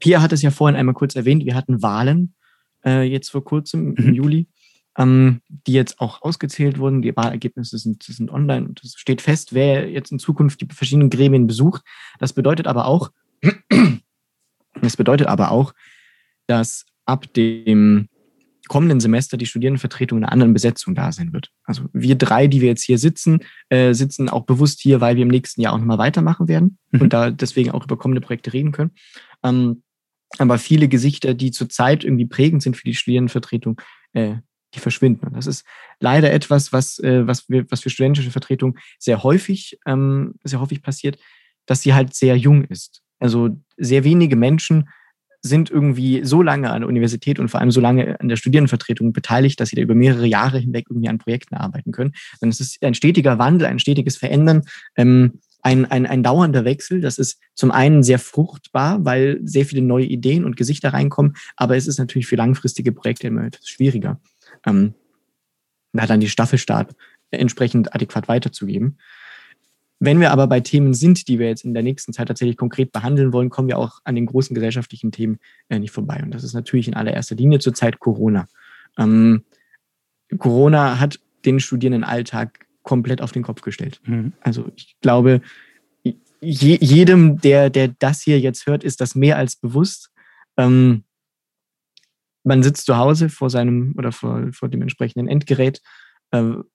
Pia 0.00 0.20
hat 0.20 0.32
es 0.32 0.42
ja 0.42 0.50
vorhin 0.50 0.76
einmal 0.76 0.94
kurz 0.94 1.16
erwähnt, 1.16 1.44
wir 1.44 1.54
hatten 1.54 1.82
Wahlen 1.82 2.34
äh, 2.84 3.02
jetzt 3.02 3.30
vor 3.30 3.44
kurzem 3.44 3.90
mhm. 3.90 3.96
im 3.96 4.14
Juli, 4.14 4.48
ähm, 4.98 5.40
die 5.48 5.72
jetzt 5.72 6.00
auch 6.00 6.22
ausgezählt 6.22 6.78
wurden. 6.78 7.02
Die 7.02 7.16
Wahlergebnisse 7.16 7.78
sind, 7.78 8.02
sind 8.02 8.30
online 8.30 8.66
und 8.66 8.82
es 8.82 8.94
steht 8.96 9.22
fest, 9.22 9.54
wer 9.54 9.90
jetzt 9.90 10.12
in 10.12 10.18
Zukunft 10.18 10.60
die 10.60 10.68
verschiedenen 10.72 11.10
Gremien 11.10 11.46
besucht. 11.46 11.82
Das 12.18 12.32
bedeutet 12.32 12.66
aber 12.66 12.86
auch, 12.86 13.10
das 14.80 14.96
bedeutet 14.96 15.26
aber 15.26 15.50
auch, 15.50 15.74
dass 16.46 16.86
ab 17.06 17.32
dem 17.34 18.08
kommenden 18.68 19.00
Semester 19.00 19.36
die 19.36 19.46
Studierendenvertretung 19.46 20.18
in 20.18 20.24
einer 20.24 20.32
anderen 20.32 20.52
Besetzung 20.52 20.94
da 20.94 21.12
sein 21.12 21.32
wird. 21.32 21.50
Also 21.64 21.84
wir 21.92 22.16
drei, 22.16 22.46
die 22.46 22.60
wir 22.60 22.68
jetzt 22.68 22.82
hier 22.82 22.98
sitzen, 22.98 23.40
äh, 23.68 23.92
sitzen 23.92 24.28
auch 24.28 24.44
bewusst 24.44 24.80
hier, 24.80 25.00
weil 25.00 25.16
wir 25.16 25.22
im 25.22 25.28
nächsten 25.28 25.60
Jahr 25.60 25.74
auch 25.74 25.78
nochmal 25.78 25.98
weitermachen 25.98 26.48
werden 26.48 26.78
mhm. 26.90 27.02
und 27.02 27.12
da 27.12 27.30
deswegen 27.30 27.70
auch 27.70 27.84
über 27.84 27.98
kommende 27.98 28.20
Projekte 28.20 28.52
reden 28.52 28.72
können. 28.72 28.92
Ähm, 29.42 29.82
aber 30.38 30.58
viele 30.58 30.88
Gesichter, 30.88 31.34
die 31.34 31.50
zurzeit 31.50 32.04
irgendwie 32.04 32.26
prägend 32.26 32.62
sind 32.62 32.76
für 32.76 32.84
die 32.84 32.94
Studierendenvertretung, 32.94 33.80
äh, 34.14 34.36
die 34.74 34.80
verschwinden. 34.80 35.26
Und 35.26 35.36
das 35.36 35.46
ist 35.46 35.64
leider 36.00 36.32
etwas, 36.32 36.72
was, 36.72 36.98
äh, 36.98 37.26
was, 37.26 37.48
wir, 37.48 37.70
was 37.70 37.82
für 37.82 37.90
studentische 37.90 38.30
Vertretung 38.30 38.78
sehr 38.98 39.22
häufig, 39.22 39.78
ähm, 39.86 40.34
sehr 40.42 40.60
häufig 40.60 40.82
passiert, 40.82 41.18
dass 41.66 41.82
sie 41.82 41.94
halt 41.94 42.14
sehr 42.14 42.36
jung 42.36 42.64
ist. 42.64 43.02
Also 43.20 43.50
sehr 43.76 44.04
wenige 44.04 44.36
Menschen 44.36 44.88
sind 45.44 45.70
irgendwie 45.70 46.24
so 46.24 46.40
lange 46.40 46.70
an 46.70 46.80
der 46.80 46.88
Universität 46.88 47.38
und 47.38 47.48
vor 47.48 47.60
allem 47.60 47.70
so 47.70 47.80
lange 47.80 48.18
an 48.18 48.28
der 48.28 48.36
Studierendenvertretung 48.36 49.12
beteiligt, 49.12 49.60
dass 49.60 49.68
sie 49.68 49.76
da 49.76 49.82
über 49.82 49.94
mehrere 49.94 50.26
Jahre 50.26 50.58
hinweg 50.58 50.86
irgendwie 50.88 51.08
an 51.10 51.18
Projekten 51.18 51.54
arbeiten 51.54 51.92
können. 51.92 52.14
Denn 52.40 52.48
es 52.48 52.60
ist 52.60 52.82
ein 52.82 52.94
stetiger 52.94 53.38
Wandel, 53.38 53.66
ein 53.66 53.78
stetiges 53.78 54.16
Verändern, 54.16 54.62
ähm, 54.96 55.40
ein, 55.60 55.84
ein, 55.84 56.06
ein 56.06 56.22
dauernder 56.22 56.64
Wechsel. 56.64 57.02
Das 57.02 57.18
ist 57.18 57.40
zum 57.54 57.70
einen 57.70 58.02
sehr 58.02 58.18
fruchtbar, 58.18 59.04
weil 59.04 59.38
sehr 59.44 59.66
viele 59.66 59.82
neue 59.82 60.06
Ideen 60.06 60.46
und 60.46 60.56
Gesichter 60.56 60.94
reinkommen, 60.94 61.34
aber 61.56 61.76
es 61.76 61.86
ist 61.86 61.98
natürlich 61.98 62.26
für 62.26 62.36
langfristige 62.36 62.92
Projekte 62.92 63.26
immer 63.26 63.44
etwas 63.44 63.68
schwieriger, 63.68 64.20
ähm, 64.64 64.94
da 65.92 66.06
dann 66.06 66.20
die 66.20 66.30
Staffelstart 66.30 66.94
entsprechend 67.30 67.94
adäquat 67.94 68.28
weiterzugeben. 68.28 68.98
Wenn 70.04 70.20
wir 70.20 70.30
aber 70.32 70.46
bei 70.46 70.60
Themen 70.60 70.92
sind, 70.92 71.28
die 71.28 71.38
wir 71.38 71.48
jetzt 71.48 71.64
in 71.64 71.72
der 71.72 71.82
nächsten 71.82 72.12
Zeit 72.12 72.28
tatsächlich 72.28 72.56
konkret 72.56 72.92
behandeln 72.92 73.32
wollen, 73.32 73.48
kommen 73.48 73.68
wir 73.68 73.78
auch 73.78 74.00
an 74.04 74.14
den 74.14 74.26
großen 74.26 74.54
gesellschaftlichen 74.54 75.12
Themen 75.12 75.38
äh, 75.68 75.78
nicht 75.78 75.92
vorbei. 75.92 76.20
Und 76.22 76.32
das 76.32 76.44
ist 76.44 76.52
natürlich 76.52 76.88
in 76.88 76.94
allererster 76.94 77.36
Linie 77.36 77.58
zurzeit 77.58 78.00
Corona. 78.00 78.46
Ähm, 78.98 79.44
Corona 80.38 81.00
hat 81.00 81.20
den 81.44 81.60
Studierendenalltag 81.60 82.66
komplett 82.82 83.22
auf 83.22 83.32
den 83.32 83.42
Kopf 83.42 83.62
gestellt. 83.62 84.00
Mhm. 84.04 84.32
Also 84.40 84.70
ich 84.76 84.96
glaube, 85.00 85.40
je, 86.02 86.78
jedem, 86.80 87.40
der, 87.40 87.70
der 87.70 87.88
das 87.88 88.22
hier 88.22 88.38
jetzt 88.40 88.66
hört, 88.66 88.84
ist 88.84 89.00
das 89.00 89.14
mehr 89.14 89.38
als 89.38 89.56
bewusst. 89.56 90.10
Ähm, 90.56 91.04
man 92.44 92.62
sitzt 92.62 92.86
zu 92.86 92.98
Hause 92.98 93.30
vor 93.30 93.48
seinem 93.48 93.94
oder 93.96 94.12
vor, 94.12 94.52
vor 94.52 94.68
dem 94.68 94.82
entsprechenden 94.82 95.28
Endgerät 95.28 95.80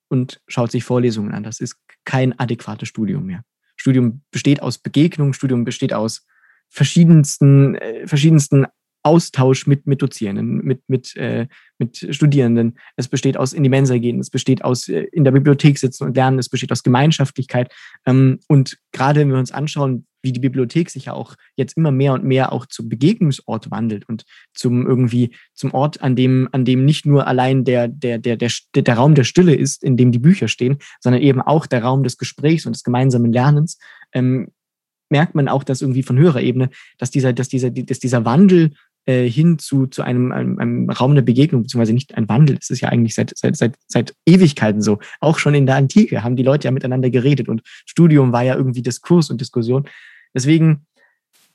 und 0.09 0.41
schaut 0.47 0.71
sich 0.71 0.83
Vorlesungen 0.83 1.31
an. 1.31 1.43
Das 1.43 1.59
ist 1.59 1.75
kein 2.05 2.37
adäquates 2.39 2.89
Studium 2.89 3.25
mehr. 3.25 3.43
Studium 3.75 4.21
besteht 4.31 4.61
aus 4.61 4.77
Begegnungen, 4.77 5.33
Studium 5.33 5.63
besteht 5.63 5.93
aus 5.93 6.25
verschiedensten, 6.69 7.75
äh, 7.75 8.07
verschiedensten 8.07 8.65
Austausch 9.01 9.65
mit, 9.65 9.87
mit 9.87 10.01
Dozierenden, 10.01 10.57
mit, 10.57 10.81
mit, 10.87 11.15
äh, 11.15 11.47
mit 11.77 12.05
Studierenden. 12.13 12.77
Es 12.97 13.07
besteht 13.07 13.37
aus 13.37 13.53
in 13.53 13.63
die 13.63 13.69
Mensa 13.69 13.97
gehen, 13.97 14.19
es 14.19 14.29
besteht 14.29 14.63
aus 14.63 14.89
äh, 14.89 15.03
in 15.11 15.23
der 15.23 15.31
Bibliothek 15.31 15.79
sitzen 15.79 16.03
und 16.03 16.15
lernen, 16.17 16.37
es 16.37 16.49
besteht 16.49 16.71
aus 16.71 16.83
Gemeinschaftlichkeit. 16.83 17.73
Ähm, 18.05 18.39
und 18.47 18.77
gerade 18.91 19.21
wenn 19.21 19.29
wir 19.29 19.37
uns 19.37 19.51
anschauen, 19.51 20.05
wie 20.21 20.31
die 20.31 20.39
Bibliothek 20.39 20.89
sich 20.89 21.05
ja 21.05 21.13
auch 21.13 21.35
jetzt 21.55 21.77
immer 21.77 21.91
mehr 21.91 22.13
und 22.13 22.23
mehr 22.23 22.51
auch 22.51 22.65
zum 22.65 22.89
Begegnungsort 22.89 23.71
wandelt 23.71 24.07
und 24.07 24.25
zum 24.53 24.85
irgendwie 24.87 25.35
zum 25.53 25.73
Ort, 25.73 26.01
an 26.01 26.15
dem, 26.15 26.49
an 26.51 26.65
dem 26.65 26.85
nicht 26.85 27.05
nur 27.05 27.27
allein 27.27 27.63
der, 27.63 27.87
der, 27.87 28.17
der, 28.17 28.37
der, 28.37 28.51
der 28.75 28.95
Raum 28.95 29.15
der 29.15 29.23
Stille 29.23 29.55
ist, 29.55 29.83
in 29.83 29.97
dem 29.97 30.11
die 30.11 30.19
Bücher 30.19 30.47
stehen, 30.47 30.77
sondern 30.99 31.21
eben 31.21 31.41
auch 31.41 31.65
der 31.65 31.83
Raum 31.83 32.03
des 32.03 32.17
Gesprächs 32.17 32.65
und 32.65 32.75
des 32.75 32.83
gemeinsamen 32.83 33.31
Lernens, 33.31 33.77
ähm, 34.13 34.49
merkt 35.09 35.35
man 35.35 35.47
auch, 35.47 35.63
dass 35.63 35.81
irgendwie 35.81 36.03
von 36.03 36.17
höherer 36.17 36.41
Ebene, 36.41 36.69
dass 36.97 37.11
dieser, 37.11 37.33
dass 37.33 37.49
dieser, 37.49 37.71
dass 37.71 37.99
dieser 37.99 38.25
Wandel 38.25 38.71
äh, 39.05 39.27
hin 39.27 39.57
zu, 39.57 39.87
zu 39.87 40.03
einem, 40.03 40.31
einem, 40.31 40.59
einem 40.59 40.89
Raum 40.89 41.15
der 41.15 41.23
Begegnung, 41.23 41.63
beziehungsweise 41.63 41.93
nicht 41.93 42.15
ein 42.15 42.29
Wandel, 42.29 42.57
es 42.61 42.69
ist 42.69 42.81
ja 42.81 42.89
eigentlich 42.89 43.15
seit, 43.15 43.33
seit, 43.35 43.57
seit, 43.57 43.75
seit 43.87 44.13
Ewigkeiten 44.25 44.81
so. 44.81 44.99
Auch 45.19 45.39
schon 45.39 45.55
in 45.55 45.65
der 45.65 45.77
Antike 45.77 46.23
haben 46.23 46.35
die 46.35 46.43
Leute 46.43 46.67
ja 46.67 46.71
miteinander 46.71 47.09
geredet 47.09 47.49
und 47.49 47.61
Studium 47.87 48.31
war 48.33 48.43
ja 48.43 48.55
irgendwie 48.55 48.83
Diskurs 48.83 49.31
und 49.31 49.41
Diskussion. 49.41 49.87
Deswegen 50.33 50.85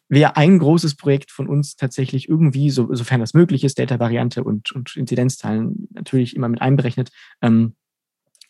wäre 0.08 0.36
ein 0.36 0.58
großes 0.58 0.96
Projekt 0.96 1.30
von 1.30 1.48
uns 1.48 1.76
tatsächlich 1.76 2.28
irgendwie, 2.28 2.70
so, 2.70 2.94
sofern 2.94 3.20
das 3.20 3.34
möglich 3.34 3.64
ist, 3.64 3.78
Data-Variante 3.78 4.44
und, 4.44 4.72
und 4.72 4.96
Inzidenzzahlen 4.96 5.88
natürlich 5.92 6.36
immer 6.36 6.48
mit 6.48 6.60
einberechnet, 6.60 7.10
ähm, 7.42 7.74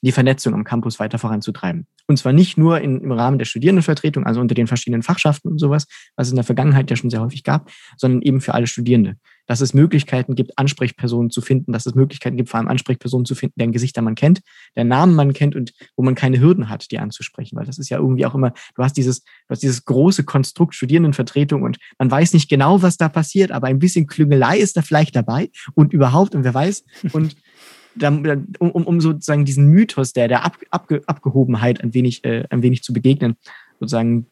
die 0.03 0.13
Vernetzung 0.13 0.53
am 0.53 0.65
Campus 0.65 1.01
weiter 1.01 1.19
voranzutreiben. 1.19 1.87
Und 2.07 2.19
zwar 2.19 2.35
nicht 2.35 2.59
nur 2.59 2.81
in, 2.81 3.01
im 3.01 3.13
Rahmen 3.13 3.39
der 3.39 3.47
Studierendenvertretung, 3.47 4.27
also 4.27 4.41
unter 4.41 4.55
den 4.55 4.67
verschiedenen 4.67 5.03
Fachschaften 5.03 5.49
und 5.49 5.59
sowas, 5.59 5.87
was 6.17 6.27
es 6.27 6.33
in 6.33 6.37
der 6.37 6.45
Vergangenheit 6.45 6.91
ja 6.91 6.97
schon 6.97 7.09
sehr 7.09 7.23
häufig 7.23 7.43
gab, 7.43 7.71
sondern 7.97 8.21
eben 8.21 8.43
für 8.43 8.53
alle 8.53 8.67
Studierende. 8.67 9.17
Dass 9.47 9.61
es 9.61 9.75
Möglichkeiten 9.75 10.35
gibt, 10.35 10.59
Ansprechpersonen 10.59 11.31
zu 11.31 11.41
finden, 11.41 11.73
dass 11.73 11.87
es 11.87 11.95
Möglichkeiten 11.95 12.37
gibt, 12.37 12.49
vor 12.49 12.59
allem 12.59 12.69
Ansprechpersonen 12.69 13.27
zu 13.27 13.35
finden, 13.35 13.55
deren 13.59 13.73
Gesichter 13.73 14.03
man 14.03 14.15
kennt, 14.15 14.41
deren 14.77 14.89
Namen 14.89 15.15
man 15.15 15.33
kennt 15.33 15.55
und 15.55 15.73
wo 15.97 16.03
man 16.03 16.15
keine 16.15 16.41
Hürden 16.41 16.69
hat, 16.69 16.91
die 16.91 16.99
anzusprechen. 16.99 17.57
Weil 17.57 17.67
das 17.67 17.79
ist 17.79 17.89
ja 17.89 17.99
irgendwie 17.99 18.27
auch 18.27 18.35
immer, 18.35 18.53
du 18.75 18.83
hast 18.83 18.97
dieses, 18.97 19.23
du 19.23 19.51
hast 19.51 19.63
dieses 19.63 19.85
große 19.85 20.25
Konstrukt 20.25 20.75
Studierendenvertretung 20.75 21.63
und 21.63 21.79
man 21.99 22.11
weiß 22.11 22.33
nicht 22.33 22.49
genau, 22.49 22.83
was 22.83 22.97
da 22.97 23.09
passiert, 23.09 23.53
aber 23.53 23.67
ein 23.67 23.79
bisschen 23.79 24.07
Klüngelei 24.07 24.59
ist 24.59 24.77
da 24.77 24.83
vielleicht 24.83 25.17
dabei 25.17 25.51
und 25.75 25.93
überhaupt 25.93 26.35
und 26.35 26.45
wer 26.45 26.55
weiß. 26.55 26.85
Und 27.13 27.37
um, 28.59 28.71
um 28.71 29.01
sozusagen 29.01 29.45
diesen 29.45 29.69
Mythos 29.69 30.13
der, 30.13 30.29
der 30.29 30.45
Ab, 30.45 30.59
Abge, 30.71 31.03
Abgehobenheit 31.07 31.83
ein 31.83 31.95
wenig, 31.95 32.25
äh, 32.25 32.45
ein 32.51 32.63
wenig 32.63 32.83
zu 32.83 32.93
begegnen. 32.93 33.37
Sozusagen, 33.81 34.27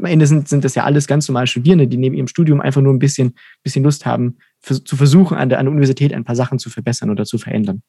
am 0.00 0.06
Ende 0.06 0.26
sind, 0.26 0.48
sind 0.48 0.64
das 0.64 0.74
ja 0.74 0.84
alles 0.84 1.06
ganz 1.06 1.28
normale 1.28 1.46
Studierende, 1.46 1.86
die 1.86 1.96
neben 1.96 2.14
ihrem 2.14 2.28
Studium 2.28 2.60
einfach 2.60 2.80
nur 2.80 2.92
ein 2.92 2.98
bisschen, 2.98 3.34
bisschen 3.62 3.84
Lust 3.84 4.06
haben, 4.06 4.38
für, 4.60 4.82
zu 4.82 4.96
versuchen, 4.96 5.36
an 5.36 5.48
der, 5.48 5.58
an 5.58 5.66
der 5.66 5.70
Universität 5.70 6.12
ein 6.12 6.24
paar 6.24 6.36
Sachen 6.36 6.58
zu 6.58 6.70
verbessern 6.70 7.10
oder 7.10 7.24
zu 7.24 7.38
verändern. 7.38 7.82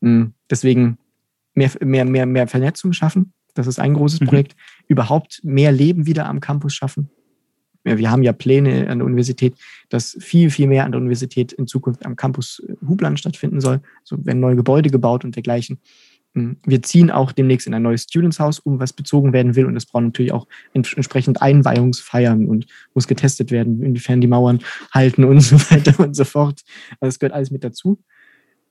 Mhm. 0.00 0.34
Deswegen 0.50 0.98
mehr, 1.54 1.70
mehr, 1.80 2.04
mehr, 2.04 2.26
mehr 2.26 2.48
Vernetzung 2.48 2.92
schaffen. 2.92 3.32
Das 3.54 3.66
ist 3.66 3.78
ein 3.78 3.94
großes 3.94 4.20
mhm. 4.20 4.26
Projekt. 4.26 4.56
Überhaupt 4.88 5.40
mehr 5.42 5.72
Leben 5.72 6.06
wieder 6.06 6.26
am 6.26 6.40
Campus 6.40 6.74
schaffen 6.74 7.10
wir 7.94 8.10
haben 8.10 8.22
ja 8.22 8.32
Pläne 8.32 8.88
an 8.88 8.98
der 8.98 9.06
Universität, 9.06 9.54
dass 9.88 10.16
viel, 10.20 10.50
viel 10.50 10.66
mehr 10.66 10.84
an 10.84 10.92
der 10.92 11.00
Universität 11.00 11.52
in 11.52 11.66
Zukunft 11.66 12.04
am 12.04 12.16
Campus 12.16 12.62
äh, 12.66 12.74
Hubland 12.86 13.18
stattfinden 13.18 13.60
soll. 13.60 13.80
So 14.02 14.24
werden 14.24 14.40
neue 14.40 14.56
Gebäude 14.56 14.90
gebaut 14.90 15.24
und 15.24 15.36
dergleichen. 15.36 15.78
Hm, 16.36 16.58
wir 16.66 16.82
ziehen 16.82 17.10
auch 17.10 17.32
demnächst 17.32 17.66
in 17.66 17.72
ein 17.72 17.82
neues 17.82 18.02
Students 18.02 18.38
House 18.38 18.58
um, 18.58 18.78
was 18.78 18.92
bezogen 18.92 19.32
werden 19.32 19.56
will. 19.56 19.64
Und 19.64 19.74
das 19.74 19.86
braucht 19.86 20.04
natürlich 20.04 20.32
auch 20.32 20.46
entsprechend 20.74 21.40
Einweihungsfeiern 21.40 22.46
und 22.46 22.66
muss 22.92 23.08
getestet 23.08 23.50
werden, 23.50 23.82
inwiefern 23.82 24.20
die 24.20 24.26
Mauern 24.26 24.60
halten 24.92 25.24
und 25.24 25.40
so 25.40 25.56
weiter 25.70 25.98
und 25.98 26.14
so 26.14 26.24
fort. 26.24 26.62
Also 27.00 27.08
das 27.08 27.18
gehört 27.18 27.32
alles 27.32 27.50
mit 27.50 27.64
dazu. 27.64 27.98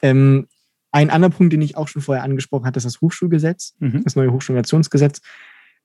Ähm, 0.04 0.48
ein 0.92 1.10
anderer 1.10 1.32
Punkt, 1.32 1.52
den 1.52 1.62
ich 1.64 1.76
auch 1.76 1.88
schon 1.88 2.04
vorher 2.04 2.24
angesprochen 2.24 2.68
hatte, 2.68 2.78
ist 2.78 2.86
das 2.86 3.02
Hochschulgesetz, 3.02 3.74
mhm. 3.80 4.04
das 4.04 4.16
neue 4.16 4.32
Hochschulmigrationsgesetz 4.32 5.22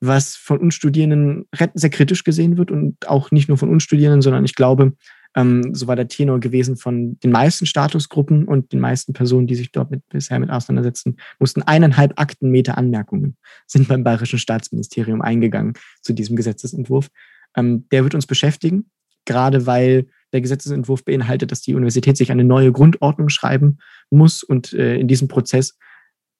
was 0.02 0.34
von 0.34 0.58
uns 0.58 0.74
Studierenden 0.74 1.46
sehr 1.74 1.90
kritisch 1.90 2.24
gesehen 2.24 2.56
wird 2.56 2.70
und 2.70 3.06
auch 3.06 3.30
nicht 3.30 3.48
nur 3.48 3.58
von 3.58 3.68
uns 3.68 3.82
Studierenden, 3.82 4.22
sondern 4.22 4.46
ich 4.46 4.54
glaube, 4.54 4.94
ähm, 5.36 5.74
so 5.74 5.86
war 5.86 5.96
der 5.96 6.08
Tenor 6.08 6.40
gewesen 6.40 6.76
von 6.76 7.18
den 7.20 7.30
meisten 7.30 7.66
Statusgruppen 7.66 8.46
und 8.46 8.72
den 8.72 8.80
meisten 8.80 9.12
Personen, 9.12 9.46
die 9.46 9.54
sich 9.54 9.70
dort 9.70 9.90
mit, 9.90 10.06
bisher 10.08 10.38
mit 10.38 10.50
auseinandersetzen, 10.50 11.16
mussten 11.38 11.62
eineinhalb 11.62 12.18
Aktenmeter 12.20 12.76
Anmerkungen 12.76 13.36
sind 13.66 13.88
beim 13.88 14.02
Bayerischen 14.02 14.38
Staatsministerium 14.38 15.22
eingegangen 15.22 15.74
zu 16.02 16.12
diesem 16.12 16.36
Gesetzesentwurf. 16.36 17.08
Ähm, 17.56 17.88
der 17.90 18.02
wird 18.02 18.14
uns 18.14 18.26
beschäftigen, 18.26 18.90
gerade 19.24 19.66
weil 19.66 20.08
der 20.32 20.40
Gesetzesentwurf 20.40 21.04
beinhaltet, 21.04 21.52
dass 21.52 21.60
die 21.60 21.74
Universität 21.74 22.16
sich 22.16 22.30
eine 22.30 22.44
neue 22.44 22.72
Grundordnung 22.72 23.28
schreiben 23.28 23.78
muss 24.10 24.42
und 24.42 24.72
äh, 24.72 24.96
in 24.96 25.08
diesem 25.08 25.28
Prozess 25.28 25.76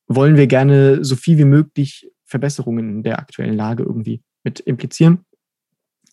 wollen 0.06 0.36
wir 0.36 0.48
gerne 0.48 1.04
so 1.04 1.14
viel 1.14 1.38
wie 1.38 1.44
möglich 1.44 2.10
Verbesserungen 2.24 3.02
der 3.02 3.18
aktuellen 3.18 3.56
Lage 3.56 3.84
irgendwie 3.84 4.22
mit 4.42 4.60
implizieren. 4.60 5.24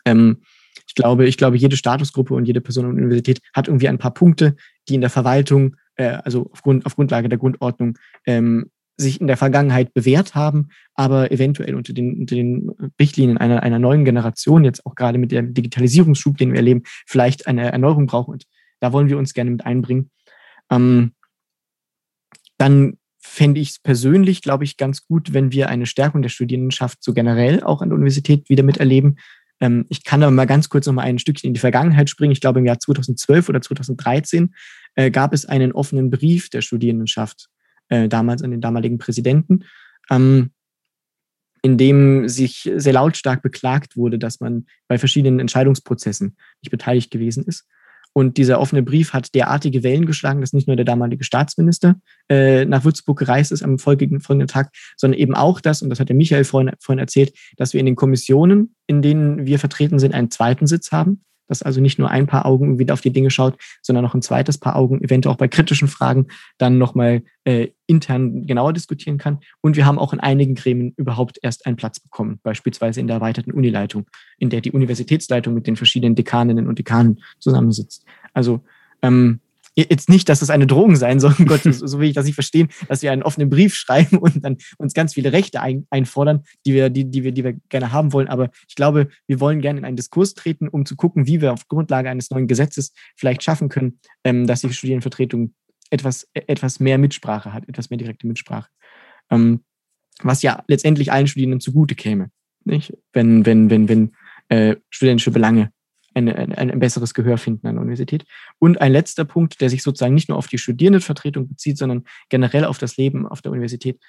Ähm, 0.05 0.41
ich 0.87 0.95
glaube, 0.95 1.27
ich 1.27 1.37
glaube, 1.37 1.57
jede 1.57 1.77
Statusgruppe 1.77 2.33
und 2.33 2.45
jede 2.45 2.61
Person 2.61 2.85
an 2.85 2.95
der 2.95 3.03
Universität 3.03 3.41
hat 3.53 3.67
irgendwie 3.67 3.89
ein 3.89 3.97
paar 3.97 4.13
Punkte, 4.13 4.55
die 4.87 4.95
in 4.95 5.01
der 5.01 5.09
Verwaltung, 5.09 5.75
äh, 5.95 6.17
also 6.23 6.49
aufgrund, 6.51 6.85
auf 6.85 6.95
Grundlage 6.95 7.29
der 7.29 7.37
Grundordnung, 7.37 7.97
ähm, 8.25 8.71
sich 8.99 9.21
in 9.21 9.27
der 9.27 9.37
Vergangenheit 9.37 9.93
bewährt 9.93 10.33
haben, 10.33 10.69
aber 10.95 11.31
eventuell 11.31 11.75
unter 11.75 11.93
den, 11.93 12.21
unter 12.21 12.35
den 12.35 12.71
Richtlinien 12.99 13.37
einer, 13.37 13.61
einer 13.61 13.77
neuen 13.77 14.05
Generation, 14.05 14.63
jetzt 14.63 14.85
auch 14.87 14.95
gerade 14.95 15.19
mit 15.19 15.31
dem 15.31 15.53
Digitalisierungsschub, 15.53 16.37
den 16.37 16.51
wir 16.51 16.57
erleben, 16.57 16.81
vielleicht 17.05 17.45
eine 17.47 17.71
Erneuerung 17.71 18.07
brauchen. 18.07 18.31
Und 18.31 18.45
da 18.79 18.93
wollen 18.93 19.09
wir 19.09 19.19
uns 19.19 19.33
gerne 19.33 19.51
mit 19.51 19.65
einbringen. 19.65 20.09
Ähm, 20.71 21.11
dann 22.57 22.97
fände 23.19 23.59
ich 23.59 23.71
es 23.71 23.79
persönlich, 23.79 24.41
glaube 24.41 24.63
ich, 24.63 24.77
ganz 24.77 25.05
gut, 25.05 25.33
wenn 25.33 25.51
wir 25.51 25.69
eine 25.69 25.85
Stärkung 25.85 26.23
der 26.23 26.29
Studierendenschaft 26.29 27.03
so 27.03 27.13
generell 27.13 27.61
auch 27.61 27.81
an 27.81 27.89
der 27.89 27.95
Universität 27.95 28.49
wieder 28.49 28.63
miterleben. 28.63 29.17
Ähm, 29.59 29.85
ich 29.89 30.03
kann 30.03 30.23
aber 30.23 30.31
mal 30.31 30.45
ganz 30.45 30.69
kurz 30.69 30.85
noch 30.85 30.93
mal 30.93 31.03
ein 31.03 31.19
Stückchen 31.19 31.49
in 31.49 31.53
die 31.53 31.59
Vergangenheit 31.59 32.09
springen. 32.09 32.31
Ich 32.31 32.41
glaube, 32.41 32.59
im 32.59 32.65
Jahr 32.65 32.79
2012 32.79 33.49
oder 33.49 33.61
2013 33.61 34.53
äh, 34.95 35.11
gab 35.11 35.33
es 35.33 35.45
einen 35.45 35.71
offenen 35.71 36.09
Brief 36.09 36.49
der 36.49 36.61
Studierendenschaft 36.61 37.49
äh, 37.89 38.07
damals 38.07 38.41
an 38.41 38.51
den 38.51 38.61
damaligen 38.61 38.97
Präsidenten, 38.97 39.65
ähm, 40.09 40.51
in 41.61 41.77
dem 41.77 42.27
sich 42.29 42.69
sehr 42.75 42.93
lautstark 42.93 43.41
beklagt 43.41 43.97
wurde, 43.97 44.19
dass 44.19 44.39
man 44.39 44.67
bei 44.87 44.97
verschiedenen 44.97 45.39
Entscheidungsprozessen 45.39 46.37
nicht 46.61 46.71
beteiligt 46.71 47.11
gewesen 47.11 47.43
ist. 47.45 47.65
Und 48.13 48.37
dieser 48.37 48.59
offene 48.59 48.81
Brief 48.81 49.13
hat 49.13 49.35
derartige 49.35 49.83
Wellen 49.83 50.05
geschlagen, 50.05 50.41
dass 50.41 50.53
nicht 50.53 50.67
nur 50.67 50.75
der 50.75 50.85
damalige 50.85 51.23
Staatsminister 51.23 51.95
äh, 52.29 52.65
nach 52.65 52.83
Würzburg 52.83 53.19
gereist 53.19 53.51
ist 53.51 53.63
am 53.63 53.77
folgenden, 53.77 54.21
folgenden 54.21 54.47
Tag, 54.47 54.71
sondern 54.95 55.19
eben 55.19 55.35
auch 55.35 55.61
das, 55.61 55.81
und 55.81 55.89
das 55.89 55.99
hat 55.99 56.09
der 56.09 56.15
Michael 56.15 56.43
vorhin, 56.43 56.71
vorhin 56.79 56.99
erzählt, 56.99 57.33
dass 57.57 57.73
wir 57.73 57.79
in 57.79 57.85
den 57.85 57.95
Kommissionen, 57.95 58.75
in 58.87 59.01
denen 59.01 59.45
wir 59.45 59.59
vertreten 59.59 59.99
sind, 59.99 60.13
einen 60.13 60.31
zweiten 60.31 60.67
Sitz 60.67 60.91
haben 60.91 61.23
dass 61.47 61.63
also 61.63 61.81
nicht 61.81 61.99
nur 61.99 62.09
ein 62.09 62.27
paar 62.27 62.45
Augen 62.45 62.79
wieder 62.79 62.93
auf 62.93 63.01
die 63.01 63.11
Dinge 63.11 63.31
schaut, 63.31 63.57
sondern 63.81 64.03
noch 64.03 64.13
ein 64.13 64.21
zweites 64.21 64.57
Paar 64.57 64.75
Augen, 64.75 65.03
eventuell 65.03 65.33
auch 65.33 65.37
bei 65.37 65.47
kritischen 65.47 65.87
Fragen, 65.87 66.27
dann 66.57 66.77
nochmal 66.77 67.23
äh, 67.43 67.69
intern 67.85 68.45
genauer 68.45 68.73
diskutieren 68.73 69.17
kann. 69.17 69.39
Und 69.61 69.75
wir 69.75 69.85
haben 69.85 69.99
auch 69.99 70.13
in 70.13 70.19
einigen 70.19 70.55
Gremien 70.55 70.93
überhaupt 70.97 71.39
erst 71.41 71.65
einen 71.65 71.77
Platz 71.77 71.99
bekommen, 71.99 72.39
beispielsweise 72.43 72.99
in 72.99 73.07
der 73.07 73.17
erweiterten 73.17 73.51
Unileitung, 73.51 74.05
in 74.37 74.49
der 74.49 74.61
die 74.61 74.71
Universitätsleitung 74.71 75.53
mit 75.53 75.67
den 75.67 75.75
verschiedenen 75.75 76.15
Dekaninnen 76.15 76.67
und 76.67 76.79
Dekanen 76.79 77.21
zusammensitzt. 77.39 78.05
Also 78.33 78.61
ähm, 79.01 79.39
jetzt 79.77 80.09
nicht, 80.09 80.27
dass 80.27 80.41
es 80.41 80.49
eine 80.49 80.67
Drohung 80.67 80.95
sein 80.95 81.19
soll, 81.19 81.35
Gott, 81.45 81.61
so 81.63 81.99
will 81.99 82.09
ich 82.09 82.15
das 82.15 82.25
nicht 82.25 82.35
verstehen, 82.35 82.69
dass 82.87 83.01
wir 83.01 83.11
einen 83.11 83.23
offenen 83.23 83.49
Brief 83.49 83.75
schreiben 83.75 84.17
und 84.17 84.43
dann 84.43 84.57
uns 84.77 84.93
ganz 84.93 85.13
viele 85.13 85.31
Rechte 85.31 85.61
ein, 85.61 85.85
einfordern, 85.89 86.43
die 86.65 86.73
wir, 86.73 86.89
die, 86.89 87.09
die 87.09 87.23
wir, 87.23 87.31
die 87.31 87.43
wir 87.43 87.53
gerne 87.69 87.91
haben 87.91 88.13
wollen. 88.13 88.27
Aber 88.27 88.49
ich 88.67 88.75
glaube, 88.75 89.09
wir 89.27 89.39
wollen 89.39 89.61
gerne 89.61 89.79
in 89.79 89.85
einen 89.85 89.97
Diskurs 89.97 90.33
treten, 90.33 90.67
um 90.67 90.85
zu 90.85 90.95
gucken, 90.95 91.27
wie 91.27 91.41
wir 91.41 91.53
auf 91.53 91.67
Grundlage 91.67 92.09
eines 92.09 92.31
neuen 92.31 92.47
Gesetzes 92.47 92.93
vielleicht 93.15 93.43
schaffen 93.43 93.69
können, 93.69 93.99
ähm, 94.23 94.47
dass 94.47 94.61
die 94.61 94.73
Studienvertretung 94.73 95.53
etwas, 95.89 96.27
etwas 96.33 96.79
mehr 96.79 96.97
Mitsprache 96.97 97.53
hat, 97.53 97.67
etwas 97.69 97.89
mehr 97.89 97.97
direkte 97.97 98.27
Mitsprache. 98.27 98.69
Ähm, 99.29 99.61
was 100.21 100.41
ja 100.41 100.63
letztendlich 100.67 101.11
allen 101.11 101.27
Studierenden 101.27 101.59
zugute 101.59 101.95
käme, 101.95 102.31
nicht? 102.63 102.97
Wenn, 103.13 103.45
wenn, 103.45 103.69
wenn, 103.69 103.87
wenn 103.87 104.11
äh, 104.49 104.77
studentische 104.89 105.31
Belange 105.31 105.71
ein, 106.17 106.53
ein, 106.53 106.71
ein 106.71 106.79
besseres 106.79 107.13
Gehör 107.13 107.37
finden 107.37 107.67
an 107.67 107.75
der 107.75 107.81
Universität. 107.81 108.25
Und 108.59 108.81
ein 108.81 108.91
letzter 108.91 109.25
Punkt, 109.25 109.61
der 109.61 109.69
sich 109.69 109.83
sozusagen 109.83 110.13
nicht 110.13 110.29
nur 110.29 110.37
auf 110.37 110.47
die 110.47 110.57
Studierendenvertretung 110.57 111.47
bezieht, 111.47 111.77
sondern 111.77 112.03
generell 112.29 112.65
auf 112.65 112.77
das 112.77 112.97
Leben 112.97 113.27
auf 113.27 113.41
der 113.41 113.51
Universität. 113.51 113.99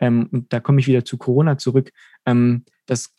Ähm, 0.00 0.28
und 0.30 0.52
da 0.52 0.60
komme 0.60 0.80
ich 0.80 0.86
wieder 0.86 1.04
zu 1.04 1.18
Corona 1.18 1.58
zurück. 1.58 1.90
Ähm, 2.26 2.64
das, 2.86 3.14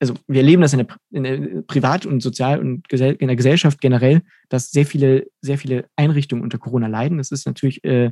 also 0.00 0.14
wir 0.26 0.40
erleben 0.40 0.62
das 0.62 0.72
in 0.72 0.78
der, 0.78 0.96
in 1.10 1.24
der 1.24 1.62
Privat- 1.62 2.06
und 2.06 2.22
Sozial- 2.22 2.60
und 2.60 2.88
Gesell 2.88 3.16
in 3.18 3.28
der 3.28 3.36
Gesellschaft 3.36 3.80
generell, 3.80 4.22
dass 4.48 4.70
sehr 4.70 4.86
viele, 4.86 5.26
sehr 5.40 5.58
viele 5.58 5.86
Einrichtungen 5.96 6.42
unter 6.42 6.58
Corona 6.58 6.86
leiden. 6.86 7.18
Das 7.18 7.30
ist 7.30 7.46
natürlich 7.46 7.84
äh, 7.84 8.10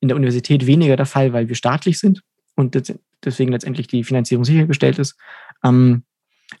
in 0.00 0.08
der 0.08 0.16
Universität 0.16 0.66
weniger 0.66 0.96
der 0.96 1.06
Fall, 1.06 1.32
weil 1.32 1.48
wir 1.48 1.54
staatlich 1.54 1.98
sind 1.98 2.22
und 2.56 2.94
deswegen 3.24 3.52
letztendlich 3.52 3.86
die 3.86 4.04
Finanzierung 4.04 4.44
sichergestellt 4.44 4.98
ist. 4.98 5.16
Ähm, 5.64 6.04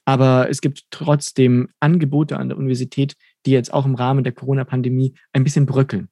aber 0.04 0.48
es 0.50 0.60
gibt 0.60 0.84
trotzdem 0.90 1.68
Angebote 1.80 2.38
an 2.38 2.48
der 2.48 2.58
Universität, 2.58 3.14
die 3.46 3.50
jetzt 3.50 3.72
auch 3.72 3.86
im 3.86 3.94
Rahmen 3.94 4.24
der 4.24 4.32
Corona-Pandemie 4.32 5.14
ein 5.32 5.44
bisschen 5.44 5.66
bröckeln. 5.66 6.08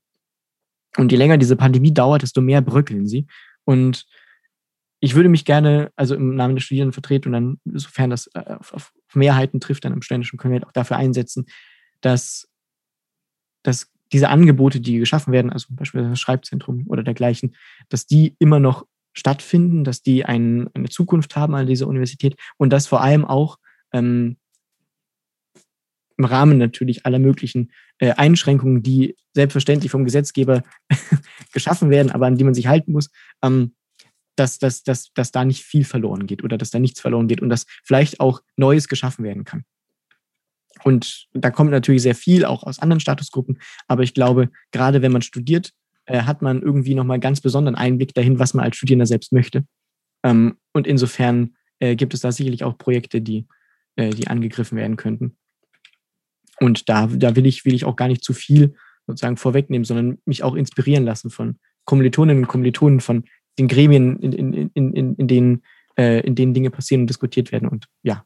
Und 0.96 1.12
je 1.12 1.18
länger 1.18 1.38
diese 1.38 1.56
Pandemie 1.56 1.94
dauert, 1.94 2.22
desto 2.22 2.40
mehr 2.40 2.60
bröckeln 2.60 3.06
sie. 3.06 3.26
Und 3.64 4.06
ich 5.00 5.14
würde 5.14 5.28
mich 5.28 5.44
gerne, 5.44 5.92
also 5.96 6.14
im 6.14 6.34
Namen 6.34 6.56
der 6.56 6.62
Studierenden 6.62 6.92
vertreten 6.92 7.28
und 7.28 7.32
dann, 7.32 7.60
sofern 7.78 8.10
das 8.10 8.28
äh, 8.34 8.54
auf, 8.58 8.74
auf 8.74 8.92
Mehrheiten 9.14 9.60
trifft, 9.60 9.84
dann 9.84 9.92
im 9.92 10.02
studentischen 10.02 10.38
Konvent 10.38 10.66
auch 10.66 10.72
dafür 10.72 10.96
einsetzen, 10.96 11.46
dass, 12.00 12.48
dass 13.62 13.90
diese 14.12 14.28
Angebote, 14.28 14.80
die 14.80 14.98
geschaffen 14.98 15.32
werden, 15.32 15.52
also 15.52 15.68
beispielsweise 15.70 16.10
das 16.10 16.20
Schreibzentrum 16.20 16.84
oder 16.88 17.02
dergleichen, 17.02 17.54
dass 17.88 18.06
die 18.06 18.34
immer 18.38 18.60
noch 18.60 18.86
stattfinden, 19.12 19.84
dass 19.84 20.02
die 20.02 20.24
ein, 20.24 20.68
eine 20.74 20.88
Zukunft 20.88 21.34
haben 21.36 21.54
an 21.54 21.66
dieser 21.66 21.86
Universität 21.86 22.36
und 22.58 22.70
dass 22.70 22.86
vor 22.86 23.00
allem 23.00 23.24
auch 23.24 23.58
ähm, 23.92 24.36
im 26.16 26.24
Rahmen 26.26 26.58
natürlich 26.58 27.06
aller 27.06 27.18
möglichen 27.18 27.72
äh, 27.98 28.12
Einschränkungen, 28.12 28.82
die 28.82 29.16
selbstverständlich 29.34 29.90
vom 29.90 30.04
Gesetzgeber 30.04 30.62
geschaffen 31.52 31.90
werden, 31.90 32.10
aber 32.10 32.26
an 32.26 32.36
die 32.36 32.44
man 32.44 32.54
sich 32.54 32.66
halten 32.66 32.92
muss, 32.92 33.10
ähm, 33.42 33.74
dass, 34.36 34.58
dass, 34.58 34.82
dass, 34.82 35.12
dass 35.14 35.32
da 35.32 35.44
nicht 35.44 35.64
viel 35.64 35.84
verloren 35.84 36.26
geht 36.26 36.44
oder 36.44 36.58
dass 36.58 36.70
da 36.70 36.78
nichts 36.78 37.00
verloren 37.00 37.28
geht 37.28 37.40
und 37.40 37.48
dass 37.48 37.66
vielleicht 37.84 38.20
auch 38.20 38.42
Neues 38.56 38.88
geschaffen 38.88 39.24
werden 39.24 39.44
kann. 39.44 39.64
Und 40.84 41.26
da 41.32 41.50
kommt 41.50 41.70
natürlich 41.70 42.02
sehr 42.02 42.14
viel 42.14 42.44
auch 42.44 42.62
aus 42.62 42.78
anderen 42.78 43.00
Statusgruppen, 43.00 43.58
aber 43.88 44.02
ich 44.02 44.14
glaube, 44.14 44.50
gerade 44.72 45.02
wenn 45.02 45.12
man 45.12 45.22
studiert, 45.22 45.72
äh, 46.06 46.22
hat 46.22 46.42
man 46.42 46.62
irgendwie 46.62 46.94
nochmal 46.94 47.20
ganz 47.20 47.40
besonderen 47.40 47.76
Einblick 47.76 48.14
dahin, 48.14 48.38
was 48.38 48.54
man 48.54 48.64
als 48.64 48.76
Studierender 48.76 49.06
selbst 49.06 49.32
möchte. 49.32 49.64
Ähm, 50.22 50.56
und 50.72 50.86
insofern 50.86 51.56
äh, 51.78 51.96
gibt 51.96 52.14
es 52.14 52.20
da 52.20 52.32
sicherlich 52.32 52.64
auch 52.64 52.78
Projekte, 52.78 53.20
die 53.20 53.46
äh, 54.00 54.10
die 54.10 54.28
angegriffen 54.28 54.78
werden 54.78 54.96
könnten. 54.96 55.36
Und 56.58 56.88
da, 56.88 57.06
da 57.06 57.36
will 57.36 57.44
ich, 57.44 57.66
will 57.66 57.74
ich 57.74 57.84
auch 57.84 57.96
gar 57.96 58.08
nicht 58.08 58.24
zu 58.24 58.32
viel 58.32 58.74
sozusagen 59.06 59.36
vorwegnehmen, 59.36 59.84
sondern 59.84 60.18
mich 60.24 60.42
auch 60.42 60.54
inspirieren 60.54 61.04
lassen 61.04 61.28
von 61.28 61.58
Kommilitoninnen 61.84 62.44
und 62.44 62.48
Kommilitonen, 62.48 63.00
von 63.00 63.24
den 63.58 63.68
Gremien, 63.68 64.18
in, 64.20 64.32
in, 64.32 64.52
in, 64.52 64.92
in, 64.94 65.14
in, 65.16 65.28
denen, 65.28 65.62
äh, 65.98 66.20
in 66.20 66.34
denen 66.34 66.54
Dinge 66.54 66.70
passieren 66.70 67.02
und 67.02 67.10
diskutiert 67.10 67.52
werden. 67.52 67.68
Und 67.68 67.88
ja, 68.02 68.24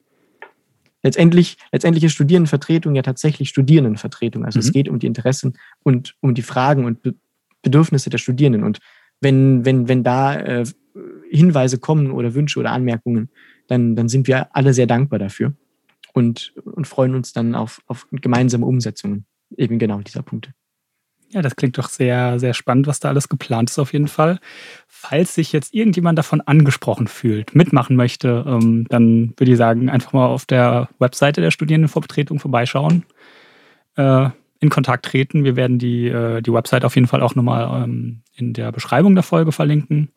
letztendlich, 1.02 1.56
letztendlich 1.72 2.04
ist 2.04 2.12
Studierendenvertretung 2.12 2.94
ja 2.94 3.02
tatsächlich 3.02 3.48
Studierendenvertretung. 3.48 4.44
Also 4.44 4.58
mhm. 4.58 4.60
es 4.60 4.72
geht 4.72 4.88
um 4.88 5.00
die 5.00 5.08
Interessen 5.08 5.58
und 5.82 6.14
um 6.20 6.34
die 6.34 6.42
Fragen 6.42 6.84
und 6.84 7.02
Be 7.02 7.14
Bedürfnisse 7.62 8.10
der 8.10 8.18
Studierenden. 8.18 8.62
Und 8.62 8.78
wenn, 9.22 9.64
wenn, 9.64 9.88
wenn 9.88 10.04
da 10.04 10.38
äh, 10.38 10.64
Hinweise 11.30 11.78
kommen 11.78 12.10
oder 12.10 12.34
Wünsche 12.34 12.60
oder 12.60 12.72
Anmerkungen, 12.72 13.30
dann, 13.68 13.96
dann 13.96 14.10
sind 14.10 14.28
wir 14.28 14.54
alle 14.54 14.74
sehr 14.74 14.86
dankbar 14.86 15.18
dafür 15.18 15.54
und, 16.14 16.54
und 16.64 16.86
freuen 16.86 17.14
uns 17.14 17.32
dann 17.32 17.54
auf, 17.54 17.82
auf 17.86 18.06
gemeinsame 18.10 18.64
Umsetzungen 18.64 19.26
eben 19.56 19.78
genau 19.78 19.98
dieser 19.98 20.22
Punkte. 20.22 20.54
Ja, 21.30 21.42
das 21.42 21.56
klingt 21.56 21.76
doch 21.76 21.88
sehr, 21.88 22.38
sehr 22.38 22.54
spannend, 22.54 22.86
was 22.86 23.00
da 23.00 23.08
alles 23.08 23.28
geplant 23.28 23.68
ist 23.68 23.80
auf 23.80 23.92
jeden 23.92 24.06
Fall. 24.06 24.38
Falls 24.86 25.34
sich 25.34 25.52
jetzt 25.52 25.74
irgendjemand 25.74 26.16
davon 26.16 26.40
angesprochen 26.40 27.08
fühlt, 27.08 27.56
mitmachen 27.56 27.96
möchte, 27.96 28.44
ähm, 28.46 28.86
dann 28.88 29.34
würde 29.36 29.50
ich 29.50 29.58
sagen, 29.58 29.90
einfach 29.90 30.12
mal 30.12 30.26
auf 30.26 30.46
der 30.46 30.88
Webseite 31.00 31.40
der 31.40 31.50
Studierendenvorbetreten 31.50 32.38
vorbeischauen, 32.38 33.04
äh, 33.96 34.30
in 34.60 34.70
Kontakt 34.70 35.06
treten. 35.06 35.42
Wir 35.42 35.56
werden 35.56 35.80
die, 35.80 36.06
äh, 36.06 36.40
die 36.40 36.52
Website 36.52 36.84
auf 36.84 36.94
jeden 36.94 37.08
Fall 37.08 37.20
auch 37.20 37.34
nochmal 37.34 37.82
ähm, 37.82 38.22
in 38.36 38.52
der 38.52 38.70
Beschreibung 38.70 39.14
der 39.14 39.24
Folge 39.24 39.50
verlinken. 39.50 40.10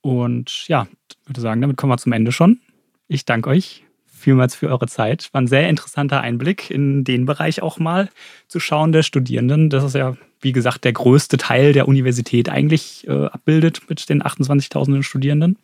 Und 0.00 0.68
ja, 0.68 0.86
würde 1.26 1.40
sagen, 1.40 1.60
damit 1.60 1.76
kommen 1.76 1.92
wir 1.92 1.98
zum 1.98 2.12
Ende 2.12 2.30
schon. 2.30 2.60
Ich 3.08 3.24
danke 3.24 3.50
euch 3.50 3.84
vielmals 4.20 4.54
für 4.54 4.68
eure 4.68 4.86
Zeit. 4.86 5.28
War 5.32 5.40
ein 5.40 5.46
sehr 5.46 5.68
interessanter 5.68 6.20
Einblick 6.20 6.70
in 6.70 7.04
den 7.04 7.26
Bereich 7.26 7.62
auch 7.62 7.78
mal 7.78 8.08
zu 8.48 8.60
schauen 8.60 8.92
der 8.92 9.02
Studierenden. 9.02 9.70
Das 9.70 9.82
ist 9.82 9.94
ja, 9.94 10.16
wie 10.40 10.52
gesagt, 10.52 10.84
der 10.84 10.92
größte 10.92 11.36
Teil 11.36 11.72
der 11.72 11.88
Universität 11.88 12.48
eigentlich 12.48 13.06
äh, 13.08 13.26
abbildet 13.26 13.82
mit 13.88 14.08
den 14.08 14.22
28.000 14.22 15.02
Studierenden. 15.02 15.58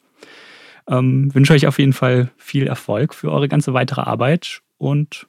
Ähm, 0.89 1.35
wünsche 1.35 1.53
euch 1.53 1.67
auf 1.67 1.79
jeden 1.79 1.93
Fall 1.93 2.31
viel 2.37 2.67
Erfolg 2.67 3.15
für 3.15 3.31
eure 3.33 3.49
ganze 3.49 3.75
weitere 3.75 4.03
Arbeit 4.03 4.63
und 4.79 5.27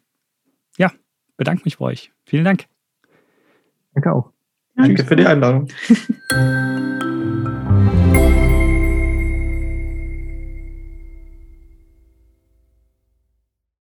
ja, 0.78 0.92
bedanke 1.36 1.64
mich 1.66 1.78
bei 1.78 1.86
euch. 1.86 2.12
Vielen 2.26 2.46
Dank. 2.46 2.66
Danke 3.94 4.14
auch. 4.14 4.32
Danke 4.76 5.04
für 5.04 5.16
die 5.16 5.26
Einladung. 5.26 5.68